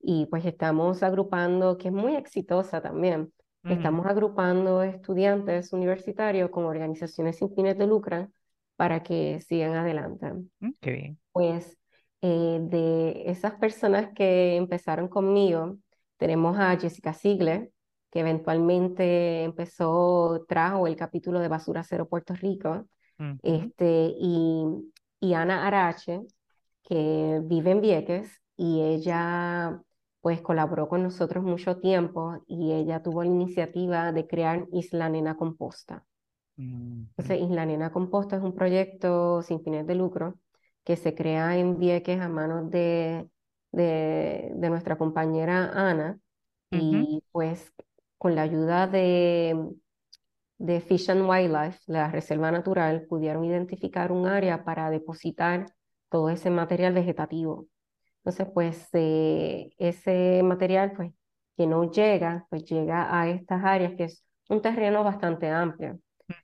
y 0.00 0.26
pues 0.26 0.44
estamos 0.44 1.02
agrupando, 1.02 1.76
que 1.78 1.88
es 1.88 1.94
muy 1.94 2.16
exitosa 2.16 2.80
también, 2.80 3.32
Estamos 3.62 4.06
agrupando 4.06 4.82
estudiantes 4.82 5.72
universitarios 5.74 6.50
con 6.50 6.64
organizaciones 6.64 7.36
sin 7.36 7.54
fines 7.54 7.76
de 7.76 7.86
lucro 7.86 8.28
para 8.76 9.02
que 9.02 9.40
sigan 9.42 9.74
adelante. 9.74 10.32
Mm, 10.60 10.70
qué 10.80 10.92
bien. 10.92 11.18
Pues 11.32 11.76
eh, 12.22 12.58
de 12.62 13.24
esas 13.26 13.54
personas 13.56 14.12
que 14.14 14.56
empezaron 14.56 15.08
conmigo, 15.08 15.76
tenemos 16.16 16.58
a 16.58 16.74
Jessica 16.78 17.12
Ziegler, 17.12 17.70
que 18.10 18.20
eventualmente 18.20 19.44
empezó, 19.44 20.44
trajo 20.48 20.86
el 20.86 20.96
capítulo 20.96 21.38
de 21.38 21.48
Basura 21.48 21.84
Cero 21.84 22.08
Puerto 22.08 22.34
Rico, 22.34 22.86
este, 23.42 24.14
y, 24.18 24.92
y 25.20 25.34
Ana 25.34 25.66
Arache, 25.66 26.20
que 26.82 27.40
vive 27.44 27.70
en 27.72 27.80
Vieques, 27.80 28.40
y 28.56 28.82
ella 28.82 29.80
pues 30.20 30.42
colaboró 30.42 30.88
con 30.88 31.02
nosotros 31.02 31.42
mucho 31.42 31.78
tiempo 31.78 32.44
y 32.46 32.72
ella 32.72 33.02
tuvo 33.02 33.22
la 33.22 33.30
iniciativa 33.30 34.12
de 34.12 34.26
crear 34.26 34.66
Isla 34.72 35.08
Nena 35.08 35.36
Composta. 35.36 36.04
Entonces, 36.58 37.40
Isla 37.40 37.64
Nena 37.64 37.90
Composta 37.90 38.36
es 38.36 38.42
un 38.42 38.54
proyecto 38.54 39.40
sin 39.40 39.62
fines 39.62 39.86
de 39.86 39.94
lucro 39.94 40.38
que 40.84 40.96
se 40.96 41.14
crea 41.14 41.56
en 41.56 41.78
Vieques 41.78 42.20
a 42.20 42.28
manos 42.28 42.70
de, 42.70 43.30
de, 43.72 44.68
nuestra 44.68 44.98
compañera 44.98 45.70
Ana 45.72 46.18
y 46.70 47.22
pues 47.32 47.72
con 48.18 48.34
la 48.34 48.42
ayuda 48.42 48.86
de, 48.86 49.58
de 50.60 50.80
Fish 50.80 51.10
and 51.10 51.28
Wildlife, 51.28 51.80
la 51.86 52.10
Reserva 52.10 52.50
Natural, 52.52 53.06
pudieron 53.08 53.44
identificar 53.44 54.12
un 54.12 54.26
área 54.26 54.64
para 54.64 54.90
depositar 54.90 55.66
todo 56.08 56.30
ese 56.30 56.50
material 56.50 56.92
vegetativo 56.92 57.66
entonces, 58.20 58.48
pues 58.52 58.88
eh, 58.92 59.70
ese 59.78 60.42
material 60.42 60.92
pues, 60.94 61.12
que 61.56 61.66
no 61.66 61.90
llega, 61.90 62.46
pues 62.50 62.64
llega 62.64 63.18
a 63.18 63.28
estas 63.28 63.64
áreas, 63.64 63.94
que 63.96 64.04
es 64.04 64.24
un 64.48 64.60
terreno 64.62 65.02
bastante 65.04 65.48
amplio. 65.48 65.98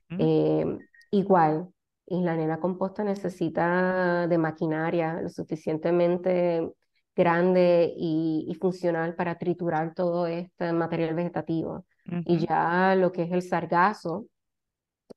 Eh, 0.09 0.65
igual, 1.11 1.69
Isla 2.07 2.35
Nena 2.35 2.59
Composta 2.59 3.03
necesita 3.03 4.27
de 4.27 4.37
maquinaria 4.37 5.21
lo 5.21 5.29
suficientemente 5.29 6.67
grande 7.15 7.93
y, 7.95 8.55
funcional 8.59 9.15
para 9.15 9.37
triturar 9.37 9.93
todo 9.93 10.27
este 10.27 10.73
material 10.73 11.15
vegetativo. 11.15 11.85
Y 12.25 12.45
ya 12.45 12.95
lo 12.95 13.11
que 13.11 13.23
es 13.23 13.31
el 13.31 13.41
sargazo 13.41 14.27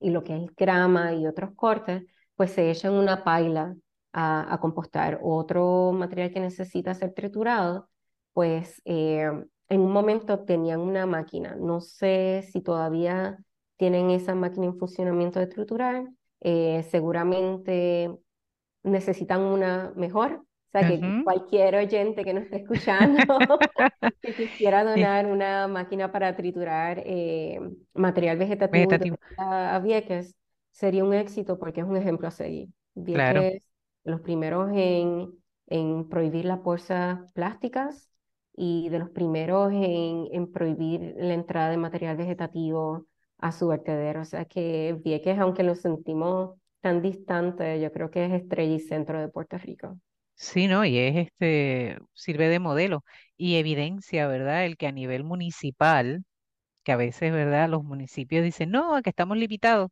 y 0.00 0.10
lo 0.10 0.24
que 0.24 0.44
es 0.44 0.54
grama 0.56 1.14
y 1.14 1.26
otros 1.26 1.50
cortes, 1.54 2.04
pues 2.34 2.52
se 2.52 2.70
echan 2.70 2.94
una 2.94 3.24
paila 3.24 3.74
a, 4.12 4.58
compostar. 4.60 5.20
Otro 5.22 5.92
material 5.92 6.32
que 6.32 6.40
necesita 6.40 6.94
ser 6.94 7.12
triturado, 7.12 7.88
pues 8.32 8.80
eh, 8.84 9.30
en 9.68 9.80
un 9.80 9.92
momento 9.92 10.40
tenían 10.40 10.80
una 10.80 11.06
máquina. 11.06 11.54
No 11.56 11.80
sé 11.80 12.48
si 12.50 12.60
todavía 12.60 13.38
tienen 13.76 14.10
esa 14.10 14.34
máquina 14.34 14.66
en 14.66 14.78
funcionamiento 14.78 15.38
de 15.38 15.46
triturar. 15.46 16.08
Eh, 16.40 16.86
seguramente 16.90 18.10
necesitan 18.82 19.42
una 19.42 19.92
mejor. 19.96 20.44
O 20.70 20.72
sea, 20.72 20.86
que 20.86 21.12
cualquier 21.22 21.74
oyente 21.76 22.24
que 22.24 22.32
nos 22.34 22.44
esté 22.44 22.58
escuchando 22.58 23.18
que 24.22 24.34
quisiera 24.34 24.84
donar 24.84 25.26
una 25.26 25.66
máquina 25.68 26.12
para 26.12 26.36
triturar 26.36 27.02
eh, 27.06 27.60
material 27.94 28.38
vegetativo, 28.38 28.98
A, 29.36 29.80
Vieques, 29.82 30.36
sería 30.70 31.04
un 31.04 31.14
éxito 31.14 31.58
porque 31.58 31.80
es 31.80 31.86
un 31.86 31.96
ejemplo 31.96 32.28
a 32.28 32.30
seguir. 32.30 32.68
Vieques, 32.94 33.62
los 34.04 34.20
primeros 34.20 34.70
en, 34.74 35.30
en 35.66 36.08
prohibir 36.08 36.44
las 36.44 36.62
bolsas 36.62 37.30
plásticas 37.32 38.10
y 38.56 38.88
de 38.90 38.98
los 38.98 39.10
primeros 39.10 39.72
en, 39.72 40.26
en 40.32 40.52
prohibir 40.52 41.14
la 41.16 41.34
entrada 41.34 41.70
de 41.70 41.76
material 41.78 42.16
vegetativo 42.16 43.06
a 43.38 43.52
su 43.52 43.68
vertedero. 43.68 44.20
O 44.22 44.24
sea 44.24 44.44
que 44.44 44.98
Vieques, 45.02 45.38
aunque 45.38 45.62
lo 45.62 45.74
sentimos 45.74 46.56
tan 46.80 47.02
distante, 47.02 47.80
yo 47.80 47.92
creo 47.92 48.10
que 48.10 48.26
es 48.26 48.32
estrella 48.32 48.74
y 48.74 48.80
centro 48.80 49.20
de 49.20 49.28
Puerto 49.28 49.58
Rico. 49.58 49.98
Sí, 50.42 50.68
¿no? 50.68 50.84
Y 50.86 50.96
es 50.98 51.16
este, 51.16 51.98
sirve 52.14 52.48
de 52.48 52.58
modelo 52.60 53.04
y 53.36 53.56
evidencia, 53.56 54.26
¿verdad? 54.26 54.64
El 54.64 54.76
que 54.78 54.86
a 54.86 54.92
nivel 54.92 55.22
municipal, 55.22 56.24
que 56.84 56.92
a 56.92 56.96
veces, 56.96 57.32
¿verdad? 57.32 57.68
Los 57.68 57.84
municipios 57.84 58.44
dicen, 58.44 58.70
no, 58.70 59.02
que 59.02 59.10
estamos 59.10 59.36
limitados. 59.38 59.90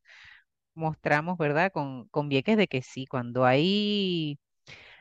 Mostramos, 0.75 1.39
¿verdad? 1.39 1.73
Con, 1.73 2.09
con 2.09 2.29
Vieques 2.31 2.57
de 2.59 2.69
que 2.69 2.83
sí, 2.83 3.07
cuando 3.07 3.45
hay 3.47 4.39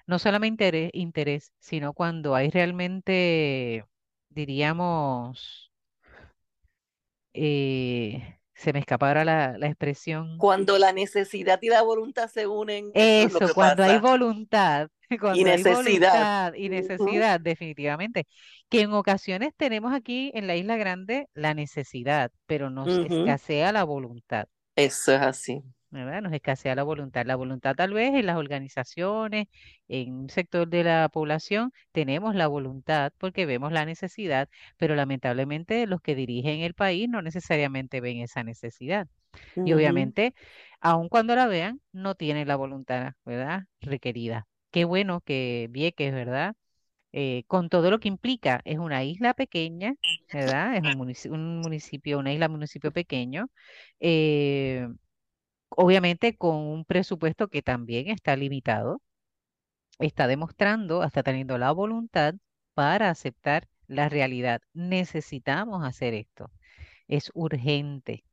no 0.07 0.19
solamente 0.19 0.65
interés, 0.65 0.91
interés, 0.93 1.53
sino 1.59 1.93
cuando 1.93 2.35
hay 2.35 2.49
realmente, 2.51 3.85
diríamos, 4.29 5.71
eh, 7.33 8.36
se 8.57 8.73
me 8.73 8.79
escapa 8.79 9.07
ahora 9.07 9.23
la, 9.23 9.57
la, 9.57 9.67
expresión. 9.67 10.37
Cuando 10.39 10.79
la 10.79 10.91
necesidad 10.91 11.59
y 11.61 11.69
la 11.69 11.83
voluntad 11.83 12.27
se 12.27 12.47
unen. 12.47 12.91
Eso, 12.95 13.53
cuando 13.53 13.83
hay 13.83 13.99
voluntad, 13.99 14.89
cuando 15.21 15.39
y 15.39 15.43
necesidad. 15.43 16.53
y 16.55 16.69
necesidad, 16.69 17.39
definitivamente. 17.39 18.25
Que 18.67 18.81
en 18.81 18.93
ocasiones 18.93 19.53
tenemos 19.55 19.93
aquí 19.93 20.31
en 20.33 20.47
la 20.47 20.55
Isla 20.55 20.75
Grande 20.75 21.29
la 21.35 21.53
necesidad, 21.53 22.31
pero 22.47 22.69
nos 22.71 22.87
escasea 22.87 23.71
la 23.71 23.83
voluntad. 23.83 24.47
Eso 24.75 25.13
es 25.13 25.21
así. 25.21 25.63
¿Verdad? 25.89 26.21
Nos 26.21 26.33
escasea 26.33 26.75
la 26.75 26.83
voluntad. 26.83 27.25
La 27.25 27.35
voluntad 27.35 27.75
tal 27.75 27.93
vez 27.93 28.13
en 28.13 28.25
las 28.25 28.37
organizaciones, 28.37 29.47
en 29.87 30.13
un 30.13 30.29
sector 30.29 30.67
de 30.67 30.83
la 30.83 31.09
población, 31.09 31.71
tenemos 31.91 32.35
la 32.35 32.47
voluntad 32.47 33.11
porque 33.17 33.45
vemos 33.45 33.71
la 33.71 33.85
necesidad, 33.85 34.49
pero 34.77 34.95
lamentablemente 34.95 35.87
los 35.87 36.01
que 36.01 36.15
dirigen 36.15 36.61
el 36.61 36.73
país 36.73 37.07
no 37.09 37.21
necesariamente 37.21 38.01
ven 38.01 38.19
esa 38.19 38.43
necesidad. 38.43 39.07
Y 39.55 39.73
obviamente, 39.73 40.33
aun 40.81 41.09
cuando 41.09 41.35
la 41.35 41.47
vean, 41.47 41.81
no 41.91 42.15
tienen 42.15 42.47
la 42.47 42.55
voluntad, 42.55 43.13
¿verdad? 43.25 43.63
Requerida. 43.81 44.47
Qué 44.71 44.85
bueno 44.85 45.21
que 45.21 45.67
Vieques, 45.69 46.13
¿verdad? 46.13 46.55
Eh, 47.13 47.43
con 47.47 47.69
todo 47.69 47.89
lo 47.89 47.99
que 47.99 48.09
implica, 48.09 48.61
es 48.65 48.77
una 48.77 49.03
isla 49.03 49.33
pequeña, 49.33 49.95
¿verdad? 50.31 50.75
Es 50.75 50.83
un 50.83 50.97
municipio, 50.97 51.33
un 51.35 51.61
municipio 51.61 52.19
una 52.19 52.33
isla, 52.33 52.47
municipio 52.49 52.91
pequeño. 52.91 53.47
Eh, 53.99 54.87
obviamente 55.69 56.35
con 56.37 56.55
un 56.57 56.85
presupuesto 56.85 57.47
que 57.49 57.61
también 57.61 58.09
está 58.09 58.35
limitado, 58.35 59.01
está 59.99 60.27
demostrando, 60.27 61.03
está 61.03 61.23
teniendo 61.23 61.57
la 61.57 61.71
voluntad 61.71 62.35
para 62.73 63.09
aceptar 63.09 63.67
la 63.87 64.09
realidad. 64.09 64.61
Necesitamos 64.73 65.83
hacer 65.85 66.13
esto. 66.13 66.51
Es 67.07 67.31
urgente, 67.35 68.25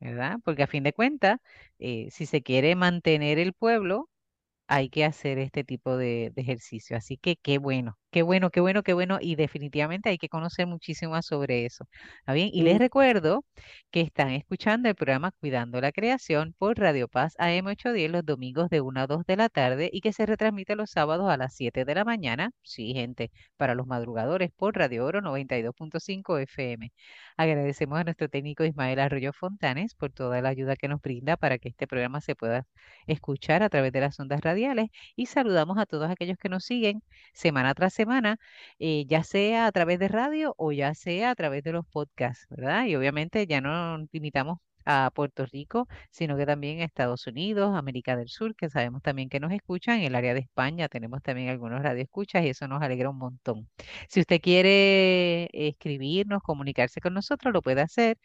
¿verdad? 0.00 0.38
Porque 0.44 0.62
a 0.64 0.66
fin 0.68 0.84
de 0.84 0.92
cuentas, 0.92 1.40
eh, 1.78 2.08
si 2.10 2.26
se 2.26 2.42
quiere 2.42 2.76
mantener 2.76 3.38
el 3.38 3.54
pueblo, 3.54 4.10
hay 4.68 4.90
que 4.90 5.04
hacer 5.04 5.38
este 5.38 5.64
tipo 5.64 5.96
de, 5.96 6.32
ejercicio. 6.36 6.96
Así 6.96 7.16
que 7.18 7.36
qué 7.36 7.58
bueno, 7.58 7.98
qué 8.10 8.22
bueno, 8.22 8.50
qué 8.50 8.60
bueno, 8.60 8.82
qué 8.82 8.92
bueno. 8.94 9.18
Y 9.20 9.36
definitivamente 9.36 10.08
hay 10.08 10.18
que 10.18 10.28
conocer 10.28 10.66
muchísimo 10.66 11.12
más 11.12 11.26
sobre 11.26 11.64
eso. 11.66 11.86
¿Está 12.20 12.32
bien? 12.32 12.50
Y 12.52 12.62
les 12.62 12.78
recuerdo 12.78 13.44
que 13.90 14.00
están 14.00 14.30
escuchando 14.30 14.88
el 14.88 14.94
programa 14.94 15.32
Cuidando 15.32 15.80
la 15.80 15.92
Creación 15.92 16.54
por 16.58 16.78
Radio 16.78 17.08
Paz 17.08 17.34
AM810 17.38 18.08
los 18.10 18.24
domingos 18.24 18.70
de 18.70 18.80
1 18.80 19.00
a 19.00 19.06
2 19.06 19.24
de 19.26 19.36
la 19.36 19.48
tarde 19.48 19.90
y 19.92 20.00
que 20.00 20.12
se 20.12 20.26
retransmite 20.26 20.76
los 20.76 20.90
sábados 20.90 21.30
a 21.30 21.36
las 21.36 21.54
7 21.54 21.84
de 21.84 21.94
la 21.94 22.04
mañana. 22.04 22.50
Sí, 22.62 22.92
gente, 22.94 23.30
para 23.56 23.74
los 23.74 23.86
madrugadores 23.86 24.50
por 24.56 24.76
Radio 24.76 25.04
Oro 25.04 25.20
92.5 25.20 26.38
FM. 26.42 26.92
Agradecemos 27.36 27.98
a 27.98 28.04
nuestro 28.04 28.28
técnico 28.28 28.64
Ismael 28.64 28.98
Arroyo 29.00 29.32
Fontanes 29.32 29.94
por 29.94 30.10
toda 30.12 30.40
la 30.42 30.48
ayuda 30.50 30.76
que 30.76 30.88
nos 30.88 31.00
brinda 31.00 31.36
para 31.36 31.58
que 31.58 31.68
este 31.68 31.86
programa 31.86 32.20
se 32.20 32.34
pueda 32.34 32.66
escuchar 33.06 33.62
a 33.62 33.68
través 33.68 33.92
de 33.92 34.00
las 34.00 34.18
ondas 34.20 34.40
radiales 34.40 34.88
y 35.16 35.26
saludamos 35.26 35.78
a 35.78 35.86
todos 35.86 36.10
aquellos 36.10 36.38
que 36.38 36.48
nos 36.48 36.64
siguen 36.64 37.02
semana 37.32 37.74
tras 37.74 37.97
semana, 37.98 38.38
eh, 38.78 39.04
ya 39.08 39.24
sea 39.24 39.66
a 39.66 39.72
través 39.72 39.98
de 39.98 40.08
radio 40.08 40.54
o 40.58 40.72
ya 40.72 40.94
sea 40.94 41.30
a 41.32 41.34
través 41.36 41.62
de 41.64 41.72
los 41.72 41.86
podcasts, 41.86 42.46
¿verdad? 42.50 42.86
Y 42.86 42.96
obviamente 42.96 43.46
ya 43.46 43.60
no 43.60 43.98
limitamos 44.12 44.58
a 44.88 45.10
Puerto 45.14 45.44
Rico, 45.46 45.86
sino 46.10 46.36
que 46.36 46.46
también 46.46 46.80
a 46.80 46.84
Estados 46.84 47.26
Unidos, 47.26 47.76
América 47.76 48.16
del 48.16 48.28
Sur, 48.28 48.56
que 48.56 48.70
sabemos 48.70 49.02
también 49.02 49.28
que 49.28 49.38
nos 49.38 49.52
escuchan. 49.52 49.98
En 50.00 50.06
el 50.06 50.14
área 50.14 50.32
de 50.34 50.40
España 50.40 50.88
tenemos 50.88 51.22
también 51.22 51.50
algunos 51.50 51.82
radioescuchas 51.82 52.42
y 52.44 52.48
eso 52.48 52.66
nos 52.68 52.80
alegra 52.82 53.10
un 53.10 53.18
montón. 53.18 53.68
Si 54.08 54.20
usted 54.20 54.40
quiere 54.40 55.48
escribirnos, 55.52 56.42
comunicarse 56.42 57.00
con 57.00 57.12
nosotros, 57.14 57.52
lo 57.52 57.60
puede 57.62 57.82
hacer 57.82 58.16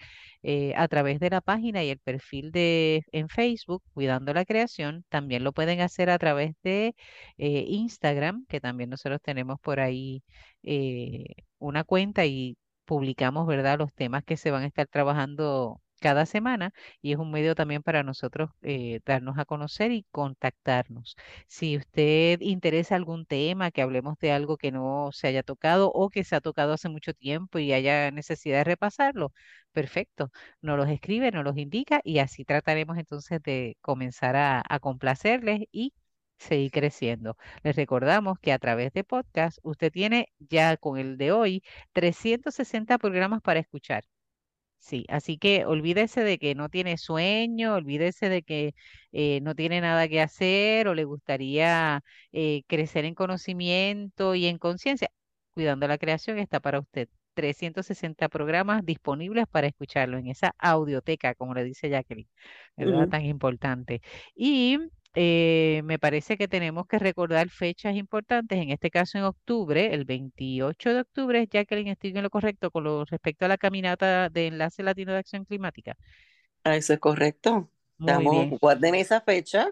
eh, 0.42 0.74
a 0.78 0.88
través 0.88 1.20
de 1.20 1.30
la 1.30 1.42
página 1.42 1.84
y 1.84 1.90
el 1.90 2.00
perfil 2.00 2.52
de 2.52 3.04
en 3.12 3.28
Facebook, 3.30 3.84
Cuidando 3.94 4.34
la 4.34 4.46
Creación. 4.46 5.04
También 5.10 5.44
lo 5.44 5.52
pueden 5.54 5.82
hacer 5.82 6.10
a 6.10 6.18
través 6.18 6.54
de 6.64 6.96
eh, 7.38 7.66
Instagram, 7.68 8.46
que 8.48 8.62
también 8.62 8.90
nosotros 8.90 9.20
tenemos 9.22 9.60
por 9.60 9.80
ahí 9.82 10.24
eh, 10.64 11.26
una 11.60 11.84
cuenta 11.84 12.26
y 12.26 12.58
publicamos, 12.86 13.48
¿verdad?, 13.48 13.80
los 13.80 13.94
temas 13.94 14.24
que 14.24 14.38
se 14.38 14.52
van 14.52 14.64
a 14.64 14.68
estar 14.68 14.88
trabajando 14.88 15.82
cada 16.04 16.26
semana 16.26 16.74
y 17.02 17.14
es 17.14 17.18
un 17.20 17.32
medio 17.32 17.56
también 17.56 17.82
para 17.84 18.04
nosotros 18.04 18.50
eh, 18.62 19.00
darnos 19.06 19.38
a 19.40 19.46
conocer 19.46 19.92
y 19.92 20.06
contactarnos. 20.12 21.16
Si 21.48 21.78
usted 21.78 22.40
interesa 22.42 22.96
algún 22.96 23.26
tema, 23.26 23.72
que 23.72 23.82
hablemos 23.82 24.18
de 24.20 24.32
algo 24.32 24.58
que 24.58 24.72
no 24.72 25.10
se 25.14 25.28
haya 25.28 25.44
tocado 25.44 25.90
o 25.92 26.10
que 26.10 26.24
se 26.24 26.36
ha 26.36 26.42
tocado 26.42 26.74
hace 26.74 26.90
mucho 26.90 27.14
tiempo 27.14 27.60
y 27.60 27.74
haya 27.74 28.12
necesidad 28.12 28.58
de 28.60 28.64
repasarlo, 28.66 29.32
perfecto, 29.72 30.32
nos 30.62 30.78
los 30.78 30.90
escribe, 30.90 31.32
nos 31.32 31.44
los 31.46 31.58
indica 31.58 32.02
y 32.04 32.20
así 32.20 32.44
trataremos 32.46 32.98
entonces 32.98 33.42
de 33.42 33.78
comenzar 33.82 34.36
a, 34.36 34.62
a 34.68 34.80
complacerles 34.80 35.62
y 35.72 35.94
seguir 36.38 36.72
creciendo. 36.72 37.38
Les 37.64 37.76
recordamos 37.76 38.40
que 38.40 38.52
a 38.52 38.60
través 38.60 38.94
de 38.94 39.04
podcast 39.04 39.58
usted 39.64 39.92
tiene 39.92 40.30
ya 40.40 40.78
con 40.78 40.98
el 41.00 41.18
de 41.18 41.32
hoy 41.32 41.64
360 41.94 42.98
programas 42.98 43.42
para 43.42 43.60
escuchar. 43.60 44.04
Sí, 44.84 45.06
así 45.08 45.38
que 45.38 45.66
olvídese 45.66 46.24
de 46.26 46.38
que 46.38 46.56
no 46.56 46.68
tiene 46.68 46.98
sueño, 46.98 47.74
olvídese 47.76 48.28
de 48.28 48.44
que 48.44 48.74
eh, 49.14 49.40
no 49.42 49.56
tiene 49.56 49.80
nada 49.80 50.10
que 50.10 50.20
hacer 50.22 50.90
o 50.90 50.94
le 50.94 51.06
gustaría 51.06 52.02
eh, 52.34 52.64
crecer 52.68 53.06
en 53.06 53.16
conocimiento 53.16 54.36
y 54.36 54.46
en 54.46 54.58
conciencia. 54.58 55.10
Cuidando 55.54 55.88
la 55.88 55.98
creación 55.98 56.38
está 56.38 56.60
para 56.60 56.80
usted. 56.82 57.08
360 57.34 58.28
programas 58.30 58.86
disponibles 58.86 59.46
para 59.50 59.68
escucharlo 59.68 60.18
en 60.18 60.28
esa 60.28 60.54
audioteca, 60.60 61.34
como 61.34 61.54
le 61.56 61.64
dice 61.64 61.90
Jacqueline, 61.90 62.28
¿verdad? 62.76 63.08
Tan 63.08 63.22
importante. 63.26 64.02
Y 64.36 64.78
eh, 65.16 65.82
me 65.84 66.00
parece 66.00 66.38
que 66.38 66.48
tenemos 66.48 66.88
que 66.88 66.98
recordar 67.00 67.50
fechas 67.50 67.96
importantes, 67.96 68.58
en 68.58 68.72
este 68.72 68.90
caso 68.90 69.18
en 69.18 69.26
octubre, 69.26 69.94
el 69.94 70.06
28 70.06 70.94
de 70.94 71.00
octubre, 71.02 71.48
Jacqueline, 71.52 71.90
estoy 71.90 72.12
en 72.12 72.24
lo 72.24 72.30
correcto 72.30 72.72
con 72.72 72.84
lo 72.86 73.06
respecto 73.06 73.46
a 73.46 73.48
la 73.48 73.58
caminata 73.58 74.30
de 74.30 74.48
Enlace 74.48 74.82
Latino 74.84 75.14
de 75.14 75.20
Acción 75.20 75.46
Climática. 75.46 75.96
Ah, 76.64 76.76
eso 76.76 76.94
es 76.94 77.00
correcto. 77.00 77.70
Muy 77.98 78.58
guarden 78.60 78.96
esa 78.96 79.22
fecha. 79.22 79.70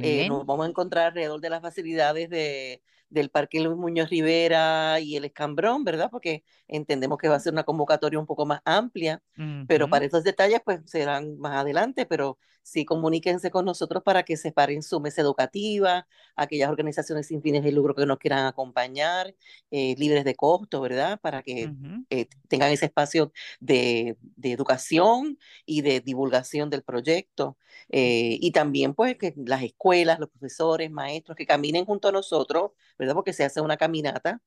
Eh, 0.00 0.28
nos 0.28 0.44
vamos 0.44 0.66
a 0.66 0.70
encontrar 0.70 1.08
alrededor 1.08 1.40
de 1.40 1.50
las 1.50 1.62
facilidades 1.62 2.28
de, 2.30 2.82
del 3.10 3.30
Parque 3.30 3.60
Luis 3.60 3.76
Muñoz 3.76 4.10
Rivera 4.10 5.00
y 5.00 5.16
el 5.16 5.24
Escambrón, 5.24 5.84
¿verdad? 5.84 6.08
Porque 6.10 6.44
entendemos 6.66 7.18
que 7.18 7.28
va 7.28 7.36
a 7.36 7.40
ser 7.40 7.52
una 7.52 7.64
convocatoria 7.64 8.18
un 8.18 8.26
poco 8.26 8.44
más 8.46 8.60
amplia, 8.64 9.22
pero 9.66 9.88
para 9.88 10.04
esos 10.04 10.24
detalles 10.24 10.60
pues 10.64 10.80
serán 10.86 11.38
más 11.38 11.56
adelante, 11.56 12.06
pero 12.06 12.38
sí 12.68 12.84
comuníquense 12.84 13.50
con 13.50 13.64
nosotros 13.64 14.02
para 14.02 14.22
que 14.24 14.36
separen 14.36 14.82
su 14.82 15.00
mesa 15.00 15.22
educativa, 15.22 16.06
aquellas 16.36 16.70
organizaciones 16.70 17.26
sin 17.26 17.42
fines 17.42 17.64
de 17.64 17.72
lucro 17.72 17.94
que 17.94 18.04
nos 18.06 18.18
quieran 18.18 18.46
acompañar, 18.46 19.34
eh, 19.70 19.94
libres 19.98 20.24
de 20.24 20.34
costo, 20.34 20.80
¿verdad? 20.80 21.18
Para 21.20 21.42
que 21.42 21.72
eh, 22.10 22.26
tengan 22.48 22.70
ese 22.70 22.86
espacio 22.86 23.32
de, 23.60 24.16
de, 24.20 24.52
educación 24.52 25.38
y 25.64 25.80
de 25.82 26.00
divulgación 26.00 26.68
del 26.70 26.82
proyecto. 26.82 27.56
Eh, 27.88 28.38
y 28.40 28.50
también, 28.52 28.94
pues, 28.94 29.16
que 29.16 29.34
las 29.36 29.62
escuelas, 29.62 30.18
los 30.18 30.28
profesores, 30.30 30.90
maestros, 30.90 31.36
que 31.36 31.46
caminen 31.46 31.86
junto 31.86 32.08
a 32.08 32.12
nosotros, 32.12 32.72
¿verdad? 32.98 33.14
Porque 33.14 33.32
se 33.32 33.44
hace 33.44 33.60
una 33.60 33.76
caminata 33.76 34.40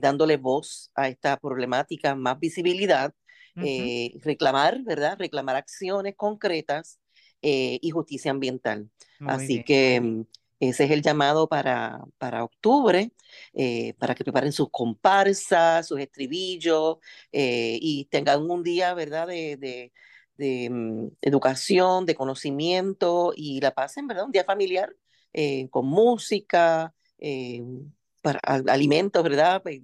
dándole 0.00 0.36
voz 0.36 0.90
a 0.94 1.08
esta 1.08 1.38
problemática, 1.38 2.14
más 2.14 2.38
visibilidad. 2.38 3.14
reclamar, 4.22 4.82
¿verdad? 4.84 5.16
Reclamar 5.18 5.56
acciones 5.56 6.14
concretas 6.16 6.99
eh, 7.42 7.78
y 7.80 7.90
justicia 7.90 8.30
ambiental. 8.30 8.90
Así 9.20 9.62
que 9.62 10.00
mm, 10.00 10.22
ese 10.60 10.84
es 10.84 10.90
el 10.90 11.02
llamado 11.02 11.48
para, 11.48 12.00
para 12.18 12.44
octubre, 12.44 13.12
eh, 13.54 13.94
para 13.94 14.14
que 14.14 14.24
preparen 14.24 14.52
sus 14.52 14.70
comparsas, 14.70 15.86
sus 15.86 16.00
estribillos 16.00 16.98
eh, 17.32 17.78
y 17.80 18.06
tengan 18.06 18.50
un 18.50 18.62
día, 18.62 18.94
¿verdad?, 18.94 19.26
de, 19.26 19.56
de, 19.56 19.92
de 20.36 20.68
mm, 20.70 21.08
educación, 21.22 22.06
de 22.06 22.14
conocimiento 22.14 23.32
y 23.34 23.60
la 23.60 23.72
pasen, 23.72 24.06
¿verdad?, 24.06 24.26
un 24.26 24.32
día 24.32 24.44
familiar 24.44 24.94
con 25.70 25.86
música, 25.86 26.92
para 28.20 28.38
alimentos, 28.40 29.22
¿verdad? 29.22 29.62
Pues, 29.62 29.80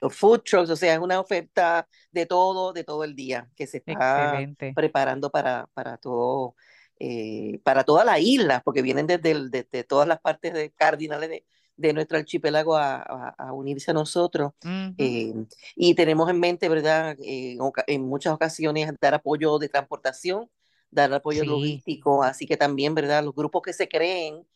los 0.00 0.14
food 0.14 0.40
trucks, 0.42 0.70
o 0.70 0.76
sea, 0.76 0.94
es 0.94 1.00
una 1.00 1.20
oferta 1.20 1.88
de 2.10 2.26
todo, 2.26 2.72
de 2.72 2.84
todo 2.84 3.04
el 3.04 3.14
día 3.14 3.50
que 3.56 3.66
se 3.66 3.78
está 3.78 4.46
preparando 4.74 5.30
para, 5.30 5.68
para 5.74 5.98
todo 5.98 6.54
eh, 6.98 7.60
para 7.62 7.84
toda 7.84 8.04
la 8.04 8.18
isla, 8.18 8.62
porque 8.64 8.80
vienen 8.80 9.06
desde, 9.06 9.50
desde 9.50 9.84
todas 9.84 10.08
las 10.08 10.18
partes 10.18 10.54
de, 10.54 10.70
cardinales 10.70 11.28
de, 11.28 11.44
de 11.76 11.92
nuestro 11.92 12.16
archipiélago 12.16 12.74
a, 12.74 13.02
a, 13.36 13.52
unirse 13.52 13.90
a 13.90 13.94
nosotros. 13.94 14.52
Eh, 14.96 15.34
y 15.74 15.94
tenemos 15.94 16.30
en 16.30 16.40
mente, 16.40 16.70
¿verdad?, 16.70 17.16
eh, 17.22 17.58
en 17.86 18.02
muchas 18.02 18.32
ocasiones 18.32 18.90
dar 18.98 19.12
apoyo 19.12 19.58
de 19.58 19.68
transportación, 19.68 20.48
dar 20.90 21.12
apoyo 21.12 21.44
logístico, 21.44 22.22
así 22.22 22.46
que 22.46 22.56
también, 22.56 22.94
¿verdad?, 22.94 23.22
los 23.22 23.34
grupos 23.34 23.60
que 23.62 23.74
se 23.74 23.88
creen 23.88 24.46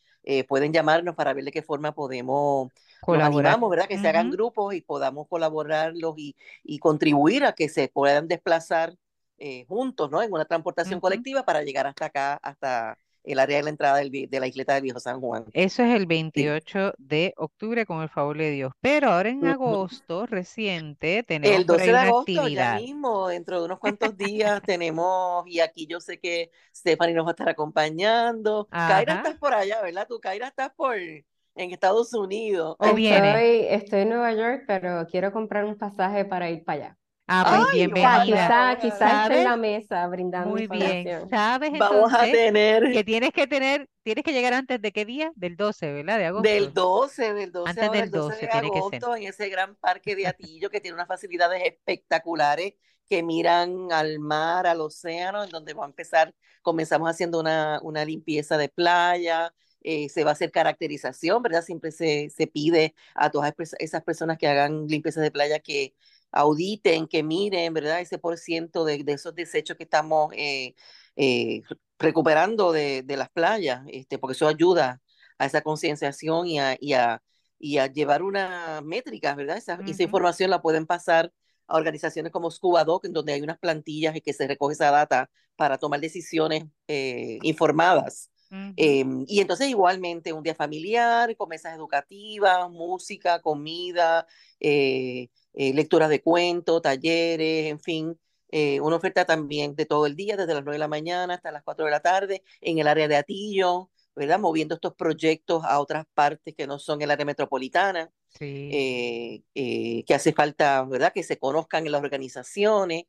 pueden 0.47 0.71
llamarnos 0.71 1.15
para 1.15 1.33
ver 1.33 1.43
de 1.45 1.51
qué 1.51 1.63
forma 1.63 1.93
podemos 1.93 2.71
colaborar, 3.01 3.59
¿verdad?, 3.59 3.87
que 3.87 3.99
se 3.99 4.07
hagan 4.07 4.31
grupos 4.31 4.73
y 4.73 4.81
podamos 4.81 5.27
colaborarlos 5.27 6.15
y, 6.17 6.35
y 6.63 6.79
contribuir 6.79 7.43
a 7.43 7.53
que 7.53 7.69
se 7.69 7.87
puedan 7.87 8.27
desplazar 8.27 8.95
eh, 9.43 9.65
juntos, 9.67 10.11
¿no? 10.11 10.21
En 10.21 10.31
una 10.31 10.45
transportación 10.45 10.99
colectiva 10.99 11.43
para 11.43 11.63
llegar 11.63 11.87
hasta 11.87 12.05
acá, 12.05 12.39
hasta 12.43 12.95
el 13.23 13.39
área 13.39 13.57
de 13.57 13.63
la 13.63 13.69
entrada 13.71 13.97
de 13.97 14.39
la 14.39 14.47
isleta 14.47 14.75
de 14.75 14.81
Viejo 14.81 14.99
San 14.99 15.19
Juan. 15.19 15.45
Eso 15.53 15.83
es 15.83 15.95
el 15.95 16.05
28 16.05 16.93
de 16.99 17.33
octubre, 17.37 17.87
con 17.87 18.03
el 18.03 18.09
favor 18.09 18.37
de 18.37 18.51
Dios. 18.51 18.73
Pero 18.81 19.11
ahora 19.11 19.29
en 19.29 19.47
agosto, 19.47 20.27
reciente, 20.27 21.23
tenemos 21.23 21.57
el 21.57 21.65
12 21.65 21.85
de 21.85 21.97
agosto, 21.97 22.47
ya 22.49 22.75
mismo, 22.75 23.29
dentro 23.29 23.59
de 23.59 23.65
unos 23.65 23.79
cuantos 23.79 24.15
días, 24.15 24.61
tenemos, 24.65 25.43
y 25.47 25.59
aquí 25.59 25.87
yo 25.87 25.99
sé 25.99 26.19
que 26.19 26.51
Stephanie 26.75 27.15
nos 27.15 27.25
va 27.25 27.29
a 27.29 27.33
estar 27.33 27.49
acompañando. 27.49 28.67
Kaira, 28.69 29.15
estás 29.15 29.37
por 29.37 29.55
allá, 29.55 29.81
¿verdad? 29.81 30.05
Tú, 30.07 30.19
Kaira, 30.19 30.47
estás 30.49 30.71
por 30.75 30.95
en 30.97 31.71
Estados 31.71 32.13
Unidos. 32.13 32.77
Estoy, 32.79 33.07
estoy 33.07 34.01
en 34.01 34.09
Nueva 34.09 34.33
York, 34.33 34.63
pero 34.67 35.05
quiero 35.07 35.31
comprar 35.31 35.65
un 35.65 35.77
pasaje 35.77 36.25
para 36.25 36.49
ir 36.49 36.63
para 36.63 36.85
allá. 36.85 36.97
Ah, 37.33 37.61
pues 37.63 37.73
bienvenida. 37.73 38.25
Quizá, 38.25 38.77
quizá 38.77 39.27
en 39.27 39.45
la 39.45 39.55
mesa 39.55 40.05
brindando 40.07 40.49
Muy 40.49 40.67
bien. 40.67 41.29
¿Sabes 41.29 41.71
Vamos 41.79 42.13
a 42.13 42.23
tener 42.23 42.91
que 42.91 43.05
tienes 43.05 43.31
que 43.31 43.47
tener, 43.47 43.87
tienes 44.03 44.25
que 44.25 44.33
llegar 44.33 44.53
antes 44.53 44.81
de 44.81 44.91
qué 44.91 45.05
día? 45.05 45.31
Del 45.35 45.55
12, 45.55 45.93
¿verdad? 45.93 46.17
De 46.17 46.25
agosto. 46.25 46.49
Del 46.49 46.73
12, 46.73 47.33
del 47.33 47.51
12, 47.53 47.69
antes 47.69 47.91
del 47.93 48.11
12, 48.11 48.37
de 48.37 48.51
agosto, 48.51 49.15
en 49.15 49.23
ese 49.23 49.47
gran 49.47 49.77
parque 49.77 50.17
de 50.17 50.27
Atillo 50.27 50.69
que 50.69 50.81
tiene 50.81 50.95
unas 50.95 51.07
facilidades 51.07 51.63
espectaculares 51.63 52.73
que 53.07 53.23
miran 53.23 53.93
al 53.93 54.19
mar, 54.19 54.67
al 54.67 54.81
océano, 54.81 55.45
en 55.45 55.51
donde 55.51 55.73
va 55.73 55.85
a 55.85 55.87
empezar, 55.87 56.35
comenzamos 56.61 57.09
haciendo 57.09 57.39
una, 57.39 57.79
una 57.81 58.03
limpieza 58.03 58.57
de 58.57 58.67
playa, 58.67 59.53
eh, 59.83 60.09
se 60.09 60.25
va 60.25 60.31
a 60.31 60.33
hacer 60.33 60.51
caracterización, 60.51 61.41
¿verdad? 61.41 61.61
Siempre 61.63 61.91
se, 61.91 62.29
se 62.29 62.47
pide 62.47 62.93
a 63.15 63.31
todas 63.31 63.53
esas 63.79 64.03
personas 64.03 64.37
que 64.37 64.47
hagan 64.47 64.85
limpieza 64.87 65.21
de 65.21 65.31
playa 65.31 65.59
que 65.59 65.95
auditen, 66.31 67.07
que 67.07 67.23
miren, 67.23 67.73
¿verdad? 67.73 68.01
Ese 68.01 68.17
por 68.17 68.37
ciento 68.37 68.85
de, 68.85 69.03
esos 69.07 69.35
desechos 69.35 69.77
que 69.77 69.83
estamos 69.83 70.33
eh, 70.35 70.75
eh, 71.15 71.61
recuperando 71.99 72.71
de, 72.71 73.03
las 73.07 73.29
playas, 73.29 73.81
este, 73.87 74.17
porque 74.17 74.33
eso 74.33 74.47
ayuda 74.47 75.01
a 75.37 75.45
esa 75.45 75.61
concienciación 75.61 76.47
y 76.47 76.59
a, 76.59 76.77
y, 76.79 77.77
a, 77.77 77.87
llevar 77.87 78.23
una 78.23 78.81
métrica, 78.81 79.35
¿verdad? 79.35 79.57
Esa, 79.57 79.79
esa, 79.85 80.03
información 80.03 80.49
la 80.49 80.61
pueden 80.61 80.85
pasar 80.85 81.31
a 81.67 81.77
organizaciones 81.77 82.31
como 82.31 82.51
Scuba 82.51 82.83
Doc, 82.83 83.05
en 83.05 83.13
donde 83.13 83.33
hay 83.33 83.41
unas 83.41 83.59
plantillas 83.59 84.15
y 84.15 84.21
que 84.21 84.33
se 84.33 84.47
recoge 84.47 84.73
esa 84.73 84.91
data 84.91 85.29
para 85.55 85.77
tomar 85.77 85.99
decisiones 85.99 86.65
eh, 86.87 87.39
informadas. 87.43 88.30
Em, 88.75 89.23
y 89.29 89.39
entonces 89.39 89.69
igualmente 89.69 90.33
un 90.33 90.43
día 90.43 90.55
familiar, 90.55 91.35
con 91.37 91.47
mesas 91.47 91.73
educativas, 91.73 92.69
música, 92.69 93.41
comida, 93.41 94.27
eh, 94.59 95.29
eh, 95.53 95.73
lecturas 95.73 96.09
de 96.09 96.21
cuentos, 96.21 96.81
talleres, 96.81 97.67
en 97.67 97.79
fin, 97.79 98.19
eh, 98.49 98.81
una 98.81 98.97
oferta 98.97 99.23
también 99.23 99.75
de 99.75 99.85
todo 99.85 100.05
el 100.05 100.17
día, 100.17 100.35
desde 100.35 100.53
las 100.53 100.63
9 100.63 100.75
de 100.75 100.79
la 100.79 100.89
mañana 100.89 101.35
hasta 101.35 101.51
las 101.51 101.63
4 101.63 101.85
de 101.85 101.91
la 101.91 102.01
tarde, 102.01 102.43
en 102.59 102.79
el 102.79 102.87
área 102.87 103.07
de 103.07 103.15
Atillo, 103.15 103.89
¿verdad? 104.15 104.37
Moviendo 104.37 104.75
estos 104.75 104.95
proyectos 104.95 105.63
a 105.63 105.79
otras 105.79 106.05
partes 106.13 106.53
que 106.53 106.67
no 106.67 106.77
son 106.77 107.01
el 107.01 107.11
área 107.11 107.25
metropolitana, 107.25 108.11
eh, 108.41 109.43
que 109.53 110.13
hace 110.13 110.33
falta, 110.33 110.83
¿verdad? 110.83 111.13
Que 111.13 111.23
se 111.23 111.37
conozcan 111.37 111.85
en 111.85 111.93
las 111.93 112.01
organizaciones 112.01 113.05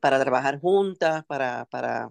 para 0.00 0.18
trabajar 0.18 0.58
juntas, 0.60 1.24
para, 1.26 1.66
para 1.66 2.10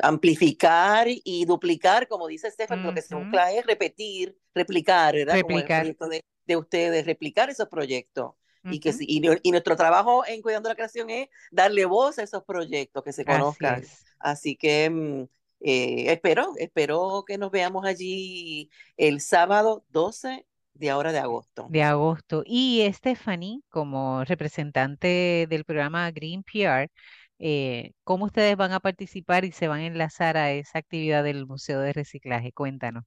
amplificar 0.00 1.06
y 1.08 1.44
duplicar, 1.44 2.08
como 2.08 2.26
dice 2.26 2.50
Stefan, 2.50 2.82
lo 2.82 2.94
que 2.94 3.02
se 3.02 3.14
busca 3.14 3.52
es 3.52 3.64
repetir, 3.64 4.36
replicar, 4.54 5.14
¿verdad? 5.14 5.34
Replicar 5.34 5.86
de 6.46 6.56
ustedes 6.56 7.06
replicar 7.06 7.50
esos 7.50 7.68
proyectos. 7.68 8.32
y, 8.64 8.78
que, 8.78 8.94
y, 9.00 9.20
y, 9.42 9.50
nuestro 9.50 9.74
trabajo 9.74 10.24
en 10.24 10.40
Cuidando 10.40 10.68
la 10.68 10.76
Creación 10.76 11.10
es 11.10 11.28
darle 11.50 11.84
voz 11.84 12.18
a 12.18 12.22
esos 12.22 12.44
proyectos, 12.44 13.02
que 13.02 13.12
se 13.12 13.24
conozcan. 13.24 13.82
Así, 14.20 14.54
que 14.56 14.88
mm, 14.88 15.22
eh, 15.60 16.12
espero, 16.12 16.52
espero 16.56 17.24
que 17.26 17.38
nos 17.38 17.50
veamos 17.50 17.84
allí 17.84 18.70
el 18.96 19.20
sábado 19.20 19.84
12 19.90 20.46
de 20.74 20.90
ahora 20.90 21.12
de 21.12 21.18
agosto. 21.18 21.66
De 21.70 21.82
agosto. 21.82 22.42
Y 22.46 22.88
Stephanie, 22.92 23.60
como 23.68 24.24
representante 24.24 25.46
del 25.48 25.64
programa 25.64 26.10
Green 26.10 26.42
PR, 26.42 26.90
eh, 27.44 27.92
¿cómo 28.04 28.26
ustedes 28.26 28.56
van 28.56 28.70
a 28.70 28.78
participar 28.78 29.44
y 29.44 29.50
se 29.50 29.66
van 29.66 29.80
a 29.80 29.86
enlazar 29.86 30.36
a 30.36 30.52
esa 30.52 30.78
actividad 30.78 31.24
del 31.24 31.44
Museo 31.44 31.80
de 31.80 31.92
Reciclaje? 31.92 32.52
Cuéntanos. 32.52 33.02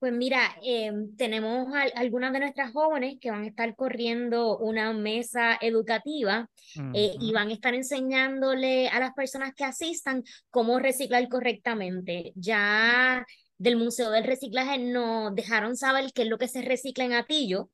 Pues 0.00 0.12
mira, 0.12 0.40
em, 0.62 1.16
tenemos 1.16 1.68
algunas 1.94 2.32
de 2.32 2.40
nuestras 2.40 2.72
jóvenes 2.72 3.18
que 3.20 3.30
van 3.30 3.44
a 3.44 3.46
estar 3.46 3.74
corriendo 3.76 4.58
una 4.58 4.92
mesa 4.92 5.56
educativa 5.60 6.50
eh, 6.92 7.14
y 7.20 7.32
van 7.32 7.48
a 7.48 7.52
estar 7.52 7.72
enseñándole 7.72 8.88
a 8.88 8.98
las 8.98 9.14
personas 9.14 9.54
que 9.54 9.64
asistan 9.64 10.24
cómo 10.50 10.80
reciclar 10.80 11.26
correctamente. 11.28 12.32
Ya 12.34 13.24
del 13.58 13.76
Museo 13.76 14.10
del 14.10 14.24
Reciclaje 14.24 14.78
nos 14.78 15.34
dejaron 15.36 15.76
saber 15.76 16.10
qué 16.12 16.22
es 16.22 16.28
lo 16.28 16.36
que 16.36 16.48
se 16.48 16.62
recicla 16.62 17.04
en 17.04 17.12
Atillo, 17.12 17.70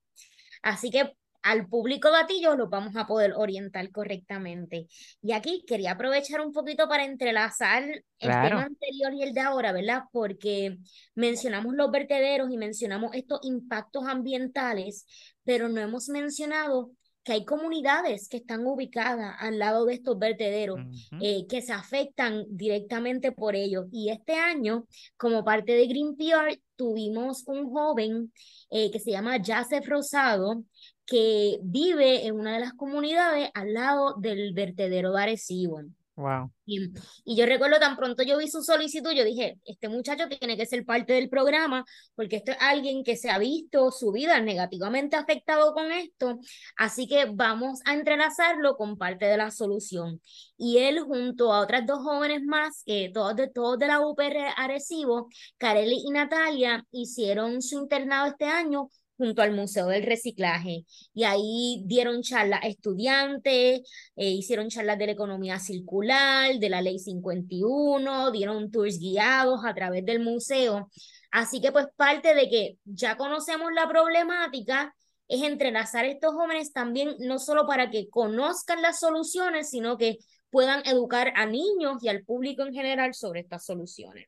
así 0.62 0.90
que 0.90 1.16
al 1.42 1.68
público 1.68 2.11
batillo 2.11 2.57
los 2.57 2.70
vamos 2.70 2.94
a 2.96 3.07
poder 3.07 3.33
orientar 3.37 3.90
correctamente. 3.90 4.87
Y 5.22 5.33
aquí 5.33 5.64
quería 5.66 5.92
aprovechar 5.92 6.40
un 6.40 6.52
poquito 6.52 6.88
para 6.88 7.05
entrelazar 7.05 7.83
el 7.85 8.05
tema 8.18 8.62
anterior 8.62 9.12
y 9.14 9.22
el 9.22 9.35
de 9.35 9.40
ahora, 9.40 9.72
¿verdad? 9.72 10.05
Porque 10.12 10.78
mencionamos 11.14 11.74
los 11.74 11.90
vertederos 11.90 12.50
y 12.50 12.57
mencionamos 12.57 13.14
estos 13.14 13.40
impactos 13.42 14.07
ambientales, 14.07 15.07
pero 15.44 15.68
no 15.68 15.81
hemos 15.81 16.09
mencionado 16.09 16.92
que 17.24 17.33
hay 17.33 17.44
comunidades 17.44 18.29
que 18.29 18.38
están 18.38 18.66
ubicadas 18.66 19.37
al 19.38 19.58
lado 19.58 19.85
de 19.85 19.94
estos 19.94 20.19
vertederos 20.19 20.81
eh, 21.21 21.46
que 21.48 21.62
se 21.62 21.73
afectan 21.73 22.44
directamente 22.48 23.33
por 23.33 23.54
ellos. 23.54 23.87
Y 23.92 24.10
este 24.10 24.35
año, 24.35 24.87
como 25.16 25.44
parte 25.44 25.73
de 25.73 25.87
Green 25.87 26.16
PR, 26.16 26.60
tuvimos 26.75 27.44
un 27.46 27.71
joven 27.71 28.33
eh, 28.71 28.90
que 28.90 28.98
se 28.98 29.12
llama 29.12 29.38
Joseph 29.44 29.87
Rosado, 29.87 30.64
que 31.07 31.59
vive 31.63 32.27
en 32.27 32.38
una 32.38 32.55
de 32.55 32.61
las 32.61 32.75
comunidades 32.75 33.50
al 33.55 33.75
lado 33.75 34.15
del 34.19 34.53
vertedero 34.53 35.13
de 35.13 35.23
Arecibo. 35.23 35.83
Wow. 36.15 36.53
Y, 36.67 36.92
yo 37.25 37.46
recuerdo 37.46 37.79
tan 37.81 37.96
pronto 37.96 38.23
yo 38.23 38.37
vi 38.37 38.46
su 38.46 38.63
solicitud, 38.63 39.13
yo 39.13 39.25
dije, 39.25 39.59
este 39.65 39.88
muchacho 39.88 40.29
tiene 40.29 40.59
que 40.59 40.67
ser 40.67 40.85
parte 40.85 41.15
del 41.15 41.31
programa 41.31 41.87
porque 42.15 42.37
esto 42.37 42.53
es 42.53 42.59
alguien 42.61 43.03
que 43.03 43.17
se 43.17 43.31
ha 43.31 43.38
visto 43.38 43.90
su 43.90 44.13
vida 44.13 44.38
negativamente 44.40 45.17
afectado 45.17 45.73
con 45.73 45.90
esto, 45.90 46.38
así 46.77 47.07
que 47.07 47.25
vamos 47.33 47.81
a 47.87 47.94
entrelazarlo 47.94 48.77
con 48.77 48.98
parte 48.98 49.25
de 49.25 49.38
la 49.38 49.50
solución. 49.50 50.21
Y 50.59 50.79
él 50.79 51.00
junto 51.00 51.53
a 51.53 51.61
otras 51.61 51.87
dos 51.87 52.00
jóvenes 52.03 52.42
más, 52.44 52.83
que 52.85 53.11
todos 53.13 53.35
de, 53.35 53.48
todos 53.48 53.79
de 53.79 53.87
la 53.87 54.07
UPR 54.07 54.37
Arecibo, 54.57 55.29
Kareli 55.57 56.03
y 56.05 56.11
Natalia, 56.11 56.85
hicieron 56.92 57.63
su 57.63 57.81
internado 57.81 58.27
este 58.27 58.44
año 58.44 58.90
junto 59.17 59.42
al 59.42 59.52
Museo 59.54 59.87
del 59.87 60.04
Reciclaje. 60.04 60.85
Y 61.15 61.25
ahí 61.25 61.83
dieron 61.87 62.23
charlas 62.23 62.60
a 62.63 62.69
estudiantes, 62.69 63.83
eh, 64.17 64.31
hicieron 64.31 64.69
charlas 64.69 64.98
de 64.98 65.06
la 65.06 65.13
economía 65.13 65.58
circular, 65.58 66.58
de 66.58 66.69
la 66.69 66.83
ley 66.83 66.98
51, 66.98 68.31
dieron 68.31 68.71
tours 68.71 68.98
guiados 68.98 69.65
a 69.65 69.75
través 69.75 70.04
del 70.04 70.21
museo. 70.21 70.90
Así 71.31 71.60
que 71.60 71.73
pues 71.73 71.87
parte 71.96 72.35
de 72.35 72.48
que 72.48 72.77
ya 72.85 73.17
conocemos 73.17 73.73
la 73.73 73.88
problemática 73.88 74.94
es 75.29 75.42
entrelazar 75.42 76.04
a 76.04 76.08
estos 76.08 76.33
jóvenes 76.35 76.73
también, 76.73 77.15
no 77.21 77.38
solo 77.38 77.67
para 77.67 77.90
que 77.90 78.08
conozcan 78.10 78.83
las 78.83 79.00
soluciones, 79.00 79.71
sino 79.71 79.96
que 79.96 80.19
puedan 80.50 80.87
educar 80.87 81.33
a 81.37 81.46
niños 81.46 82.02
y 82.02 82.08
al 82.08 82.23
público 82.25 82.63
en 82.63 82.75
general 82.75 83.15
sobre 83.15 83.40
estas 83.40 83.65
soluciones. 83.65 84.27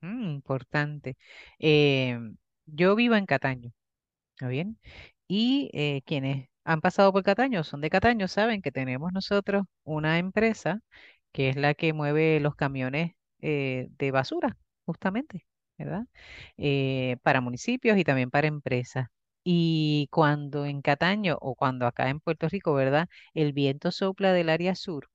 importante. 0.00 1.16
Eh, 1.58 2.18
yo 2.64 2.96
vivo 2.96 3.14
en 3.14 3.26
Cataño, 3.26 3.72
¿Está 4.36 4.48
bien? 4.48 4.78
Y 5.28 5.70
eh, 5.72 6.02
quienes 6.06 6.48
han 6.64 6.80
pasado 6.80 7.12
por 7.12 7.22
Cataño, 7.22 7.64
son 7.64 7.80
de 7.80 7.90
Cataño, 7.90 8.28
saben 8.28 8.60
que 8.62 8.70
tenemos 8.72 9.12
nosotros 9.12 9.64
una 9.84 10.18
empresa 10.18 10.80
que 11.32 11.48
es 11.50 11.56
la 11.56 11.74
que 11.74 11.92
mueve 11.92 12.40
los 12.40 12.54
camiones 12.56 13.12
eh, 13.40 13.88
de 13.98 14.10
basura, 14.10 14.56
justamente, 14.84 15.46
¿verdad? 15.78 16.06
Eh, 16.58 17.16
para 17.22 17.40
municipios 17.40 17.98
y 17.98 18.04
también 18.04 18.30
para 18.30 18.46
empresas. 18.48 19.08
Y 19.44 20.08
cuando 20.10 20.66
en 20.66 20.82
Cataño 20.82 21.38
o 21.40 21.54
cuando 21.54 21.86
acá 21.86 22.08
en 22.10 22.20
Puerto 22.20 22.48
Rico, 22.48 22.74
¿verdad? 22.74 23.08
El 23.34 23.52
viento 23.52 23.92
sopla 23.92 24.32
del 24.32 24.48
área 24.50 24.74
sur, 24.74 25.08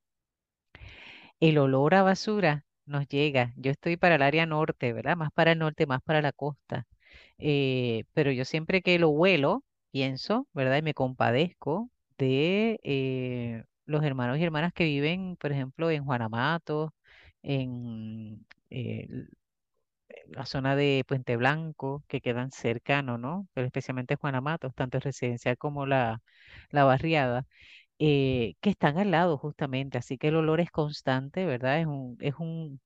el 1.42 1.58
olor 1.58 1.94
a 1.96 2.04
basura 2.04 2.66
nos 2.86 3.06
llega. 3.08 3.54
Yo 3.58 3.72
estoy 3.72 3.98
para 3.98 4.16
el 4.16 4.22
área 4.22 4.46
norte, 4.46 4.94
¿verdad? 4.94 5.18
Más 5.18 5.32
para 5.34 5.52
el 5.54 5.60
norte, 5.60 5.86
más 5.86 6.02
para 6.04 6.22
la 6.22 6.32
costa. 6.32 6.88
Eh, 7.42 8.06
pero 8.14 8.32
yo 8.32 8.46
siempre 8.46 8.82
que 8.82 9.00
lo 9.00 9.10
huelo, 9.10 9.64
pienso, 9.92 10.48
¿verdad? 10.54 10.78
Y 10.78 10.82
me 10.84 10.94
compadezco 10.94 11.89
de 12.18 12.80
eh, 12.84 13.64
los 13.86 14.04
hermanos 14.04 14.38
y 14.39 14.44
hermanas 14.44 14.74
que 14.74 14.86
viven, 14.86 15.36
por 15.38 15.52
ejemplo, 15.52 15.89
en 15.92 16.06
Juanamato, 16.06 16.94
en 17.44 18.46
eh, 18.70 19.08
la 20.28 20.46
zona 20.46 20.76
de 20.76 21.04
Puente 21.08 21.36
Blanco, 21.38 22.04
que 22.08 22.22
quedan 22.22 22.52
cercanos, 22.52 23.20
¿no? 23.20 23.48
Pero 23.54 23.68
especialmente 23.68 24.16
Juanamato, 24.16 24.70
tanto 24.72 24.98
el 24.98 25.04
residencial 25.04 25.58
como 25.58 25.86
la, 25.86 26.22
la 26.70 26.84
barriada. 26.86 27.46
que 28.00 28.56
están 28.64 28.98
al 28.98 29.12
lado 29.12 29.38
justamente, 29.38 29.98
así 29.98 30.18
que 30.18 30.30
el 30.30 30.36
olor 30.38 30.60
es 30.62 30.72
constante, 30.72 31.46
¿verdad? 31.46 31.80
Es 31.82 31.88
un, 31.88 32.18
es 32.22 32.36
un, 32.39 32.82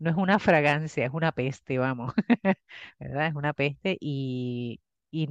no 0.00 0.10
es 0.10 0.16
una 0.16 0.40
fragancia, 0.40 1.06
es 1.06 1.12
una 1.14 1.32
peste, 1.32 1.78
vamos, 1.78 2.14
¿verdad? 3.00 3.28
Es 3.28 3.36
una 3.36 3.54
peste 3.54 3.98
y, 4.00 4.80
y 5.12 5.28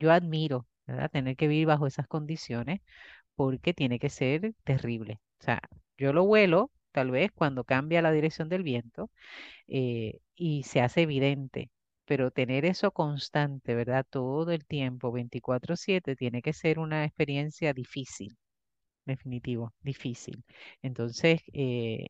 yo 0.00 0.12
admiro, 0.12 0.66
¿verdad? 0.86 1.10
Tener 1.12 1.36
que 1.36 1.48
vivir 1.48 1.66
bajo 1.68 1.86
esas 1.88 2.08
condiciones 2.08 2.80
porque 3.36 3.74
tiene 3.74 3.98
que 3.98 4.10
ser 4.10 4.54
terrible. 4.64 5.20
O 5.40 5.44
sea, 5.44 5.60
yo 5.98 6.12
lo 6.12 6.24
huelo 6.24 6.70
tal 6.92 7.10
vez 7.12 7.32
cuando 7.32 7.64
cambia 7.64 8.02
la 8.02 8.12
dirección 8.12 8.48
del 8.48 8.62
viento 8.64 9.10
eh, 9.68 10.20
y 10.34 10.64
se 10.64 10.80
hace 10.82 11.02
evidente, 11.02 11.70
pero 12.06 12.30
tener 12.30 12.64
eso 12.64 12.92
constante, 12.92 13.74
¿verdad? 13.74 14.06
Todo 14.10 14.52
el 14.52 14.66
tiempo, 14.66 15.12
24/7, 15.12 16.16
tiene 16.16 16.42
que 16.42 16.52
ser 16.52 16.78
una 16.78 17.04
experiencia 17.04 17.72
difícil, 17.74 18.36
definitivo, 19.06 19.72
difícil. 19.82 20.44
Entonces, 20.82 21.42
eh, 21.52 22.06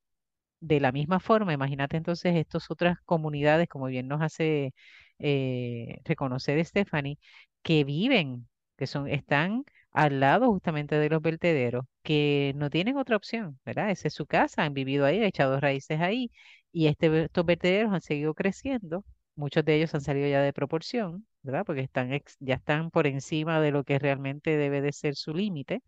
de 0.67 0.81
la 0.81 0.93
misma 0.93 1.21
forma, 1.21 1.53
imagínate 1.53 1.97
entonces 1.97 2.35
estas 2.37 2.71
otras 2.71 2.99
comunidades, 3.05 3.69
como 3.69 3.87
bien 3.87 4.09
nos 4.09 4.23
hace 4.23 4.73
eh, 5.19 5.99
reconocer 6.05 6.65
Stephanie, 6.65 7.19
que 7.63 7.85
viven, 7.85 8.49
que 8.77 8.87
son, 8.87 9.09
están 9.09 9.65
al 9.93 10.21
lado 10.21 10.49
justamente 10.51 10.97
de 10.97 11.09
los 11.09 11.23
vertederos, 11.23 11.85
que 12.03 12.53
no 12.57 12.71
tienen 12.71 12.97
otra 12.97 13.17
opción, 13.17 13.59
¿verdad? 13.65 13.91
Esa 13.91 14.09
es 14.09 14.15
su 14.15 14.27
casa, 14.27 14.65
han 14.65 14.75
vivido 14.75 15.05
ahí, 15.07 15.19
han 15.19 15.25
echado 15.25 15.61
raíces 15.61 16.01
ahí, 16.01 16.31
y 16.73 16.87
este, 16.89 17.25
estos 17.25 17.45
vertederos 17.47 17.93
han 17.93 18.01
seguido 18.01 18.35
creciendo, 18.35 19.05
muchos 19.37 19.65
de 19.65 19.77
ellos 19.77 19.95
han 19.95 20.01
salido 20.01 20.29
ya 20.29 20.43
de 20.43 20.53
proporción, 20.53 21.27
¿verdad? 21.43 21.65
Porque 21.65 21.83
están 21.83 22.11
ya 22.41 22.55
están 22.55 22.91
por 22.91 23.07
encima 23.07 23.61
de 23.61 23.71
lo 23.71 23.85
que 23.85 23.99
realmente 23.99 24.57
debe 24.57 24.81
de 24.81 24.93
ser 24.93 25.15
su 25.17 25.33
límite. 25.35 25.83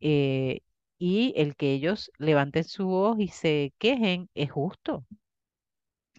Eh, 0.00 0.60
y 0.98 1.32
el 1.36 1.56
que 1.56 1.72
ellos 1.72 2.10
levanten 2.18 2.64
su 2.64 2.86
voz 2.86 3.18
y 3.20 3.28
se 3.28 3.72
quejen 3.78 4.28
es 4.34 4.50
justo, 4.52 5.04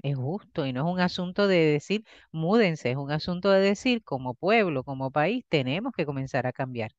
es 0.04 0.16
justo 0.16 0.66
y 0.66 0.74
no 0.74 0.88
es 0.88 0.94
un 0.94 1.00
asunto 1.00 1.48
de 1.48 1.58
decir 1.58 2.04
múdense, 2.32 2.92
es 2.92 2.98
un 2.98 3.12
asunto 3.12 3.50
de 3.52 3.62
decir 3.62 4.04
como 4.04 4.34
pueblo, 4.36 4.84
como 4.84 5.12
país, 5.12 5.44
tenemos 5.50 5.94
que 5.96 6.06
comenzar 6.06 6.48
a 6.48 6.54
cambiar. 6.54 6.92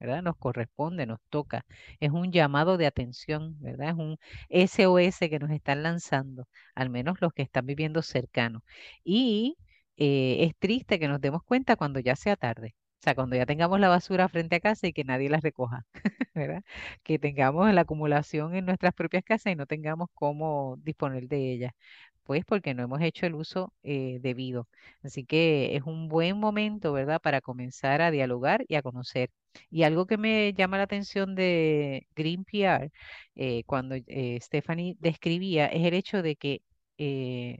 ¿verdad? 0.00 0.22
Nos 0.22 0.36
corresponde, 0.38 1.06
nos 1.06 1.20
toca. 1.30 1.66
Es 2.00 2.10
un 2.12 2.32
llamado 2.32 2.76
de 2.78 2.86
atención, 2.86 3.56
¿verdad? 3.60 3.90
Es 3.90 3.94
un 3.96 4.18
SOS 4.50 5.20
que 5.30 5.38
nos 5.40 5.50
están 5.52 5.82
lanzando, 5.84 6.46
al 6.74 6.90
menos 6.90 7.20
los 7.22 7.32
que 7.34 7.42
están 7.42 7.66
viviendo 7.66 8.02
cercanos. 8.02 8.62
Y 9.04 9.58
eh, 9.96 10.38
es 10.44 10.54
triste 10.58 10.98
que 11.00 11.08
nos 11.08 11.20
demos 11.20 11.42
cuenta 11.44 11.76
cuando 11.76 12.00
ya 12.00 12.16
sea 12.16 12.36
tarde. 12.36 12.74
Sea, 13.04 13.14
cuando 13.14 13.36
ya 13.36 13.44
tengamos 13.46 13.78
la 13.80 13.88
basura 13.88 14.28
frente 14.28 14.56
a 14.56 14.60
casa 14.60 14.86
y 14.86 14.92
que 14.94 15.04
nadie 15.04 15.28
la 15.28 15.38
recoja, 15.40 15.84
¿verdad? 16.34 16.64
Que 17.02 17.18
tengamos 17.18 17.72
la 17.74 17.82
acumulación 17.82 18.54
en 18.54 18.64
nuestras 18.64 18.94
propias 18.94 19.22
casas 19.24 19.52
y 19.52 19.56
no 19.56 19.66
tengamos 19.66 20.08
cómo 20.14 20.76
disponer 20.82 21.28
de 21.28 21.52
ella. 21.52 21.74
Pues 22.22 22.44
porque 22.46 22.72
no 22.74 22.82
hemos 22.82 23.02
hecho 23.02 23.26
el 23.26 23.34
uso 23.34 23.74
eh, 23.82 24.18
debido. 24.22 24.68
Así 25.02 25.24
que 25.26 25.76
es 25.76 25.82
un 25.82 26.08
buen 26.08 26.38
momento, 26.40 26.92
¿verdad? 26.94 27.20
Para 27.20 27.42
comenzar 27.42 28.00
a 28.00 28.10
dialogar 28.10 28.64
y 28.68 28.76
a 28.76 28.82
conocer. 28.82 29.30
Y 29.70 29.82
algo 29.82 30.06
que 30.06 30.16
me 30.16 30.54
llama 30.54 30.78
la 30.78 30.84
atención 30.84 31.34
de 31.34 32.06
Green 32.16 32.44
PR, 32.44 32.90
eh, 33.34 33.64
cuando 33.66 33.96
eh, 33.96 34.38
Stephanie 34.40 34.96
describía, 35.00 35.66
es 35.66 35.84
el 35.84 35.94
hecho 35.94 36.22
de 36.22 36.36
que 36.36 36.62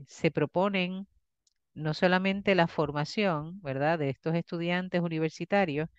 se 0.07 0.31
proponen 0.31 1.07
no 1.75 1.93
solamente 1.93 2.55
la 2.55 2.67
formación, 2.67 3.61
¿verdad?, 3.61 3.99
de 3.99 4.09
estos 4.09 4.35
estudiantes 4.35 5.01
universitarios 5.01 5.89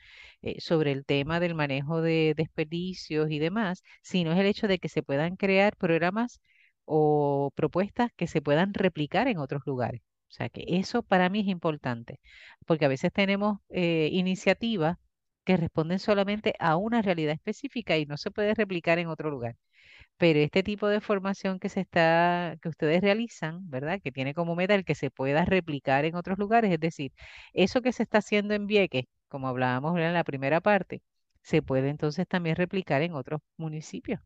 eh, 0.42 0.60
sobre 0.60 0.92
el 0.92 1.04
tema 1.04 1.40
del 1.40 1.54
manejo 1.54 2.00
de 2.02 2.34
desperdicios 2.36 3.30
y 3.30 3.38
demás, 3.38 3.82
sino 4.02 4.32
es 4.32 4.38
el 4.38 4.46
hecho 4.46 4.68
de 4.68 4.78
que 4.78 4.88
se 4.88 5.02
puedan 5.02 5.36
crear 5.36 5.76
programas 5.76 6.40
o 6.84 7.52
propuestas 7.54 8.10
que 8.16 8.26
se 8.26 8.42
puedan 8.42 8.74
replicar 8.74 9.28
en 9.28 9.38
otros 9.38 9.62
lugares. 9.66 10.02
O 10.28 10.32
sea 10.32 10.48
que 10.48 10.64
eso 10.68 11.02
para 11.02 11.28
mí 11.28 11.40
es 11.40 11.46
importante, 11.48 12.20
porque 12.66 12.84
a 12.84 12.88
veces 12.88 13.12
tenemos 13.12 13.58
eh, 13.70 14.08
iniciativas 14.12 14.96
que 15.44 15.56
responden 15.56 15.98
solamente 15.98 16.54
a 16.58 16.76
una 16.76 17.02
realidad 17.02 17.34
específica 17.34 17.96
y 17.96 18.06
no 18.06 18.16
se 18.16 18.30
puede 18.30 18.54
replicar 18.54 18.98
en 18.98 19.08
otro 19.08 19.30
lugar. 19.30 19.56
Pero 20.18 20.38
este 20.40 20.62
tipo 20.62 20.88
de 20.88 21.00
formación 21.00 21.58
que 21.58 21.68
se 21.68 21.80
está, 21.80 22.56
que 22.62 22.68
ustedes 22.70 23.02
realizan, 23.02 23.68
¿verdad? 23.70 24.00
Que 24.02 24.12
tiene 24.12 24.34
como 24.34 24.54
meta 24.56 24.74
el 24.74 24.84
que 24.84 24.94
se 24.94 25.10
pueda 25.10 25.44
replicar 25.44 26.04
en 26.04 26.14
otros 26.16 26.38
lugares, 26.38 26.72
es 26.72 26.80
decir, 26.80 27.12
eso 27.52 27.82
que 27.82 27.92
se 27.92 28.02
está 28.04 28.18
haciendo 28.18 28.54
en 28.54 28.66
Vieques, 28.66 29.04
como 29.28 29.48
hablábamos 29.48 29.98
en 29.98 30.14
la 30.14 30.24
primera 30.24 30.60
parte, 30.60 31.02
se 31.42 31.62
puede 31.62 31.90
entonces 31.90 32.26
también 32.28 32.56
replicar 32.56 33.02
en 33.02 33.14
otros 33.14 33.40
municipios. 33.56 34.20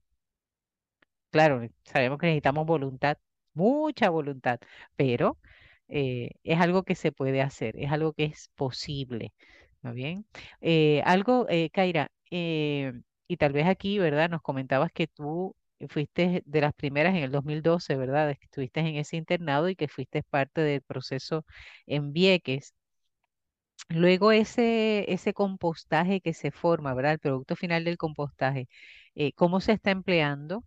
Claro, 1.30 1.68
sabemos 1.84 2.18
que 2.18 2.26
necesitamos 2.26 2.66
voluntad, 2.66 3.16
mucha 3.55 4.11
voluntad, 4.11 4.59
pero 4.97 5.38
eh, 5.88 6.30
es 6.43 6.61
algo 6.61 6.82
que 6.82 6.95
se 6.97 7.12
puede 7.12 7.41
hacer, 7.43 7.76
es 7.78 7.93
algo 7.93 8.12
que 8.12 8.24
es 8.24 8.51
posible. 8.57 9.32
¿Está 9.76 9.93
bien? 9.93 10.26
Eh, 10.61 11.03
algo, 11.05 11.47
eh, 11.49 11.70
Kaira, 11.70 12.11
y 12.30 13.36
tal 13.38 13.53
vez 13.53 13.66
aquí, 13.66 13.99
¿verdad? 13.99 14.28
Nos 14.30 14.43
comentabas 14.43 14.91
que 14.93 15.07
tú 15.07 15.55
fuiste 15.89 16.43
de 16.47 16.61
las 16.61 16.74
primeras 16.74 17.14
en 17.14 17.22
el 17.24 17.31
2012, 17.33 17.97
¿verdad? 17.97 18.31
Estuviste 18.31 18.81
en 18.81 18.97
ese 18.97 19.16
internado 19.16 19.68
y 19.68 19.76
que 19.76 19.89
fuiste 19.89 20.22
parte 20.22 20.61
del 20.62 20.83
proceso 20.83 21.45
en 21.87 22.12
Vieques. 22.12 22.74
Luego 23.89 24.33
ese, 24.33 25.12
ese 25.12 25.33
compostaje 25.35 26.20
que 26.20 26.33
se 26.35 26.51
forma, 26.53 26.95
¿verdad? 26.95 27.12
El 27.14 27.18
producto 27.18 27.57
final 27.57 27.85
del 27.85 27.97
compostaje, 27.99 28.68
eh, 29.14 29.33
¿cómo 29.35 29.61
se 29.61 29.72
está 29.72 29.91
empleando? 29.91 30.64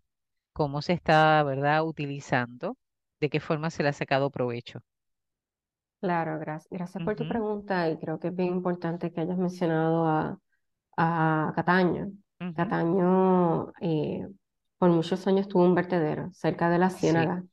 ¿Cómo 0.54 0.82
se 0.84 0.94
está, 0.94 1.44
¿verdad? 1.44 1.86
Utilizando? 1.86 2.78
¿De 3.22 3.30
qué 3.30 3.40
forma 3.42 3.70
se 3.72 3.84
le 3.84 3.90
ha 3.90 3.94
sacado 3.94 4.32
provecho? 4.32 4.82
Claro, 6.02 6.38
gracias, 6.40 6.68
gracias 6.70 7.02
por 7.04 7.16
tu 7.16 7.26
pregunta 7.26 7.90
y 7.90 7.98
creo 7.98 8.20
que 8.20 8.28
es 8.28 8.36
bien 8.36 8.50
importante 8.50 9.12
que 9.14 9.22
hayas 9.22 9.38
mencionado 9.38 10.06
a, 10.06 10.38
a 10.98 11.54
Cataño. 11.56 12.12
Cataño, 12.54 13.72
eh, 13.82 14.28
por 14.84 14.92
muchos 14.92 15.26
años 15.28 15.48
tuvo 15.48 15.64
un 15.64 15.76
vertedero 15.76 16.30
cerca 16.34 16.70
de 16.70 16.78
la 16.78 16.90
ciénaga, 16.90 17.46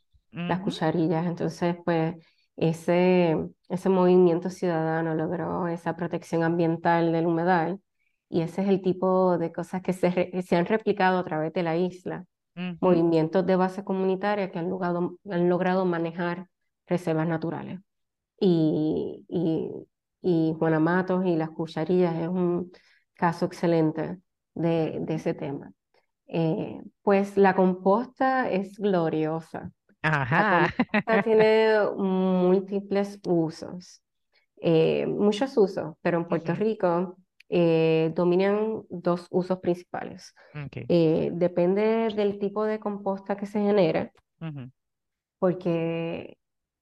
las 0.48 0.58
cucharillas. 0.62 1.26
Entonces, 1.26 1.76
pues 1.84 2.16
ese, 2.56 3.36
ese 3.68 3.88
movimiento 3.88 4.50
ciudadano 4.50 5.14
logró 5.14 5.68
esa 5.68 5.94
protección 5.94 6.42
ambiental 6.42 7.12
del 7.12 7.26
humedal 7.26 7.80
y 8.28 8.40
ese 8.40 8.62
es 8.62 8.68
el 8.68 8.82
tipo 8.82 9.38
de 9.38 9.52
cosas 9.52 9.80
que 9.80 9.92
se, 9.92 10.42
se 10.42 10.56
han 10.56 10.66
replicado 10.66 11.20
a 11.20 11.24
través 11.24 11.52
de 11.52 11.62
la 11.62 11.76
isla. 11.76 12.24
Movimientos 12.80 13.46
de 13.46 13.54
base 13.54 13.84
comunitaria 13.84 14.50
que 14.50 14.58
han 14.58 14.68
logrado, 14.68 15.16
han 15.30 15.48
logrado 15.48 15.84
manejar 15.84 16.48
reservas 16.88 17.28
naturales. 17.28 17.78
Y, 18.40 19.24
y, 19.28 19.70
y 20.20 20.56
Juana 20.58 20.80
Matos 20.80 21.24
y 21.26 21.36
las 21.36 21.50
cucharillas 21.50 22.16
es 22.16 22.26
un 22.28 22.72
caso 23.14 23.46
excelente 23.46 24.18
de, 24.54 24.98
de 25.00 25.14
ese 25.14 25.32
tema. 25.32 25.72
Eh, 26.32 26.80
pues 27.02 27.36
la 27.36 27.56
composta 27.56 28.48
es 28.48 28.78
gloriosa. 28.78 29.72
Ajá. 30.02 30.62
La 30.62 30.72
composta 30.72 31.22
tiene 31.24 31.74
múltiples 31.96 33.18
usos, 33.26 34.00
eh, 34.62 35.06
muchos 35.06 35.56
usos, 35.56 35.96
pero 36.00 36.18
en 36.18 36.28
Puerto 36.28 36.54
Rico 36.54 37.16
eh, 37.48 38.12
dominan 38.14 38.82
dos 38.88 39.26
usos 39.30 39.58
principales. 39.58 40.32
depende 41.32 42.08
del 42.14 42.38
tipo 42.38 42.64
de 42.64 42.78
composta 42.78 43.36
que 43.36 43.46
se 43.46 43.60
genera, 43.60 44.12
porque 45.40 46.38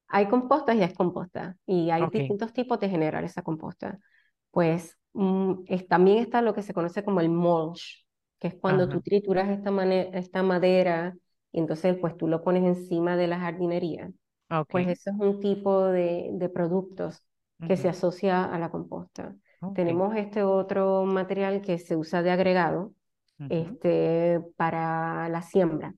hay 0.08 0.26
composta 0.26 0.74
y 0.74 0.82
es 0.82 0.92
composta, 0.92 1.56
y 1.64 1.88
hay 1.88 2.02
distintos 2.12 2.52
tipos 2.52 2.78
de 2.80 2.90
generar 2.90 3.24
esa 3.24 3.40
composta. 3.40 3.98
Pues 4.50 4.98
mm, 5.14 5.64
también 5.88 6.18
está 6.18 6.42
lo 6.42 6.52
que 6.52 6.62
se 6.62 6.74
conoce 6.74 7.02
como 7.02 7.20
el 7.20 7.30
mulch, 7.30 8.06
que 8.38 8.48
es 8.48 8.54
cuando 8.54 8.88
tú 8.88 9.00
trituras 9.02 9.48
esta, 9.50 9.70
esta 10.18 10.42
madera 10.42 11.16
y 11.52 11.60
entonces 11.60 11.96
pues 12.00 12.16
tú 12.16 12.28
lo 12.28 12.42
pones 12.42 12.64
encima 12.64 13.16
de 13.16 13.26
la 13.28 13.40
jardinería. 13.40 14.12
Pues 14.70 14.88
eso 14.88 15.10
es 15.10 15.16
un 15.18 15.40
tipo 15.40 15.86
de, 15.86 16.30
de 16.34 16.48
productos 16.48 17.22
que 17.66 17.76
se 17.76 17.88
asocia 17.88 18.44
a 18.44 18.58
la 18.58 18.70
composta. 18.70 19.36
Tenemos 19.72 20.16
este 20.16 20.42
otro 20.42 21.04
material 21.04 21.62
que 21.62 21.78
se 21.78 21.96
usa 21.96 22.22
de 22.22 22.30
agregado 22.30 22.94
este, 23.48 24.40
para 24.56 25.28
la 25.28 25.42
siembra. 25.42 25.94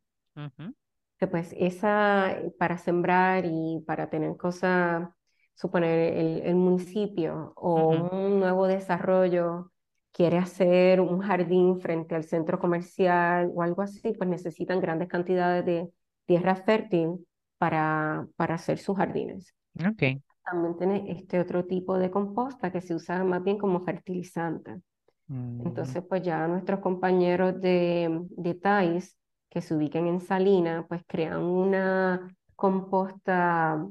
Que 1.18 1.26
pues 1.26 1.54
esa, 1.58 2.34
para 2.58 2.78
sembrar 2.78 3.44
y 3.46 3.80
para 3.86 4.08
tener 4.08 4.36
cosas, 4.38 5.08
suponer 5.54 6.14
el, 6.16 6.42
el 6.42 6.54
municipio 6.54 7.52
o 7.56 7.88
un 7.90 8.40
nuevo 8.40 8.66
desarrollo 8.66 9.69
quiere 10.12 10.38
hacer 10.38 11.00
un 11.00 11.20
jardín 11.20 11.80
frente 11.80 12.14
al 12.14 12.24
centro 12.24 12.58
comercial 12.58 13.50
o 13.54 13.62
algo 13.62 13.82
así, 13.82 14.12
pues 14.12 14.28
necesitan 14.28 14.80
grandes 14.80 15.08
cantidades 15.08 15.64
de 15.64 15.88
tierra 16.26 16.56
fértil 16.56 17.26
para, 17.58 18.26
para 18.36 18.54
hacer 18.54 18.78
sus 18.78 18.96
jardines. 18.96 19.54
Okay. 19.92 20.22
También 20.44 20.76
tiene 20.76 21.12
este 21.12 21.38
otro 21.38 21.64
tipo 21.64 21.98
de 21.98 22.10
composta 22.10 22.72
que 22.72 22.80
se 22.80 22.94
usa 22.94 23.22
más 23.24 23.42
bien 23.42 23.58
como 23.58 23.80
fertilizante. 23.80 24.80
Mm. 25.28 25.66
Entonces, 25.66 26.02
pues 26.08 26.22
ya 26.22 26.48
nuestros 26.48 26.80
compañeros 26.80 27.60
de, 27.60 28.26
de 28.30 28.54
TAIS 28.54 29.16
que 29.48 29.60
se 29.60 29.74
ubiquen 29.74 30.06
en 30.06 30.20
Salina, 30.20 30.86
pues 30.88 31.02
crean 31.06 31.42
una 31.42 32.34
composta, 32.54 33.84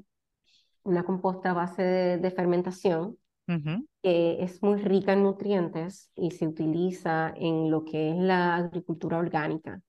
una 0.84 1.04
composta 1.04 1.52
a 1.52 1.54
base 1.54 1.84
de, 2.18 2.32
fermentación 2.32 3.18
que 4.02 4.44
es 4.44 4.62
muy 4.64 4.82
rica 4.82 5.14
en 5.14 5.24
nutrientes 5.24 6.12
y 6.16 6.32
se 6.32 6.48
utiliza 6.48 7.34
en 7.36 7.70
lo 7.72 7.86
que 7.86 8.12
es 8.12 8.18
la 8.18 8.56
agricultura 8.56 9.18
orgánica. 9.18 9.82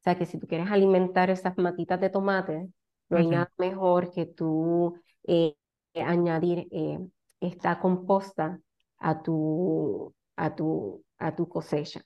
O 0.00 0.02
sea 0.02 0.16
que 0.16 0.26
si 0.26 0.38
tú 0.38 0.46
quieres 0.46 0.70
alimentar 0.70 1.30
esas 1.30 1.56
matitas 1.58 2.00
de 2.00 2.10
tomate, 2.10 2.68
no 3.10 3.18
hay 3.18 3.26
nada 3.28 3.52
mejor 3.58 4.12
que 4.12 4.26
tú 4.26 4.94
eh, 5.26 5.54
añadir 5.94 6.68
eh, 6.70 6.98
esta 7.40 7.80
composta 7.80 8.60
a 8.98 9.22
tu, 9.22 10.14
a 10.36 10.54
tu, 10.54 11.04
a 11.18 11.34
tu 11.36 11.48
cosecha. 11.48 12.02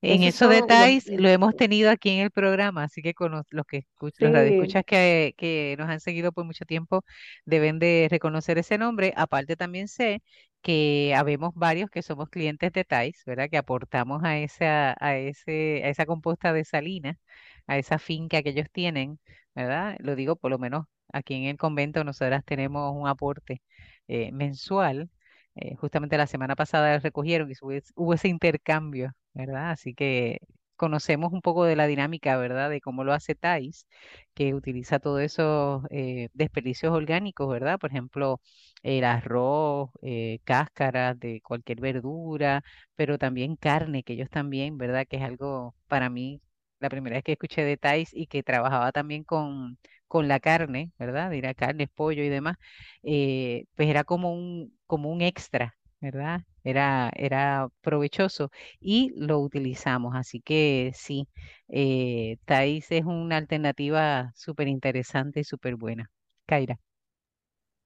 En 0.00 0.22
esos 0.22 0.48
detalles 0.48 1.08
lo 1.08 1.28
hemos 1.28 1.56
tenido 1.56 1.90
aquí 1.90 2.10
en 2.10 2.20
el 2.20 2.30
programa, 2.30 2.84
así 2.84 3.02
que 3.02 3.14
con 3.14 3.32
los, 3.32 3.44
que 3.66 3.78
escuchan, 3.78 4.32
los 4.32 4.42
escuchas 4.42 4.84
que, 4.86 5.34
que 5.36 5.74
nos 5.78 5.88
han 5.88 5.98
seguido 6.00 6.30
por 6.30 6.44
mucho 6.44 6.64
tiempo 6.64 7.04
deben 7.44 7.80
de 7.80 8.06
reconocer 8.10 8.58
ese 8.58 8.78
nombre. 8.78 9.12
Aparte 9.16 9.56
también 9.56 9.88
sé 9.88 10.22
que 10.62 11.14
habemos 11.16 11.52
varios 11.54 11.90
que 11.90 12.02
somos 12.02 12.28
clientes 12.28 12.72
de 12.72 12.84
TAIS, 12.84 13.24
¿verdad? 13.26 13.48
Que 13.50 13.58
aportamos 13.58 14.22
a 14.24 14.38
esa, 14.38 14.96
a 15.00 15.16
ese, 15.16 15.82
a 15.84 15.88
esa 15.88 16.06
composta 16.06 16.52
de 16.52 16.64
salina, 16.64 17.18
a 17.66 17.78
esa 17.78 17.98
finca 17.98 18.42
que 18.42 18.50
ellos 18.50 18.68
tienen, 18.72 19.18
¿verdad? 19.54 19.96
Lo 20.00 20.16
digo 20.16 20.36
por 20.36 20.50
lo 20.50 20.58
menos 20.58 20.86
aquí 21.12 21.34
en 21.34 21.44
el 21.44 21.56
convento 21.58 22.04
nosotras 22.04 22.44
tenemos 22.44 22.94
un 22.94 23.08
aporte 23.08 23.62
eh, 24.08 24.32
mensual. 24.32 25.10
Eh, 25.56 25.74
justamente 25.76 26.16
la 26.16 26.26
semana 26.26 26.54
pasada 26.56 26.98
recogieron 27.00 27.50
y 27.50 27.54
hubo 27.96 28.14
ese 28.14 28.28
intercambio 28.28 29.12
¿verdad? 29.38 29.72
Así 29.72 29.94
que 29.94 30.40
conocemos 30.76 31.32
un 31.32 31.42
poco 31.42 31.64
de 31.64 31.76
la 31.76 31.86
dinámica, 31.88 32.36
¿verdad? 32.38 32.70
De 32.70 32.80
cómo 32.82 33.04
lo 33.04 33.14
hace 33.14 33.34
Thais, 33.36 33.86
que 34.34 34.54
utiliza 34.54 34.98
todos 35.00 35.20
esos 35.22 35.82
eh, 35.90 36.28
desperdicios 36.34 36.92
orgánicos, 36.94 37.48
¿verdad? 37.50 37.78
Por 37.78 37.90
ejemplo, 37.90 38.40
el 38.82 39.04
arroz, 39.04 39.90
eh, 40.02 40.40
cáscaras 40.44 41.18
de 41.18 41.40
cualquier 41.42 41.80
verdura, 41.80 42.62
pero 42.96 43.18
también 43.18 43.56
carne, 43.56 44.02
que 44.02 44.14
ellos 44.14 44.30
también, 44.30 44.78
¿verdad? 44.78 45.06
Que 45.08 45.16
es 45.16 45.22
algo 45.22 45.74
para 45.88 46.10
mí, 46.10 46.40
la 46.80 46.88
primera 46.90 47.16
vez 47.16 47.24
que 47.24 47.32
escuché 47.32 47.64
de 47.64 47.76
Thais 47.76 48.10
y 48.12 48.26
que 48.26 48.42
trabajaba 48.42 48.92
también 48.92 49.24
con, 49.24 49.78
con 50.06 50.28
la 50.28 50.40
carne, 50.40 50.92
¿verdad? 50.98 51.30
Dirá 51.30 51.54
carne, 51.54 51.88
pollo 51.88 52.22
y 52.22 52.28
demás, 52.28 52.56
eh, 53.02 53.64
pues 53.74 53.88
era 53.88 54.04
como 54.04 54.32
un, 54.32 54.78
como 54.86 55.10
un 55.10 55.22
extra, 55.22 55.76
¿verdad? 56.00 56.42
Era, 56.68 57.10
era 57.16 57.68
provechoso 57.80 58.50
y 58.80 59.12
lo 59.16 59.38
utilizamos. 59.40 60.14
Así 60.16 60.40
que 60.40 60.92
sí, 60.94 61.28
eh, 61.68 62.38
Thais 62.44 62.90
es 62.92 63.04
una 63.04 63.36
alternativa 63.38 64.32
súper 64.36 64.68
interesante 64.68 65.40
y 65.40 65.44
súper 65.44 65.76
buena. 65.76 66.10
Kaira. 66.46 66.78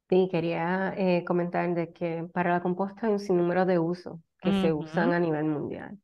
Sí, 0.09 0.29
quería 0.31 0.93
eh, 0.97 1.25
comentar 1.25 1.75
de 1.75 1.93
que 1.93 2.25
para 2.35 2.51
la 2.53 2.63
composta 2.63 3.07
hay 3.07 3.15
un 3.15 3.19
sinnúmero 3.19 3.65
de 3.65 3.79
usos 3.79 4.19
que 4.41 4.53
se 4.53 4.73
usan 4.73 5.13
a 5.15 5.21
nivel 5.21 5.45
mundial. 5.47 5.99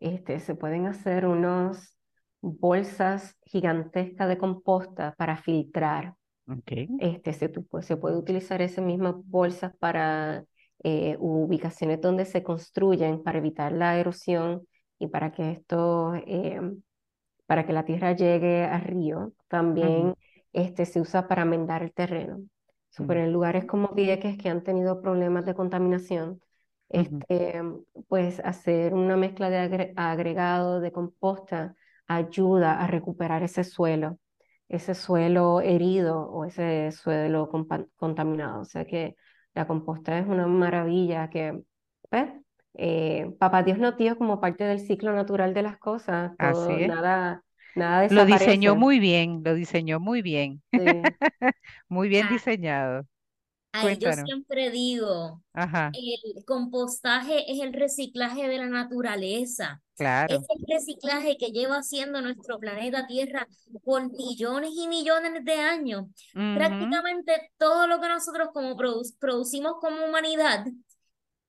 Este, 0.00 0.40
se 0.40 0.56
pueden 0.56 0.86
hacer 0.86 1.26
unas 1.26 1.96
bolsas 2.40 3.36
gigantescas 3.44 4.28
de 4.28 4.38
composta 4.38 5.14
para 5.16 5.36
filtrar. 5.36 6.14
Okay. 6.48 6.88
Este, 6.98 7.32
se, 7.32 7.52
se 7.82 7.96
puede 7.96 8.16
utilizar 8.16 8.62
esas 8.62 8.84
mismas 8.84 9.14
bolsas 9.26 9.74
para 9.78 10.44
eh, 10.84 11.16
ubicaciones 11.20 12.00
donde 12.00 12.24
se 12.24 12.42
construyen 12.42 13.22
para 13.22 13.38
evitar 13.38 13.72
la 13.72 13.98
erosión 13.98 14.66
y 14.98 15.08
para 15.08 15.32
que 15.32 15.50
esto, 15.52 16.14
eh, 16.14 16.60
para 17.46 17.66
que 17.66 17.72
la 17.72 17.84
tierra 17.84 18.12
llegue 18.12 18.64
al 18.64 18.82
río. 18.82 19.32
También 19.48 20.14
este, 20.52 20.86
se 20.86 21.00
usa 21.00 21.28
para 21.28 21.42
amendar 21.42 21.82
el 21.82 21.92
terreno. 21.92 22.40
en 22.98 23.32
lugares 23.32 23.64
como 23.64 23.88
Vieques 23.88 24.36
que 24.38 24.48
han 24.48 24.62
tenido 24.62 25.00
problemas 25.00 25.46
de 25.46 25.54
contaminación, 25.54 26.40
este, 26.88 27.62
pues 28.08 28.40
hacer 28.40 28.92
una 28.94 29.16
mezcla 29.16 29.50
de 29.50 29.92
agregado 29.96 30.80
de 30.80 30.92
composta 30.92 31.74
ayuda 32.06 32.80
a 32.80 32.86
recuperar 32.86 33.42
ese 33.42 33.64
suelo, 33.64 34.18
ese 34.68 34.94
suelo 34.94 35.60
herido 35.60 36.28
o 36.30 36.44
ese 36.44 36.92
suelo 36.92 37.48
contaminado. 37.96 38.60
O 38.60 38.64
sea 38.64 38.84
que 38.84 39.16
la 39.54 39.66
composta 39.66 40.18
es 40.18 40.26
una 40.26 40.46
maravilla 40.46 41.30
que, 41.30 41.62
pues, 42.10 42.30
eh, 42.74 43.34
papá 43.38 43.62
Dios 43.62 43.78
no 43.78 43.96
tío 43.96 44.16
como 44.18 44.40
parte 44.40 44.64
del 44.64 44.80
ciclo 44.80 45.12
natural 45.12 45.54
de 45.54 45.62
las 45.62 45.78
cosas. 45.78 46.32
Así 46.38 46.80
es. 46.82 46.94
Nada, 46.94 47.42
nada 47.74 48.04
Lo 48.08 48.24
diseñó 48.26 48.76
muy 48.76 48.98
bien, 49.00 49.42
lo 49.44 49.54
diseñó 49.54 49.98
muy 50.00 50.22
bien. 50.22 50.62
Sí. 50.76 50.80
Muy 51.88 52.08
bien 52.08 52.26
Ah, 52.26 52.28
diseñado. 52.28 53.06
Ay, 53.72 53.98
yo 53.98 54.12
siempre 54.12 54.70
digo, 54.70 55.42
Ajá, 55.54 55.92
el 55.92 56.44
compostaje 56.44 57.50
es 57.50 57.60
el 57.60 57.72
reciclaje 57.72 58.48
de 58.48 58.58
la 58.58 58.66
naturaleza. 58.68 59.82
Es 60.26 60.38
claro. 60.38 60.46
el 60.48 60.64
reciclaje 60.68 61.36
que 61.38 61.48
lleva 61.52 61.76
haciendo 61.78 62.20
nuestro 62.20 62.58
planeta 62.58 63.06
Tierra 63.06 63.46
por 63.84 64.10
millones 64.12 64.70
y 64.76 64.88
millones 64.88 65.44
de 65.44 65.54
años. 65.54 66.06
Ujú, 66.34 66.44
Prácticamente 66.52 67.50
todo 67.58 67.86
lo 67.86 68.00
que 68.00 68.08
nosotros 68.08 68.50
como 68.52 68.76
produ- 68.76 69.16
producimos 69.18 69.74
como 69.80 70.04
humanidad, 70.06 70.66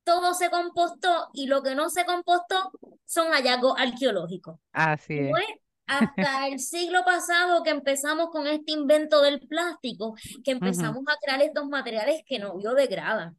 todo 0.04 0.34
se 0.34 0.50
compostó 0.52 1.30
y 1.34 1.48
lo 1.48 1.64
que 1.64 1.76
no 1.76 1.90
se 1.90 2.06
compostó 2.06 2.72
son 3.06 3.32
hallazgos 3.34 3.76
arqueológicos. 3.80 4.60
Así 4.72 5.20
es. 5.20 5.44
Hasta 5.86 6.48
el 6.48 6.60
siglo 6.60 7.04
pasado 7.06 7.64
que 7.64 7.70
empezamos 7.70 8.30
con 8.30 8.48
este 8.48 8.72
invento 8.72 9.22
del 9.22 9.40
plástico, 9.42 10.16
que 10.44 10.52
empezamos 10.52 11.04
a 11.08 11.18
crear 11.22 11.42
estos 11.42 11.68
materiales 11.68 12.22
que 12.26 12.40
no 12.40 12.58
biodegradan. 12.58 13.38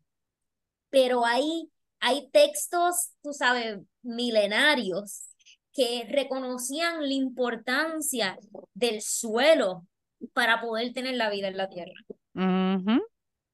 Pero 0.90 1.24
hay, 1.24 1.70
hay 2.00 2.28
textos, 2.30 3.12
tú 3.22 3.32
sabes, 3.32 3.78
milenarios 4.02 5.28
que 5.72 6.06
reconocían 6.08 7.02
la 7.02 7.14
importancia 7.14 8.38
del 8.74 9.00
suelo 9.00 9.86
para 10.32 10.60
poder 10.60 10.92
tener 10.92 11.16
la 11.16 11.30
vida 11.30 11.48
en 11.48 11.56
la 11.56 11.68
tierra. 11.68 11.94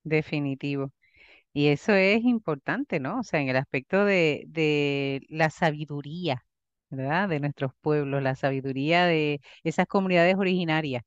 Definitivo. 0.03 0.93
Y 1.53 1.69
eso 1.69 1.93
es 1.93 2.23
importante, 2.23 3.01
¿no? 3.01 3.21
O 3.21 3.23
sea, 3.23 3.41
en 3.41 3.49
el 3.49 3.57
aspecto 3.57 4.05
de, 4.05 4.45
de 4.49 5.23
la 5.29 5.51
sabiduría, 5.51 6.45
¿verdad? 6.91 7.29
De 7.29 7.41
nuestros 7.41 7.73
pueblos, 7.81 8.23
la 8.23 8.37
sabiduría 8.37 9.07
de 9.07 9.41
esas 9.65 9.87
comunidades 9.87 10.37
originarias, 10.37 11.03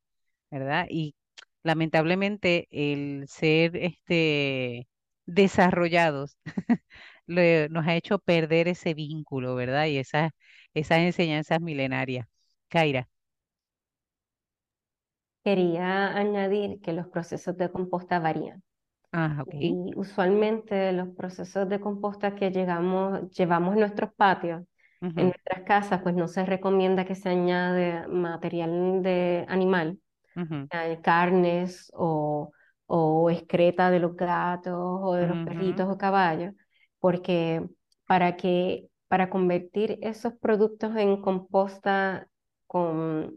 ¿verdad? 0.52 0.88
Y 0.90 1.16
lamentablemente 1.64 2.68
el 2.72 3.26
ser 3.28 3.76
este, 3.78 4.88
desarrollados 5.26 6.38
nos 7.28 7.88
ha 7.88 7.96
hecho 7.96 8.20
perder 8.20 8.68
ese 8.68 8.94
vínculo, 8.94 9.56
¿verdad? 9.56 9.88
Y 9.88 9.98
esas, 9.98 10.32
esas 10.74 11.00
enseñanzas 11.00 11.62
milenarias. 11.62 12.28
Kaira. 12.70 13.10
Quería 15.44 16.16
añadir 16.18 16.82
que 16.82 16.94
los 16.94 17.08
procesos 17.08 17.58
de 17.58 17.72
composta 17.72 18.20
varían. 18.20 18.64
Ah, 19.12 19.46
Y 19.46 19.92
usualmente 19.98 20.92
los 20.94 21.10
procesos 21.16 21.70
de 21.70 21.80
composta 21.82 22.36
que 22.36 22.52
llegamos, 22.52 23.30
llevamos 23.32 23.74
en 23.76 23.82
nuestros 23.82 24.14
patios, 24.16 24.64
en 25.04 25.28
nuestras 25.28 25.64
casas, 25.66 26.01
pues 26.01 26.16
no 26.16 26.28
se 26.28 26.45
recomienda 26.45 27.04
que 27.04 27.16
se 27.16 27.30
añade 27.30 28.08
material 28.08 29.04
de 29.04 29.45
animal, 29.49 29.99
carnes 31.01 31.91
o, 31.93 32.51
o, 32.86 33.30
excreta 33.30 33.91
de 33.91 33.99
los 33.99 34.16
gatos 34.16 34.76
o 34.78 35.14
de 35.14 35.28
los 35.28 35.45
perritos 35.45 35.89
o 35.89 35.97
caballos, 35.97 36.54
porque 36.99 37.68
para 38.08 38.38
que 38.38 38.88
para 39.10 39.30
convertir 39.30 39.99
esos 40.01 40.34
productos 40.34 40.95
en 40.95 41.22
composta 41.22 42.28
con, 42.66 43.36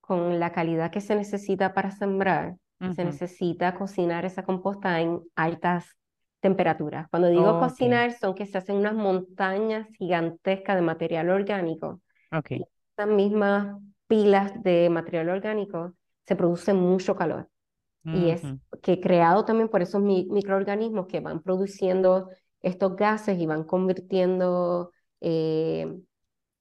con 0.00 0.40
la 0.40 0.52
calidad 0.52 0.90
que 0.90 1.00
se 1.00 1.14
necesita 1.14 1.74
para 1.74 1.90
sembrar, 1.90 2.56
se 2.94 3.04
necesita 3.04 3.74
cocinar 3.74 4.24
esa 4.24 4.42
composta 4.44 4.98
en 5.00 5.20
altas 5.34 5.99
temperaturas. 6.40 7.08
Cuando 7.10 7.28
digo 7.28 7.60
cocinar, 7.60 8.12
son 8.12 8.34
que 8.34 8.46
se 8.46 8.58
hacen 8.58 8.76
unas 8.76 8.94
montañas 8.94 9.86
gigantescas 9.98 10.76
de 10.76 10.82
material 10.82 11.30
orgánico. 11.30 12.00
Okay. 12.32 12.64
Estas 12.90 13.14
mismas 13.14 13.76
pilas 14.06 14.52
de 14.62 14.90
material 14.90 15.28
orgánico 15.28 15.94
se 16.26 16.36
produce 16.36 16.74
mucho 16.74 17.14
calor. 17.14 17.48
Y 18.02 18.30
es 18.30 18.42
que 18.82 18.98
creado 18.98 19.44
también 19.44 19.68
por 19.68 19.82
esos 19.82 20.00
microorganismos 20.00 21.06
que 21.06 21.20
van 21.20 21.42
produciendo 21.42 22.30
estos 22.62 22.96
gases 22.96 23.38
y 23.38 23.44
van 23.44 23.64
convirtiendo 23.64 24.90
eh, 25.20 25.86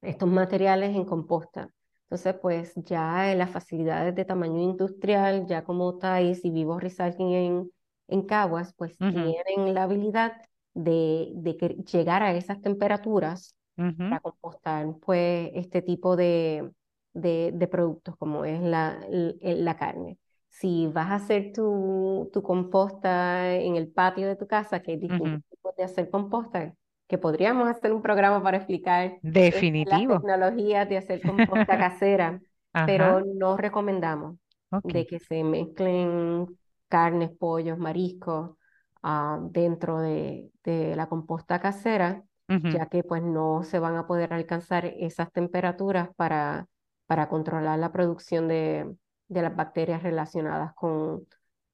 estos 0.01 0.27
materiales 0.27 0.93
en 0.95 1.05
composta. 1.05 1.69
Entonces, 2.03 2.35
pues 2.41 2.73
ya 2.75 3.31
en 3.31 3.37
las 3.37 3.51
facilidades 3.51 4.15
de 4.15 4.25
tamaño 4.25 4.59
industrial, 4.59 5.45
ya 5.47 5.63
como 5.63 5.97
TAIS 5.97 6.43
y 6.43 6.51
Vivo 6.51 6.77
Recycling 6.77 7.31
en, 7.31 7.71
en 8.09 8.23
Caguas, 8.23 8.73
pues 8.75 8.97
tienen 8.97 9.73
la 9.73 9.83
habilidad 9.83 10.33
de, 10.73 11.31
de 11.35 11.53
llegar 11.91 12.23
a 12.23 12.33
esas 12.33 12.61
temperaturas 12.61 13.55
para 13.75 14.19
compostar 14.19 14.87
pues 15.01 15.51
este 15.53 15.81
tipo 15.81 16.15
de, 16.15 16.69
de, 17.13 17.51
de 17.53 17.67
productos 17.67 18.15
como 18.17 18.43
es 18.43 18.61
la, 18.61 18.99
la, 19.09 19.77
carne. 19.77 20.17
Si 20.49 20.87
vas 20.87 21.11
a 21.11 21.15
hacer 21.15 21.53
tu, 21.53 22.29
tu 22.33 22.41
composta 22.41 23.55
en 23.55 23.77
el 23.77 23.87
patio 23.87 24.27
de 24.27 24.35
tu 24.35 24.47
casa, 24.47 24.81
que 24.81 24.91
hay 24.91 24.97
distintos 24.97 25.41
tipos 25.49 25.75
de 25.77 25.83
hacer 25.83 26.09
composta, 26.09 26.73
que 27.07 27.17
podríamos 27.17 27.67
hacer 27.69 27.93
un 27.93 28.01
programa 28.01 28.43
para 28.43 28.57
explicar 28.57 29.17
Definitivo. 29.21 30.13
las 30.13 30.21
tecnologías 30.21 30.89
de 30.89 30.97
hacer 30.97 31.21
composta 31.21 31.77
casera, 31.77 32.41
pero 32.85 33.21
no 33.25 33.57
recomendamos 33.57 34.37
de 34.83 35.05
que 35.05 35.19
se 35.19 35.43
mezclen 35.43 36.47
carnes, 36.89 37.31
pollos, 37.31 37.77
mariscos 37.77 38.57
ah, 39.03 39.39
dentro 39.51 39.99
de, 39.99 40.51
de, 40.63 40.95
la 40.95 41.07
composta 41.07 41.59
casera, 41.59 42.23
ya 42.47 42.87
que 42.87 43.03
pues 43.03 43.21
no 43.21 43.61
se 43.63 43.77
van 43.77 43.95
a 43.95 44.07
poder 44.07 44.33
alcanzar 44.33 44.85
esas 44.85 45.31
temperaturas 45.31 46.09
para, 46.15 46.67
para 47.05 47.29
controlar 47.29 47.77
la 47.77 47.91
producción 47.91 48.47
de, 48.47 48.91
de 49.27 49.41
las 49.43 49.55
bacterias 49.55 50.01
relacionadas 50.01 50.73
con, 50.73 51.27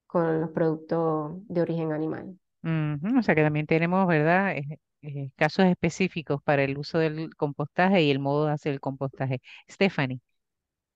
con 0.05 0.41
los 0.41 0.51
productos 0.51 1.37
de 1.47 1.61
origen 1.61 1.93
animal. 1.93 2.37
O 2.63 3.21
sea 3.21 3.35
que 3.35 3.43
también 3.43 3.67
tenemos, 3.67 4.05
¿verdad? 4.07 4.55
Eh, 5.01 5.29
casos 5.35 5.65
específicos 5.65 6.41
para 6.43 6.63
el 6.63 6.77
uso 6.77 6.97
del 6.97 7.35
compostaje 7.35 8.01
y 8.01 8.11
el 8.11 8.19
modo 8.19 8.47
de 8.47 8.53
hacer 8.53 8.73
el 8.73 8.79
compostaje. 8.79 9.41
Stephanie. 9.69 10.19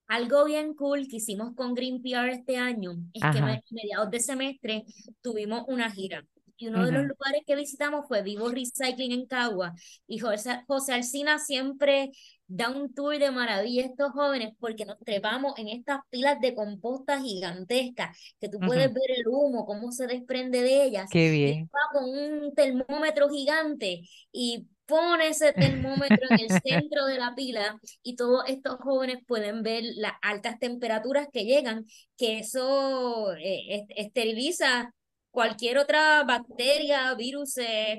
Algo 0.10 0.44
bien 0.46 0.74
cool 0.74 1.08
que 1.08 1.18
hicimos 1.18 1.54
con 1.56 1.76
Green 1.76 2.02
PR 2.02 2.32
este 2.32 2.58
año 2.58 2.94
es 3.14 3.22
que 3.22 3.40
a 3.40 3.62
mediados 3.70 4.10
de 4.10 4.20
semestre 4.20 4.84
tuvimos 5.22 5.66
una 5.68 5.92
gira. 5.92 6.26
Y 6.58 6.68
uno 6.68 6.86
de 6.86 6.92
los 6.92 7.04
lugares 7.04 7.44
que 7.48 7.56
visitamos 7.56 8.06
fue 8.08 8.22
Vivo 8.22 8.50
Recycling 8.50 9.14
en 9.14 9.28
Cagua. 9.28 9.74
Y 10.08 10.18
José, 10.18 10.64
José 10.68 10.94
Alcina 10.94 11.40
siempre 11.40 12.12
da 12.48 12.70
un 12.70 12.94
tour 12.94 13.18
de 13.18 13.32
maravilla 13.32 13.84
a 13.84 13.86
estos 13.86 14.12
jóvenes 14.12 14.54
porque 14.60 14.84
nos 14.84 14.98
trepamos 15.00 15.54
en 15.58 15.70
estas 15.70 16.00
pilas 16.10 16.42
de 16.42 16.56
composta 16.56 17.22
gigantescas, 17.22 18.18
que 18.42 18.50
tú 18.50 18.60
puedes 18.60 18.92
ver 18.92 19.12
el 19.16 19.28
humo, 19.28 19.66
cómo 19.66 19.92
se 19.92 20.08
desprende 20.08 20.62
de 20.64 20.84
ellas. 20.84 21.08
Qué 21.10 21.30
bien. 21.30 21.70
va 21.74 21.98
con 22.00 22.10
un 22.10 22.54
termómetro 22.56 23.30
gigante 23.30 24.02
y 24.34 24.68
pone 24.90 25.28
ese 25.28 25.54
termómetro 25.54 26.28
en 26.32 26.40
el 26.40 26.50
centro 26.64 27.06
de 27.06 27.18
la 27.18 27.36
pila 27.36 27.80
y 28.04 28.16
todos 28.16 28.44
estos 28.48 28.78
jóvenes 28.80 29.20
pueden 29.26 29.64
ver 29.64 29.84
las 29.96 30.14
altas 30.22 30.60
temperaturas 30.60 31.28
que 31.32 31.46
llegan, 31.46 31.86
que 32.18 32.40
eso 32.40 33.34
eh, 33.36 33.86
esteriliza 33.96 34.94
cualquier 35.32 35.78
otra 35.78 36.24
bacteria, 36.24 37.14
virus, 37.14 37.56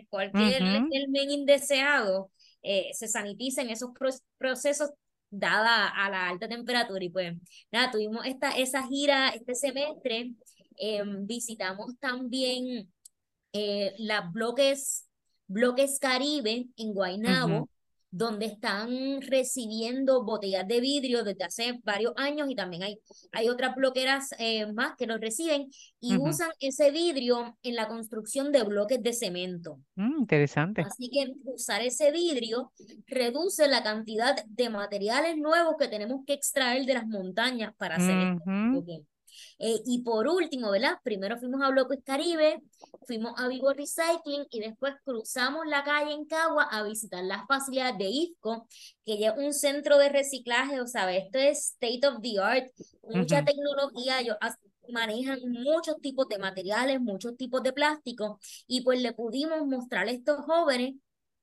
cualquier 0.08 0.62
germen 0.62 1.30
indeseado, 1.30 2.30
eh, 2.62 2.90
se 2.92 3.08
sanitiza 3.08 3.62
en 3.62 3.70
esos 3.70 3.90
procesos 4.36 4.90
dada 5.30 5.88
a 5.88 6.10
la 6.10 6.28
alta 6.28 6.48
temperatura. 6.48 7.04
Y 7.04 7.10
pues 7.10 7.34
nada, 7.70 7.90
tuvimos 7.90 8.26
esta, 8.26 8.50
esa 8.50 8.86
gira 8.86 9.30
este 9.30 9.54
semestre, 9.54 10.34
em, 10.76 11.26
visitamos 11.26 11.98
también 12.00 12.92
eh, 13.52 13.94
las 13.98 14.30
bloques, 14.32 15.06
bloques 15.50 15.98
Caribe 15.98 16.68
en 16.76 16.94
Guaynabo 16.94 17.68
donde 18.10 18.46
están 18.46 19.22
recibiendo 19.22 20.24
botellas 20.24 20.66
de 20.66 20.80
vidrio 20.80 21.22
desde 21.22 21.44
hace 21.44 21.80
varios 21.84 22.12
años 22.16 22.50
y 22.50 22.56
también 22.56 22.82
hay, 22.82 22.98
hay 23.32 23.48
otras 23.48 23.76
bloqueras 23.76 24.34
eh, 24.38 24.70
más 24.72 24.96
que 24.96 25.06
los 25.06 25.20
reciben 25.20 25.70
y 26.00 26.16
usan 26.16 26.50
ese 26.58 26.90
vidrio 26.90 27.56
en 27.62 27.76
la 27.76 27.86
construcción 27.86 28.50
de 28.50 28.64
bloques 28.64 29.00
de 29.00 29.12
cemento. 29.12 29.78
Mm, 29.94 30.20
interesante. 30.20 30.82
Así 30.82 31.08
que 31.08 31.32
usar 31.44 31.82
ese 31.82 32.10
vidrio 32.10 32.72
reduce 33.06 33.68
la 33.68 33.82
cantidad 33.84 34.44
de 34.44 34.70
materiales 34.70 35.36
nuevos 35.36 35.76
que 35.78 35.86
tenemos 35.86 36.24
que 36.26 36.32
extraer 36.32 36.84
de 36.86 36.94
las 36.94 37.06
montañas 37.06 37.74
para 37.76 37.96
hacer 37.96 38.18
esto. 38.18 39.04
Eh, 39.58 39.80
y 39.86 40.02
por 40.02 40.28
último, 40.28 40.70
¿verdad? 40.70 40.98
Primero 41.02 41.38
fuimos 41.38 41.62
a 41.62 41.70
Bloques 41.70 42.00
Caribe, 42.04 42.62
fuimos 43.06 43.32
a 43.36 43.48
Vivo 43.48 43.72
Recycling 43.72 44.46
y 44.50 44.60
después 44.60 44.94
cruzamos 45.04 45.66
la 45.66 45.84
calle 45.84 46.12
en 46.12 46.24
Cagua 46.24 46.64
a 46.64 46.82
visitar 46.82 47.24
las 47.24 47.46
facilidades 47.46 47.98
de 47.98 48.08
IFCO, 48.08 48.66
que 49.04 49.18
ya 49.18 49.30
es 49.30 49.38
un 49.38 49.52
centro 49.52 49.98
de 49.98 50.08
reciclaje, 50.08 50.80
o 50.80 50.86
sea, 50.86 51.14
esto 51.14 51.38
es 51.38 51.72
state 51.74 52.06
of 52.06 52.20
the 52.22 52.38
art, 52.40 52.70
mucha 53.02 53.44
tecnología, 53.44 54.20
ellos 54.20 54.36
manejan 54.92 55.40
muchos 55.44 56.00
tipos 56.00 56.28
de 56.28 56.38
materiales, 56.38 57.00
muchos 57.00 57.36
tipos 57.36 57.62
de 57.62 57.72
plástico, 57.72 58.38
y 58.66 58.82
pues 58.82 59.00
le 59.00 59.12
pudimos 59.12 59.66
mostrar 59.66 60.08
a 60.08 60.10
estos 60.10 60.44
jóvenes 60.44 60.94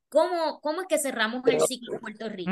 cómo, 0.10 0.60
cómo 0.62 0.82
es 0.82 0.88
que 0.88 1.00
cerramos 1.00 1.42
el 1.48 1.62
ciclo 1.62 1.96
en 1.96 2.00
Puerto 2.00 2.30
Rico. 2.30 2.52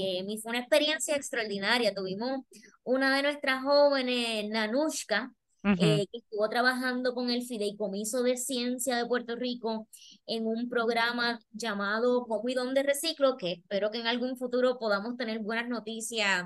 Eh, 0.00 0.24
fue 0.40 0.50
una 0.50 0.60
experiencia 0.60 1.16
extraordinaria. 1.16 1.92
Tuvimos 1.92 2.42
una 2.88 3.14
de 3.14 3.22
nuestras 3.22 3.62
jóvenes, 3.62 4.48
Nanushka, 4.48 5.30
eh, 5.62 6.06
que 6.10 6.18
estuvo 6.18 6.48
trabajando 6.48 7.12
con 7.12 7.28
el 7.28 7.42
Fideicomiso 7.42 8.22
de 8.22 8.38
Ciencia 8.38 8.96
de 8.96 9.04
Puerto 9.04 9.36
Rico 9.36 9.86
en 10.26 10.46
un 10.46 10.70
programa 10.70 11.38
llamado 11.50 12.24
¿Cómo 12.26 12.48
y 12.48 12.54
dónde 12.54 12.82
reciclo? 12.82 13.36
que 13.36 13.52
espero 13.52 13.90
que 13.90 13.98
en 13.98 14.06
algún 14.06 14.38
futuro 14.38 14.78
podamos 14.78 15.18
tener 15.18 15.40
buenas 15.40 15.68
noticias 15.68 16.44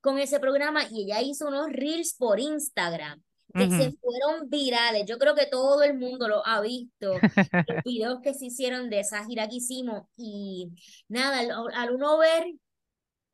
con 0.00 0.18
ese 0.18 0.40
programa. 0.40 0.84
Y 0.90 1.04
ella 1.04 1.20
hizo 1.20 1.48
unos 1.48 1.66
reels 1.70 2.14
por 2.14 2.40
Instagram 2.40 3.20
que 3.52 3.68
se 3.68 3.92
fueron 3.98 4.48
virales. 4.48 5.04
Yo 5.06 5.18
creo 5.18 5.34
que 5.34 5.44
todo 5.44 5.82
el 5.82 5.98
mundo 5.98 6.26
lo 6.26 6.46
ha 6.46 6.62
visto, 6.62 7.12
los 7.20 7.20
videos 7.84 8.20
que 8.22 8.32
se 8.32 8.46
hicieron 8.46 8.88
de 8.88 9.00
esa 9.00 9.26
gira 9.26 9.46
que 9.46 9.56
hicimos. 9.56 10.04
Y 10.16 10.70
nada, 11.08 11.40
al 11.74 11.90
uno 11.90 12.16
ver 12.16 12.46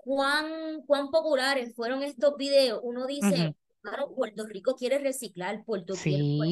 cuán, 0.09 0.81
cuán 0.87 1.11
populares 1.11 1.75
fueron 1.77 2.03
estos 2.03 2.35
videos, 2.39 2.81
uno 2.83 3.07
dice, 3.07 3.55
claro, 3.83 4.11
Puerto 4.15 4.47
Rico 4.47 4.75
quiere 4.75 4.99
reciclar, 4.99 5.63
Puerto, 5.67 5.93
Rico 6.03 6.45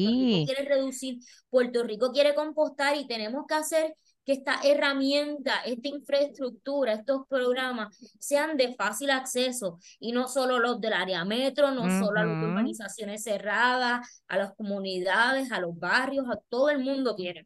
quiere 0.45 0.63
reducir, 0.63 1.17
Puerto 1.49 1.81
Rico 1.81 2.11
quiere 2.11 2.35
compostar 2.35 2.95
y 2.97 3.07
tenemos 3.07 3.45
que 3.47 3.55
hacer 3.55 3.95
que 4.23 4.33
esta 4.33 4.59
herramienta, 4.63 5.61
esta 5.65 5.87
infraestructura, 5.87 6.93
estos 6.93 7.25
programas 7.27 7.97
sean 8.19 8.57
de 8.57 8.75
fácil 8.75 9.09
acceso 9.09 9.79
y 9.99 10.11
no 10.11 10.27
solo 10.27 10.59
los 10.59 10.79
del 10.79 10.93
área 10.93 11.25
metro, 11.25 11.71
no 11.71 11.85
solo 11.99 12.19
a 12.19 12.25
las 12.25 12.43
urbanizaciones 12.43 13.23
cerradas, 13.23 14.21
a 14.27 14.37
las 14.37 14.53
comunidades, 14.53 15.51
a 15.51 15.59
los 15.59 15.75
barrios, 15.79 16.27
a 16.29 16.37
todo 16.47 16.69
el 16.69 16.77
mundo 16.77 17.15
quiere. 17.15 17.43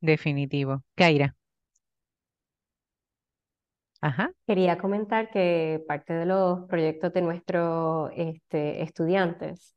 Definitivo. 0.00 0.82
Kaira. 0.94 1.36
Ajá. 4.04 4.30
Quería 4.46 4.76
comentar 4.76 5.30
que 5.30 5.82
parte 5.88 6.12
de 6.12 6.26
los 6.26 6.66
proyectos 6.68 7.10
de 7.14 7.22
nuestros 7.22 8.10
este, 8.14 8.82
estudiantes 8.82 9.74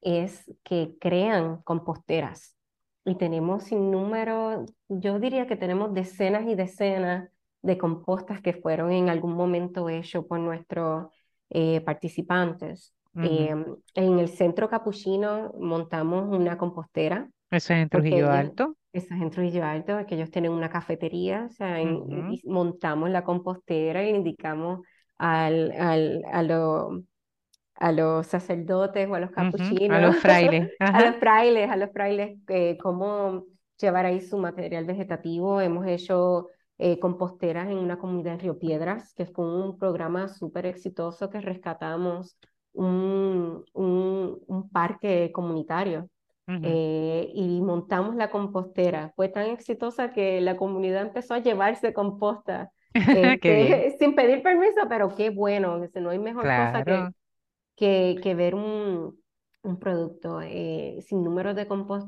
es 0.00 0.50
que 0.64 0.96
crean 0.98 1.60
composteras. 1.60 2.56
Y 3.04 3.16
tenemos 3.16 3.64
sin 3.64 3.90
número, 3.90 4.64
yo 4.88 5.18
diría 5.18 5.46
que 5.46 5.56
tenemos 5.56 5.92
decenas 5.92 6.46
y 6.46 6.54
decenas 6.54 7.28
de 7.60 7.76
compostas 7.76 8.40
que 8.40 8.54
fueron 8.54 8.92
en 8.92 9.10
algún 9.10 9.34
momento 9.34 9.90
hechos 9.90 10.24
por 10.24 10.40
nuestros 10.40 11.08
eh, 11.50 11.82
participantes. 11.82 12.94
Em, 13.14 13.76
en 13.94 14.18
el 14.18 14.28
centro 14.28 14.70
capuchino 14.70 15.52
montamos 15.60 16.34
una 16.34 16.56
compostera. 16.56 17.28
Eso 17.50 17.74
es 17.74 17.80
en 17.80 17.88
Trujillo 17.90 18.30
Alto. 18.30 18.74
Eso 18.96 19.14
es 19.14 19.20
en 19.20 19.30
Trujillo 19.30 19.62
Alto, 19.64 20.06
que 20.06 20.14
ellos 20.14 20.30
tienen 20.30 20.52
una 20.52 20.70
cafetería, 20.70 21.44
o 21.46 21.50
sea, 21.50 21.78
montamos 22.44 23.10
la 23.10 23.24
compostera 23.24 24.02
e 24.02 24.08
indicamos 24.10 24.80
al, 25.18 25.70
al, 25.72 26.24
a, 26.32 26.88
a 27.74 27.92
los 27.92 28.26
sacerdotes 28.26 29.06
o 29.08 29.14
a 29.14 29.20
los 29.20 29.30
capuchinos, 29.30 29.98
a 29.98 30.00
los 30.00 30.16
frailes, 30.16 30.72
a 30.80 31.02
los 31.02 31.16
frailes, 31.16 31.70
a 31.70 31.76
los 31.76 31.90
frailes, 31.92 32.38
eh, 32.48 32.78
cómo 32.78 33.44
llevar 33.78 34.06
ahí 34.06 34.20
su 34.22 34.38
material 34.38 34.86
vegetativo. 34.86 35.60
Hemos 35.60 35.86
hecho 35.86 36.48
eh, 36.78 36.98
composteras 36.98 37.68
en 37.68 37.76
una 37.76 37.98
comunidad 37.98 38.34
en 38.34 38.40
Río 38.40 38.58
Piedras, 38.58 39.12
que 39.14 39.26
fue 39.26 39.44
un 39.44 39.78
programa 39.78 40.28
súper 40.28 40.64
exitoso 40.64 41.28
que 41.28 41.40
rescatamos 41.42 42.38
un, 42.72 43.62
un, 43.74 44.38
un 44.46 44.70
parque 44.70 45.30
comunitario 45.32 46.08
eh, 46.62 47.30
y 47.34 47.60
montamos 47.60 48.16
la 48.16 48.30
compostera. 48.30 49.12
Fue 49.16 49.28
tan 49.28 49.46
exitosa 49.46 50.12
que 50.12 50.40
la 50.40 50.56
comunidad 50.56 51.02
empezó 51.02 51.34
a 51.34 51.38
llevarse 51.40 51.92
composta 51.92 52.72
este, 52.94 53.96
sin 53.98 54.14
pedir 54.14 54.42
permiso, 54.42 54.82
pero 54.88 55.14
qué 55.14 55.30
bueno, 55.30 55.78
no 56.00 56.10
hay 56.10 56.18
mejor 56.18 56.54
cosa 56.54 56.84
que, 56.84 57.10
que, 57.76 58.16
que 58.22 58.34
ver 58.34 58.54
un, 58.54 59.18
un 59.62 59.78
producto 59.78 60.40
eh, 60.42 60.98
sin 61.06 61.22
número 61.24 61.54
de, 61.54 61.66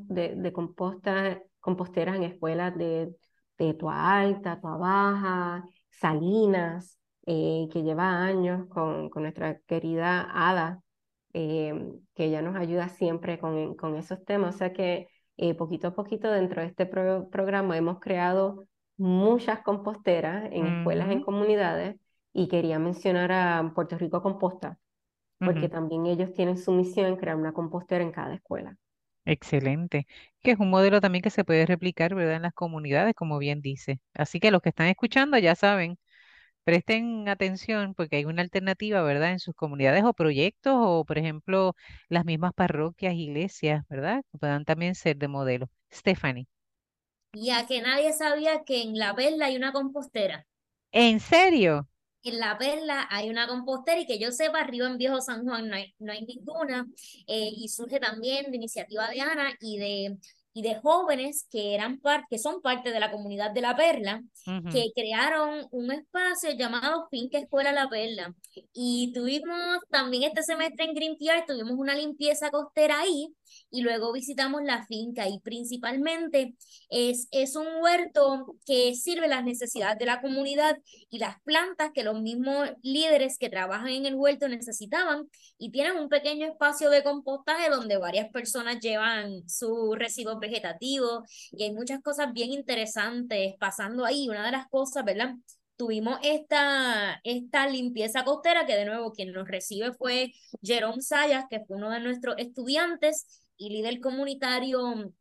de, 0.08 0.34
de 0.36 0.52
composta, 0.52 1.40
composteras 1.60 2.16
en 2.16 2.24
escuelas 2.24 2.76
de, 2.76 3.14
de 3.58 3.74
Tua 3.74 4.20
Alta, 4.20 4.60
Tua 4.60 4.76
Baja, 4.76 5.64
Salinas, 5.90 6.98
eh, 7.26 7.68
que 7.72 7.82
lleva 7.82 8.22
años 8.24 8.66
con, 8.68 9.10
con 9.10 9.22
nuestra 9.24 9.58
querida 9.66 10.28
Ada, 10.32 10.80
eh, 11.40 11.74
que 12.14 12.24
ella 12.24 12.42
nos 12.42 12.56
ayuda 12.56 12.88
siempre 12.88 13.38
con, 13.38 13.76
con 13.76 13.96
esos 13.96 14.24
temas. 14.24 14.54
O 14.56 14.58
sea 14.58 14.72
que 14.72 15.08
eh, 15.36 15.54
poquito 15.54 15.88
a 15.88 15.94
poquito 15.94 16.30
dentro 16.30 16.60
de 16.62 16.68
este 16.68 16.84
programa 16.86 17.76
hemos 17.76 18.00
creado 18.00 18.66
muchas 18.96 19.60
composteras 19.62 20.48
en 20.52 20.66
escuelas, 20.66 21.10
en 21.10 21.22
comunidades, 21.22 21.96
y 22.32 22.48
quería 22.48 22.78
mencionar 22.80 23.30
a 23.32 23.72
Puerto 23.74 23.96
Rico 23.98 24.20
Composta, 24.22 24.78
porque 25.42 25.68
también 25.68 26.06
ellos 26.06 26.32
tienen 26.34 26.58
su 26.58 26.72
misión 26.72 27.16
crear 27.16 27.36
una 27.36 27.52
compostera 27.52 28.04
en 28.04 28.12
cada 28.12 28.34
escuela. 28.34 28.76
Excelente. 29.24 30.06
Que 30.42 30.52
es 30.52 30.58
un 30.58 30.70
modelo 30.70 31.00
también 31.00 31.22
que 31.22 31.30
se 31.30 31.44
puede 31.44 31.66
replicar, 31.66 32.14
¿verdad? 32.14 32.36
En 32.36 32.42
las 32.42 32.54
comunidades, 32.54 33.14
como 33.14 33.38
bien 33.38 33.60
dice. 33.60 34.00
Así 34.14 34.40
que 34.40 34.50
los 34.50 34.62
que 34.62 34.70
están 34.70 34.86
escuchando 34.88 35.36
ya 35.38 35.54
saben, 35.54 35.98
presten 36.68 37.30
atención 37.30 37.94
porque 37.94 38.16
hay 38.16 38.26
una 38.26 38.42
alternativa, 38.42 39.00
¿verdad? 39.00 39.32
En 39.32 39.38
sus 39.38 39.54
comunidades 39.54 40.04
o 40.04 40.12
proyectos 40.12 40.74
o, 40.76 41.02
por 41.06 41.16
ejemplo, 41.16 41.74
las 42.10 42.26
mismas 42.26 42.52
parroquias, 42.52 43.14
iglesias, 43.14 43.86
¿verdad? 43.88 44.22
Que 44.30 44.36
puedan 44.36 44.66
también 44.66 44.94
ser 44.94 45.16
de 45.16 45.28
modelo. 45.28 45.70
Stephanie. 45.90 46.46
Ya 47.32 47.66
que 47.66 47.80
nadie 47.80 48.12
sabía 48.12 48.64
que 48.64 48.82
en 48.82 48.98
La 48.98 49.14
Perla 49.14 49.46
hay 49.46 49.56
una 49.56 49.72
compostera. 49.72 50.46
¿En 50.92 51.20
serio? 51.20 51.88
En 52.22 52.38
La 52.38 52.58
Perla 52.58 53.06
hay 53.08 53.30
una 53.30 53.48
compostera 53.48 54.00
y 54.00 54.06
que 54.06 54.18
yo 54.18 54.30
sepa, 54.30 54.60
arriba 54.60 54.88
en 54.88 54.98
Viejo 54.98 55.22
San 55.22 55.44
Juan 55.46 55.68
no 55.68 55.74
hay, 55.74 55.94
no 55.98 56.12
hay 56.12 56.26
ninguna. 56.26 56.86
Eh, 57.26 57.48
y 57.50 57.68
surge 57.68 57.98
también 57.98 58.50
de 58.50 58.58
iniciativa 58.58 59.08
de 59.08 59.22
Ana 59.22 59.54
y 59.58 59.78
de 59.78 60.18
y 60.52 60.62
de 60.62 60.76
jóvenes 60.80 61.46
que, 61.50 61.74
eran 61.74 62.00
que 62.28 62.38
son 62.38 62.60
parte 62.60 62.90
de 62.90 63.00
la 63.00 63.10
comunidad 63.10 63.52
de 63.52 63.60
La 63.60 63.76
Perla, 63.76 64.22
que 64.72 64.86
crearon 64.94 65.66
un 65.70 65.92
espacio 65.92 66.50
llamado 66.52 67.06
Finca 67.10 67.38
Escuela 67.38 67.72
La 67.72 67.88
Perla. 67.88 68.34
Y 68.72 69.12
tuvimos 69.12 69.78
también 69.90 70.24
este 70.24 70.42
semestre 70.42 70.86
en 70.86 70.94
Green 70.94 71.16
tuvimos 71.46 71.74
una 71.78 71.94
limpieza 71.94 72.50
costera 72.50 73.00
ahí, 73.00 73.32
y 73.70 73.82
luego 73.82 74.12
visitamos 74.12 74.62
la 74.62 74.86
finca 74.86 75.28
y 75.28 75.40
principalmente 75.40 76.54
es, 76.88 77.28
es 77.30 77.56
un 77.56 77.66
huerto 77.80 78.56
que 78.66 78.94
sirve 78.94 79.28
las 79.28 79.44
necesidades 79.44 79.98
de 79.98 80.06
la 80.06 80.20
comunidad 80.20 80.78
y 81.10 81.18
las 81.18 81.40
plantas 81.42 81.90
que 81.92 82.04
los 82.04 82.20
mismos 82.20 82.70
líderes 82.82 83.38
que 83.38 83.50
trabajan 83.50 83.88
en 83.88 84.06
el 84.06 84.14
huerto 84.14 84.48
necesitaban 84.48 85.28
y 85.58 85.70
tienen 85.70 85.96
un 85.96 86.08
pequeño 86.08 86.46
espacio 86.46 86.90
de 86.90 87.02
compostaje 87.02 87.70
donde 87.70 87.98
varias 87.98 88.30
personas 88.30 88.80
llevan 88.80 89.48
sus 89.48 89.98
residuos 89.98 90.37
vegetativos 90.40 91.22
y 91.52 91.64
hay 91.64 91.72
muchas 91.72 92.00
cosas 92.02 92.32
bien 92.32 92.50
interesantes 92.50 93.54
pasando 93.58 94.04
ahí. 94.04 94.28
Una 94.28 94.44
de 94.46 94.52
las 94.52 94.68
cosas, 94.68 95.04
¿verdad? 95.04 95.34
tuvimos 95.78 96.18
esta, 96.22 97.20
esta 97.22 97.68
limpieza 97.68 98.24
costera, 98.24 98.66
que 98.66 98.74
de 98.74 98.84
nuevo 98.84 99.12
quien 99.12 99.32
nos 99.32 99.48
recibe 99.48 99.92
fue 99.92 100.32
Jerome 100.60 101.00
Sayas, 101.00 101.44
que 101.48 101.64
fue 101.64 101.76
uno 101.76 101.90
de 101.90 102.00
nuestros 102.00 102.34
estudiantes 102.36 103.44
y 103.56 103.70
líder 103.70 104.00
comunitario 104.00 105.12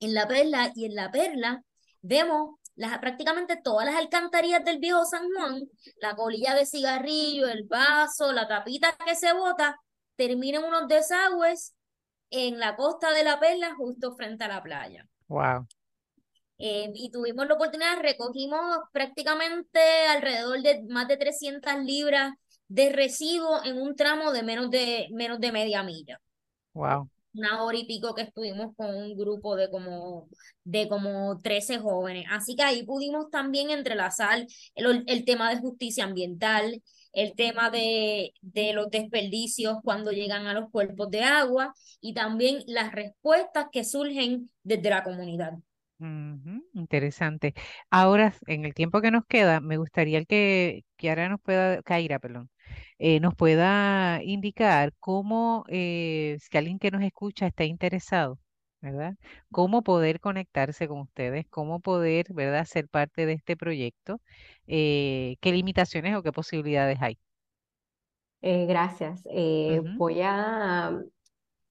en 0.00 0.14
La 0.14 0.26
Perla. 0.26 0.72
Y 0.74 0.86
en 0.86 0.94
La 0.94 1.10
Perla 1.10 1.62
vemos 2.00 2.56
las, 2.76 2.98
prácticamente 2.98 3.60
todas 3.62 3.86
las 3.86 3.96
alcantarillas 3.96 4.64
del 4.64 4.78
viejo 4.78 5.04
San 5.04 5.28
Juan, 5.36 5.68
la 6.00 6.16
colilla 6.16 6.54
de 6.54 6.64
cigarrillo, 6.64 7.46
el 7.46 7.64
vaso, 7.64 8.32
la 8.32 8.48
tapita 8.48 8.96
que 9.04 9.14
se 9.14 9.34
bota, 9.34 9.78
terminan 10.16 10.64
unos 10.64 10.88
desagües 10.88 11.74
en 12.30 12.58
la 12.58 12.76
costa 12.76 13.12
de 13.12 13.24
La 13.24 13.38
Perla, 13.38 13.74
justo 13.74 14.14
frente 14.14 14.44
a 14.44 14.48
la 14.48 14.62
playa. 14.62 15.06
Wow. 15.28 15.66
Eh, 16.62 16.92
y 16.94 17.10
tuvimos 17.10 17.46
la 17.48 17.54
oportunidad, 17.54 17.98
recogimos 18.00 18.60
prácticamente 18.92 19.80
alrededor 20.10 20.60
de 20.60 20.82
más 20.88 21.08
de 21.08 21.16
300 21.16 21.82
libras 21.84 22.34
de 22.68 22.90
residuos 22.92 23.64
en 23.64 23.80
un 23.80 23.96
tramo 23.96 24.30
de 24.30 24.42
menos 24.42 24.70
de, 24.70 25.08
menos 25.10 25.40
de 25.40 25.52
media 25.52 25.82
milla. 25.82 26.20
Wow. 26.74 27.08
Una 27.32 27.62
hora 27.62 27.78
y 27.78 27.86
pico 27.86 28.14
que 28.14 28.22
estuvimos 28.22 28.74
con 28.76 28.94
un 28.94 29.16
grupo 29.16 29.56
de 29.56 29.70
como, 29.70 30.28
de 30.64 30.88
como 30.88 31.40
13 31.40 31.78
jóvenes. 31.78 32.26
Así 32.30 32.54
que 32.56 32.62
ahí 32.62 32.84
pudimos 32.84 33.30
también 33.30 33.70
entrelazar 33.70 34.44
el, 34.74 35.04
el 35.06 35.24
tema 35.24 35.48
de 35.48 35.60
justicia 35.60 36.04
ambiental, 36.04 36.82
el 37.12 37.34
tema 37.34 37.70
de, 37.70 38.32
de 38.40 38.72
los 38.72 38.90
desperdicios 38.90 39.78
cuando 39.82 40.12
llegan 40.12 40.46
a 40.46 40.54
los 40.54 40.70
cuerpos 40.70 41.10
de 41.10 41.22
agua 41.22 41.74
y 42.00 42.14
también 42.14 42.62
las 42.66 42.92
respuestas 42.92 43.66
que 43.72 43.84
surgen 43.84 44.50
desde 44.62 44.90
la 44.90 45.02
comunidad. 45.02 45.54
Interesante. 46.72 47.54
Ahora, 47.90 48.34
en 48.46 48.64
el 48.64 48.72
tiempo 48.74 49.02
que 49.02 49.10
nos 49.10 49.26
queda, 49.26 49.60
me 49.60 49.76
gustaría 49.76 50.24
que, 50.24 50.84
ahora 51.02 51.28
nos 51.28 51.40
pueda, 51.40 51.82
Kaira, 51.82 52.18
perdón, 52.18 52.50
eh, 52.98 53.20
nos 53.20 53.34
pueda 53.34 54.22
indicar 54.22 54.94
cómo, 54.98 55.64
eh, 55.68 56.38
si 56.40 56.56
alguien 56.56 56.78
que 56.78 56.90
nos 56.90 57.02
escucha 57.02 57.46
está 57.46 57.64
interesado, 57.64 58.38
¿verdad? 58.80 59.14
Cómo 59.50 59.82
poder 59.82 60.20
conectarse 60.20 60.88
con 60.88 61.00
ustedes, 61.00 61.46
cómo 61.48 61.80
poder, 61.80 62.26
¿verdad?, 62.32 62.64
ser 62.64 62.88
parte 62.88 63.26
de 63.26 63.34
este 63.34 63.56
proyecto, 63.56 64.20
eh, 64.66 65.36
qué 65.40 65.52
limitaciones 65.52 66.16
o 66.16 66.22
qué 66.22 66.32
posibilidades 66.32 66.98
hay. 67.00 67.18
gracias. 68.42 69.22
voy 69.96 70.20
a, 70.22 70.98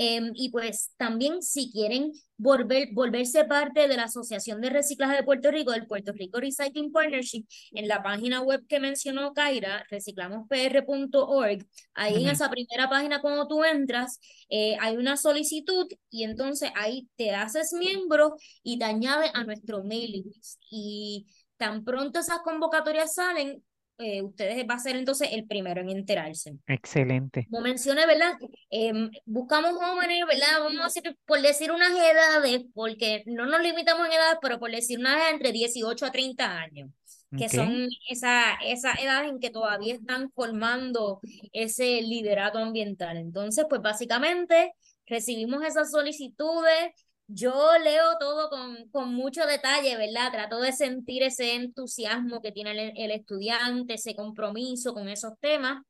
Em, 0.00 0.30
y 0.36 0.50
pues 0.50 0.92
también 0.96 1.42
si 1.42 1.72
quieren 1.72 2.12
volver, 2.36 2.90
volverse 2.92 3.44
parte 3.46 3.88
de 3.88 3.96
la 3.96 4.04
Asociación 4.04 4.60
de 4.60 4.70
Reciclaje 4.70 5.16
de 5.16 5.24
Puerto 5.24 5.50
Rico, 5.50 5.72
del 5.72 5.88
Puerto 5.88 6.12
Rico 6.12 6.38
Recycling 6.38 6.92
Partnership, 6.92 7.46
en 7.72 7.88
la 7.88 8.00
página 8.00 8.40
web 8.40 8.64
que 8.68 8.78
mencionó 8.78 9.32
Kaira, 9.32 9.84
reciclamospr.org, 9.90 11.66
ahí 11.94 12.14
en 12.14 12.20
ujú. 12.20 12.30
esa 12.30 12.48
primera 12.48 12.88
página 12.88 13.20
cuando 13.20 13.48
tú 13.48 13.64
entras, 13.64 14.20
eh, 14.48 14.76
hay 14.80 14.96
una 14.96 15.16
solicitud 15.16 15.88
y 16.10 16.22
entonces 16.22 16.70
ahí 16.76 17.08
te 17.16 17.34
haces 17.34 17.72
miembro 17.72 18.36
y 18.62 18.78
te 18.78 18.84
añade 18.84 19.32
a 19.34 19.42
nuestro 19.42 19.82
mailing 19.82 20.30
list. 20.32 20.62
Y 20.70 21.26
tan 21.56 21.82
pronto 21.84 22.20
esas 22.20 22.38
convocatorias 22.42 23.14
salen, 23.14 23.64
eh, 23.98 24.22
ustedes 24.22 24.64
va 24.68 24.74
a 24.74 24.78
ser 24.78 24.96
entonces 24.96 25.28
el 25.32 25.46
primero 25.46 25.80
en 25.80 25.90
enterarse. 25.90 26.56
Excelente. 26.66 27.46
Como 27.50 27.62
mencioné, 27.62 28.06
¿verdad? 28.06 28.34
Em, 28.70 29.10
buscamos 29.24 29.72
jóvenes, 29.72 30.24
¿verdad? 30.26 30.60
Vamos 30.60 30.80
a 30.80 30.84
decir, 30.84 31.16
por 31.26 31.40
decir 31.40 31.72
unas 31.72 31.92
edades, 31.92 32.62
porque 32.74 33.22
no 33.26 33.46
nos 33.46 33.62
limitamos 33.62 34.06
en 34.06 34.12
edades, 34.12 34.38
pero 34.42 34.58
por 34.58 34.70
decir 34.70 34.98
unas 34.98 35.16
edades 35.16 35.32
entre 35.34 35.52
18 35.52 36.04
a 36.06 36.12
30 36.12 36.58
años, 36.60 36.90
que 37.36 37.46
Ok. 37.46 37.54
son 37.54 37.88
esa, 38.10 38.54
esa 38.64 38.92
edad 38.94 39.24
en 39.24 39.40
que 39.40 39.50
todavía 39.50 39.94
están 39.94 40.30
formando 40.32 41.20
ese 41.52 42.02
liderato 42.02 42.58
ambiental. 42.58 43.16
Entonces, 43.16 43.64
pues 43.68 43.80
básicamente 43.80 44.72
recibimos 45.06 45.64
esas 45.64 45.90
solicitudes. 45.90 46.92
Yo 47.28 47.72
leo 47.84 48.16
todo 48.18 48.48
con, 48.50 48.88
con 48.90 49.14
mucho 49.14 49.46
detalle, 49.46 49.96
¿verdad? 49.96 50.32
Trato 50.32 50.60
de 50.60 50.72
sentir 50.72 51.22
ese 51.22 51.54
entusiasmo 51.54 52.40
que 52.40 52.52
tiene 52.52 52.70
el, 52.72 52.92
el 52.96 53.10
estudiante, 53.10 53.94
ese 53.94 54.16
compromiso 54.16 54.94
con 54.94 55.08
esos 55.08 55.32
temas 55.40 55.82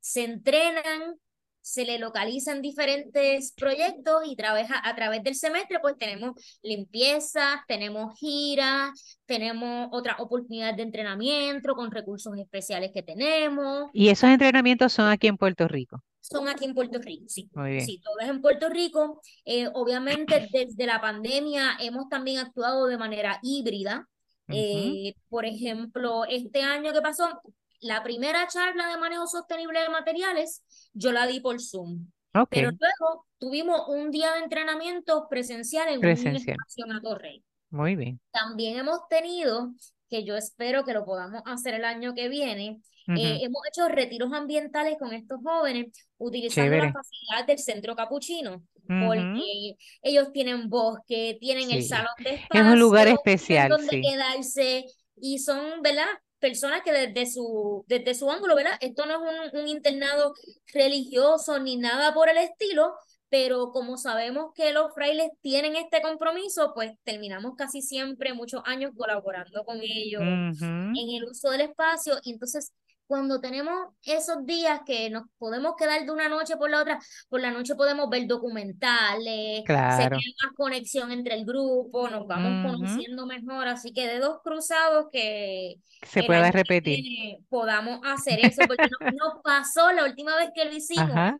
se 0.00 0.24
entrenan, 0.24 1.18
se 1.60 1.84
le 1.84 1.98
localizan 1.98 2.62
diferentes 2.62 3.52
proyectos 3.52 4.22
y 4.26 4.36
trabaja, 4.36 4.80
a 4.82 4.94
través 4.94 5.22
del 5.22 5.34
semestre 5.34 5.78
pues 5.80 5.96
tenemos 5.98 6.58
limpieza, 6.62 7.64
tenemos 7.68 8.18
giras, 8.18 9.18
tenemos 9.26 9.88
otras 9.92 10.20
oportunidades 10.20 10.76
de 10.76 10.82
entrenamiento 10.82 11.74
con 11.74 11.90
recursos 11.90 12.36
especiales 12.38 12.90
que 12.92 13.02
tenemos. 13.02 13.90
Y 13.92 14.08
esos 14.08 14.30
entrenamientos 14.30 14.92
son 14.92 15.08
aquí 15.08 15.26
en 15.26 15.36
Puerto 15.36 15.68
Rico. 15.68 16.02
Son 16.20 16.48
aquí 16.48 16.64
en 16.64 16.74
Puerto 16.74 16.98
Rico, 17.00 17.24
sí. 17.28 17.50
Muy 17.54 17.70
bien. 17.70 17.86
Sí, 17.86 18.00
todo 18.04 18.18
es 18.20 18.28
en 18.28 18.40
Puerto 18.40 18.68
Rico. 18.68 19.20
Eh, 19.44 19.68
obviamente 19.74 20.48
desde 20.52 20.86
la 20.86 21.00
pandemia 21.00 21.76
hemos 21.80 22.08
también 22.08 22.38
actuado 22.38 22.86
de 22.86 22.98
manera 22.98 23.38
híbrida. 23.42 24.06
Eh, 24.52 25.14
por 25.28 25.44
ejemplo, 25.44 26.24
este 26.24 26.62
año 26.62 26.92
que 26.92 27.00
pasó, 27.00 27.40
la 27.80 28.02
primera 28.02 28.46
charla 28.48 28.88
de 28.88 28.96
manejo 28.98 29.26
sostenible 29.26 29.80
de 29.80 29.88
materiales, 29.88 30.62
yo 30.92 31.12
la 31.12 31.26
di 31.26 31.40
por 31.40 31.60
Zoom. 31.60 32.10
Pero 32.50 32.70
Ok, 32.70 32.76
luego 32.78 33.26
tuvimos 33.38 33.88
un 33.88 34.10
día 34.10 34.32
de 34.34 34.40
entrenamiento 34.40 35.26
presencial 35.28 35.88
en 35.88 36.00
presencial. 36.00 36.56
espacio 36.58 36.84
en 36.86 36.92
Atorrey. 36.92 37.44
Muy 37.70 37.96
bien. 37.96 38.20
También 38.30 38.78
hemos 38.78 39.00
tenido, 39.08 39.72
que 40.08 40.24
yo 40.24 40.36
espero 40.36 40.84
que 40.84 40.92
lo 40.92 41.04
podamos 41.04 41.42
hacer 41.46 41.74
el 41.74 41.84
año 41.84 42.14
que 42.14 42.28
viene, 42.28 42.80
Ujú. 43.08 43.16
eh, 43.18 43.38
hemos 43.42 43.62
hecho 43.68 43.88
retiros 43.88 44.32
ambientales 44.32 44.96
con 44.98 45.12
estos 45.12 45.40
jóvenes 45.42 45.86
utilizando 46.18 46.70
las 46.70 46.78
Chévere. 46.80 46.92
facilidades 46.92 47.46
del 47.46 47.58
Centro 47.58 47.96
Capuchino, 47.96 48.56
Ujú. 48.88 49.06
porque 49.06 49.76
ellos 50.02 50.32
tienen 50.32 50.68
bosque, 50.68 51.36
tienen 51.40 51.70
el 51.70 51.82
Sí. 51.82 51.88
salón 51.88 52.12
de 52.24 52.34
Es 52.52 52.60
un 52.60 52.78
lugar 52.78 53.08
espacio, 53.08 53.32
especial, 53.32 53.68
donde 53.70 53.88
sí. 53.90 54.02
quedarse 54.02 54.84
y 55.16 55.38
son, 55.38 55.80
¿verdad? 55.82 56.06
Personas 56.40 56.82
que 56.82 56.92
desde 56.92 57.30
su, 57.30 57.84
desde 57.86 58.14
su 58.14 58.30
ángulo, 58.30 58.56
¿verdad? 58.56 58.78
Esto 58.80 59.06
no 59.06 59.14
es 59.14 59.52
un, 59.52 59.60
un 59.60 59.68
internado 59.68 60.34
religioso 60.72 61.58
ni 61.60 61.76
nada 61.76 62.12
por 62.14 62.28
el 62.28 62.38
estilo, 62.38 62.94
pero 63.28 63.70
como 63.70 63.96
sabemos 63.96 64.52
que 64.54 64.72
los 64.72 64.92
frailes 64.92 65.30
tienen 65.40 65.76
este 65.76 66.02
compromiso, 66.02 66.72
pues 66.74 66.92
terminamos 67.04 67.54
casi 67.56 67.80
siempre 67.80 68.34
muchos 68.34 68.62
años 68.64 68.90
colaborando 68.96 69.64
con 69.64 69.78
ellos 69.80 70.22
en 70.22 70.94
el 70.96 71.24
uso 71.24 71.50
del 71.50 71.60
espacio 71.62 72.18
y 72.24 72.32
entonces 72.32 72.72
cuando 73.10 73.40
tenemos 73.40 73.74
esos 74.04 74.46
días 74.46 74.82
que 74.86 75.10
nos 75.10 75.24
podemos 75.36 75.74
quedar 75.76 76.04
de 76.04 76.12
una 76.12 76.28
noche 76.28 76.56
por 76.56 76.70
la 76.70 76.80
otra, 76.80 77.00
por 77.28 77.40
la 77.40 77.50
noche 77.50 77.74
podemos 77.74 78.08
ver 78.08 78.28
documentales, 78.28 79.58
se 79.58 79.64
Claro. 79.64 80.16
crea 80.16 80.32
más 80.44 80.52
conexión 80.56 81.10
entre 81.10 81.34
el 81.34 81.44
grupo, 81.44 82.08
nos 82.08 82.28
vamos 82.28 82.70
conociendo 82.70 83.26
mejor, 83.26 83.66
así 83.66 83.92
que 83.92 84.06
dedos 84.06 84.38
cruzados 84.44 85.06
que 85.10 85.74
Se 86.06 86.22
pueda 86.22 86.52
que 86.52 86.58
repetir. 86.58 87.38
podamos 87.48 87.98
hacer 88.04 88.38
eso, 88.46 88.62
porque 88.68 88.88
nos, 89.20 89.42
pasó 89.42 89.90
la 89.90 90.04
última 90.04 90.36
vez 90.36 90.50
que 90.54 90.64
lo 90.66 90.72
hicimos, 90.72 91.10
Ajá. 91.10 91.36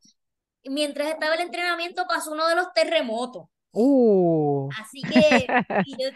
mientras 0.65 1.09
estaba 1.11 1.35
el 1.37 1.43
entrenamiento 1.43 2.05
pasó 2.09 2.33
uno 2.33 2.49
de 2.49 2.57
los 2.57 2.73
terremotos, 2.75 3.45
Uh. 3.73 4.69
así 4.81 5.03
que 5.03 5.47
yo- 5.87 6.09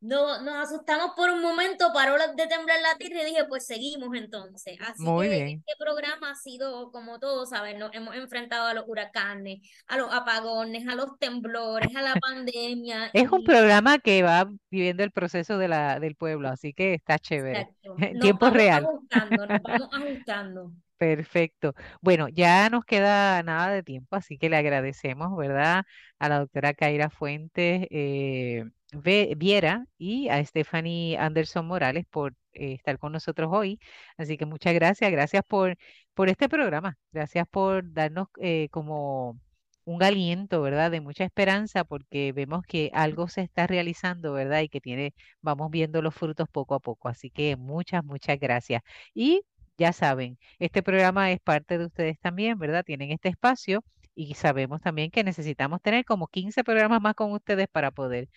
no, 0.00 0.40
nos 0.42 0.54
asustamos 0.70 1.12
por 1.16 1.30
un 1.30 1.40
momento, 1.42 1.92
paró 1.92 2.14
de 2.14 2.46
temblar 2.46 2.80
la 2.82 2.96
tierra 2.98 3.22
y 3.22 3.26
dije, 3.26 3.44
pues 3.48 3.66
seguimos 3.66 4.14
entonces. 4.16 4.76
Así 4.80 5.02
Muy 5.02 5.28
que 5.28 5.28
bien. 5.28 5.64
este 5.66 5.72
programa 5.78 6.30
ha 6.30 6.34
sido, 6.34 6.90
como 6.92 7.18
todos 7.18 7.50
saben, 7.50 7.78
nos 7.78 7.92
hemos 7.94 8.14
enfrentado 8.14 8.66
a 8.66 8.74
los 8.74 8.84
huracanes, 8.86 9.60
a 9.86 9.96
los 9.96 10.12
apagones, 10.12 10.86
a 10.88 10.94
los 10.94 11.18
temblores, 11.18 11.94
a 11.96 12.02
la 12.02 12.14
pandemia 12.20 13.10
Es 13.12 13.30
un 13.32 13.42
programa 13.44 13.98
que 13.98 14.22
va 14.22 14.50
viviendo 14.70 15.02
el 15.02 15.10
proceso 15.12 15.58
de 15.58 15.68
la, 15.68 15.98
del 16.00 16.14
pueblo, 16.16 16.48
así 16.48 16.72
que 16.74 16.94
está 16.94 17.18
chévere. 17.18 17.68
En 17.98 18.18
nos 18.18 18.20
tiempo 18.20 18.50
vamos 18.50 18.52
real. 18.52 18.84
ajustando, 18.84 19.46
nos 19.46 19.62
vamos 19.62 19.88
ajustando. 19.92 20.72
Perfecto. 20.98 21.74
Bueno, 22.00 22.28
ya 22.28 22.70
nos 22.70 22.84
queda 22.86 23.42
nada 23.42 23.70
de 23.70 23.82
tiempo, 23.82 24.16
así 24.16 24.38
que 24.38 24.48
le 24.48 24.56
agradecemos, 24.56 25.36
¿verdad? 25.36 25.84
A 26.18 26.28
la 26.30 26.38
doctora 26.40 26.72
Kaira 26.74 27.10
Fuentes 27.10 27.86
eh, 27.90 28.64
Viera 28.92 29.86
y 29.98 30.28
a 30.28 30.44
Stephanie 30.44 31.16
Anderson 31.18 31.66
Morales 31.66 32.06
por 32.10 32.34
eh, 32.52 32.74
estar 32.74 32.98
con 32.98 33.12
nosotros 33.12 33.50
hoy. 33.52 33.78
Así 34.16 34.36
que 34.36 34.46
muchas 34.46 34.74
gracias, 34.74 35.10
gracias 35.10 35.42
por, 35.46 35.76
por 36.14 36.28
este 36.28 36.48
programa, 36.48 36.98
gracias 37.12 37.46
por 37.48 37.92
darnos 37.92 38.28
eh, 38.40 38.68
como 38.70 39.40
un 39.84 40.02
aliento, 40.02 40.62
¿verdad? 40.62 40.90
De 40.90 41.00
mucha 41.00 41.24
esperanza, 41.24 41.84
porque 41.84 42.32
vemos 42.32 42.62
que 42.66 42.90
algo 42.94 43.28
se 43.28 43.42
está 43.42 43.66
realizando, 43.66 44.32
¿verdad? 44.32 44.62
Y 44.62 44.68
que 44.68 44.80
tiene, 44.80 45.14
vamos 45.40 45.70
viendo 45.70 46.02
los 46.02 46.14
frutos 46.14 46.48
poco 46.50 46.74
a 46.74 46.80
poco. 46.80 47.08
Así 47.08 47.30
que 47.30 47.56
muchas, 47.56 48.04
muchas 48.04 48.38
gracias. 48.40 48.82
Y 49.14 49.42
ya 49.78 49.92
saben, 49.92 50.38
este 50.58 50.82
programa 50.82 51.30
es 51.32 51.40
parte 51.40 51.78
de 51.78 51.86
ustedes 51.86 52.18
también, 52.20 52.58
¿verdad? 52.58 52.84
Tienen 52.84 53.10
este 53.12 53.28
espacio 53.28 53.84
y 54.14 54.34
sabemos 54.34 54.80
también 54.80 55.10
que 55.10 55.22
necesitamos 55.24 55.80
tener 55.82 56.04
como 56.04 56.26
15 56.28 56.64
programas 56.64 57.00
más 57.02 57.14
con 57.14 57.32
ustedes 57.32 57.68
para 57.68 57.90
poder 57.90 58.28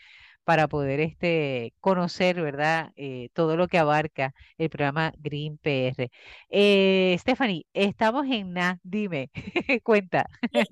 para 0.50 0.68
poder 0.68 1.00
este, 1.00 1.76
conocer, 1.80 2.42
¿verdad? 2.42 2.92
Eh, 2.96 3.30
todo 3.34 3.56
lo 3.56 3.68
que 3.68 3.78
abarca 3.78 4.34
el 4.58 4.72
programa 4.72 5.14
Green 5.20 5.60
PR. 5.60 6.10
Eh, 6.50 7.16
Stephanie, 7.20 7.68
estamos 7.72 8.26
en 8.26 8.54
NA, 8.54 8.80
dime, 8.82 9.30
cuenta. 9.84 10.26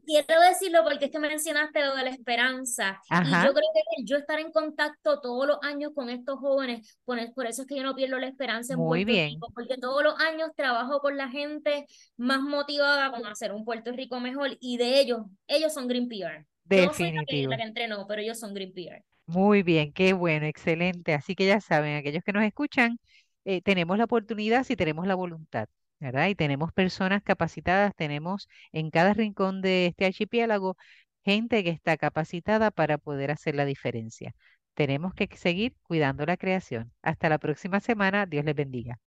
Quiero 0.03 0.41
decirlo 0.49 0.80
porque 0.84 1.05
es 1.05 1.11
que 1.11 1.19
mencionaste 1.19 1.86
lo 1.86 1.95
de 1.95 2.05
la 2.05 2.09
esperanza. 2.09 2.99
Y 3.07 3.25
yo 3.45 3.53
creo 3.53 3.69
que 3.71 4.03
yo 4.03 4.17
estar 4.17 4.39
en 4.39 4.51
contacto 4.51 5.21
todos 5.21 5.45
los 5.45 5.59
años 5.61 5.91
con 5.93 6.09
estos 6.09 6.39
jóvenes, 6.39 6.97
por, 7.05 7.19
eso 7.45 7.61
es 7.61 7.67
que 7.67 7.75
yo 7.75 7.84
no 7.84 7.93
pierdo 7.93 8.17
la 8.17 8.30
esperanza 8.30 8.73
en 8.73 8.80
Muy 8.80 9.05
Puerto 9.05 9.11
bien. 9.13 9.30
Rico, 9.36 9.51
porque 9.53 9.78
todos 9.78 10.03
los 10.03 10.19
años 10.19 10.49
trabajo 10.55 11.01
con 11.01 11.17
la 11.17 11.30
gente 11.30 11.86
más 12.15 12.41
motivada 12.41 13.11
con 13.11 13.28
hacer 13.28 13.51
un 13.51 13.63
Puerto 13.63 13.91
Rico 13.91 14.19
mejor 14.19 14.57
y 14.59 14.78
de 14.78 14.99
ellos, 14.99 15.19
ellos 15.45 15.71
son 15.71 15.88
Green 15.88 16.07
PR. 16.07 16.47
Yo 16.65 16.91
soy 16.95 17.11
la 17.11 17.23
que, 17.25 17.45
la 17.45 17.57
que 17.57 17.63
entrenó, 17.63 18.07
pero 18.07 18.23
ellos 18.23 18.39
son 18.39 18.55
Green 18.55 18.73
PR. 18.73 19.05
Muy 19.28 19.61
bien, 19.63 19.91
qué 19.91 20.13
bueno, 20.13 20.45
excelente. 20.45 21.13
Así 21.13 21.36
que 21.36 21.45
ya 21.47 21.59
saben, 21.59 21.95
aquellos 21.97 22.23
que 22.23 22.32
nos 22.34 22.43
escuchan, 22.43 22.97
eh, 23.45 23.61
tenemos 23.61 23.97
la 23.97 24.05
oportunidad 24.05 24.63
si 24.63 24.75
tenemos 24.78 25.05
la 25.05 25.15
voluntad, 25.15 25.67
¿verdad? 25.99 26.28
Y 26.30 26.36
tenemos 26.36 26.71
personas 26.73 27.23
capacitadas, 27.23 27.93
tenemos 27.95 28.47
en 28.71 28.89
cada 28.89 29.13
rincón 29.13 29.61
de 29.61 29.88
este 29.88 30.05
archipiélago 30.05 30.78
gente 31.25 31.63
que 31.63 31.69
está 31.71 31.97
capacitada 31.97 32.71
para 32.71 32.97
poder 32.97 33.32
hacer 33.32 33.55
la 33.55 33.65
diferencia. 33.65 34.34
Tenemos 34.75 35.13
que 35.13 35.28
seguir 35.36 35.75
cuidando 35.84 36.25
la 36.25 36.38
creación. 36.38 36.93
Hasta 37.01 37.28
la 37.30 37.38
próxima 37.39 37.80
semana. 37.82 38.25
Dios 38.25 38.45
les 38.45 38.55
bendiga. 38.55 38.95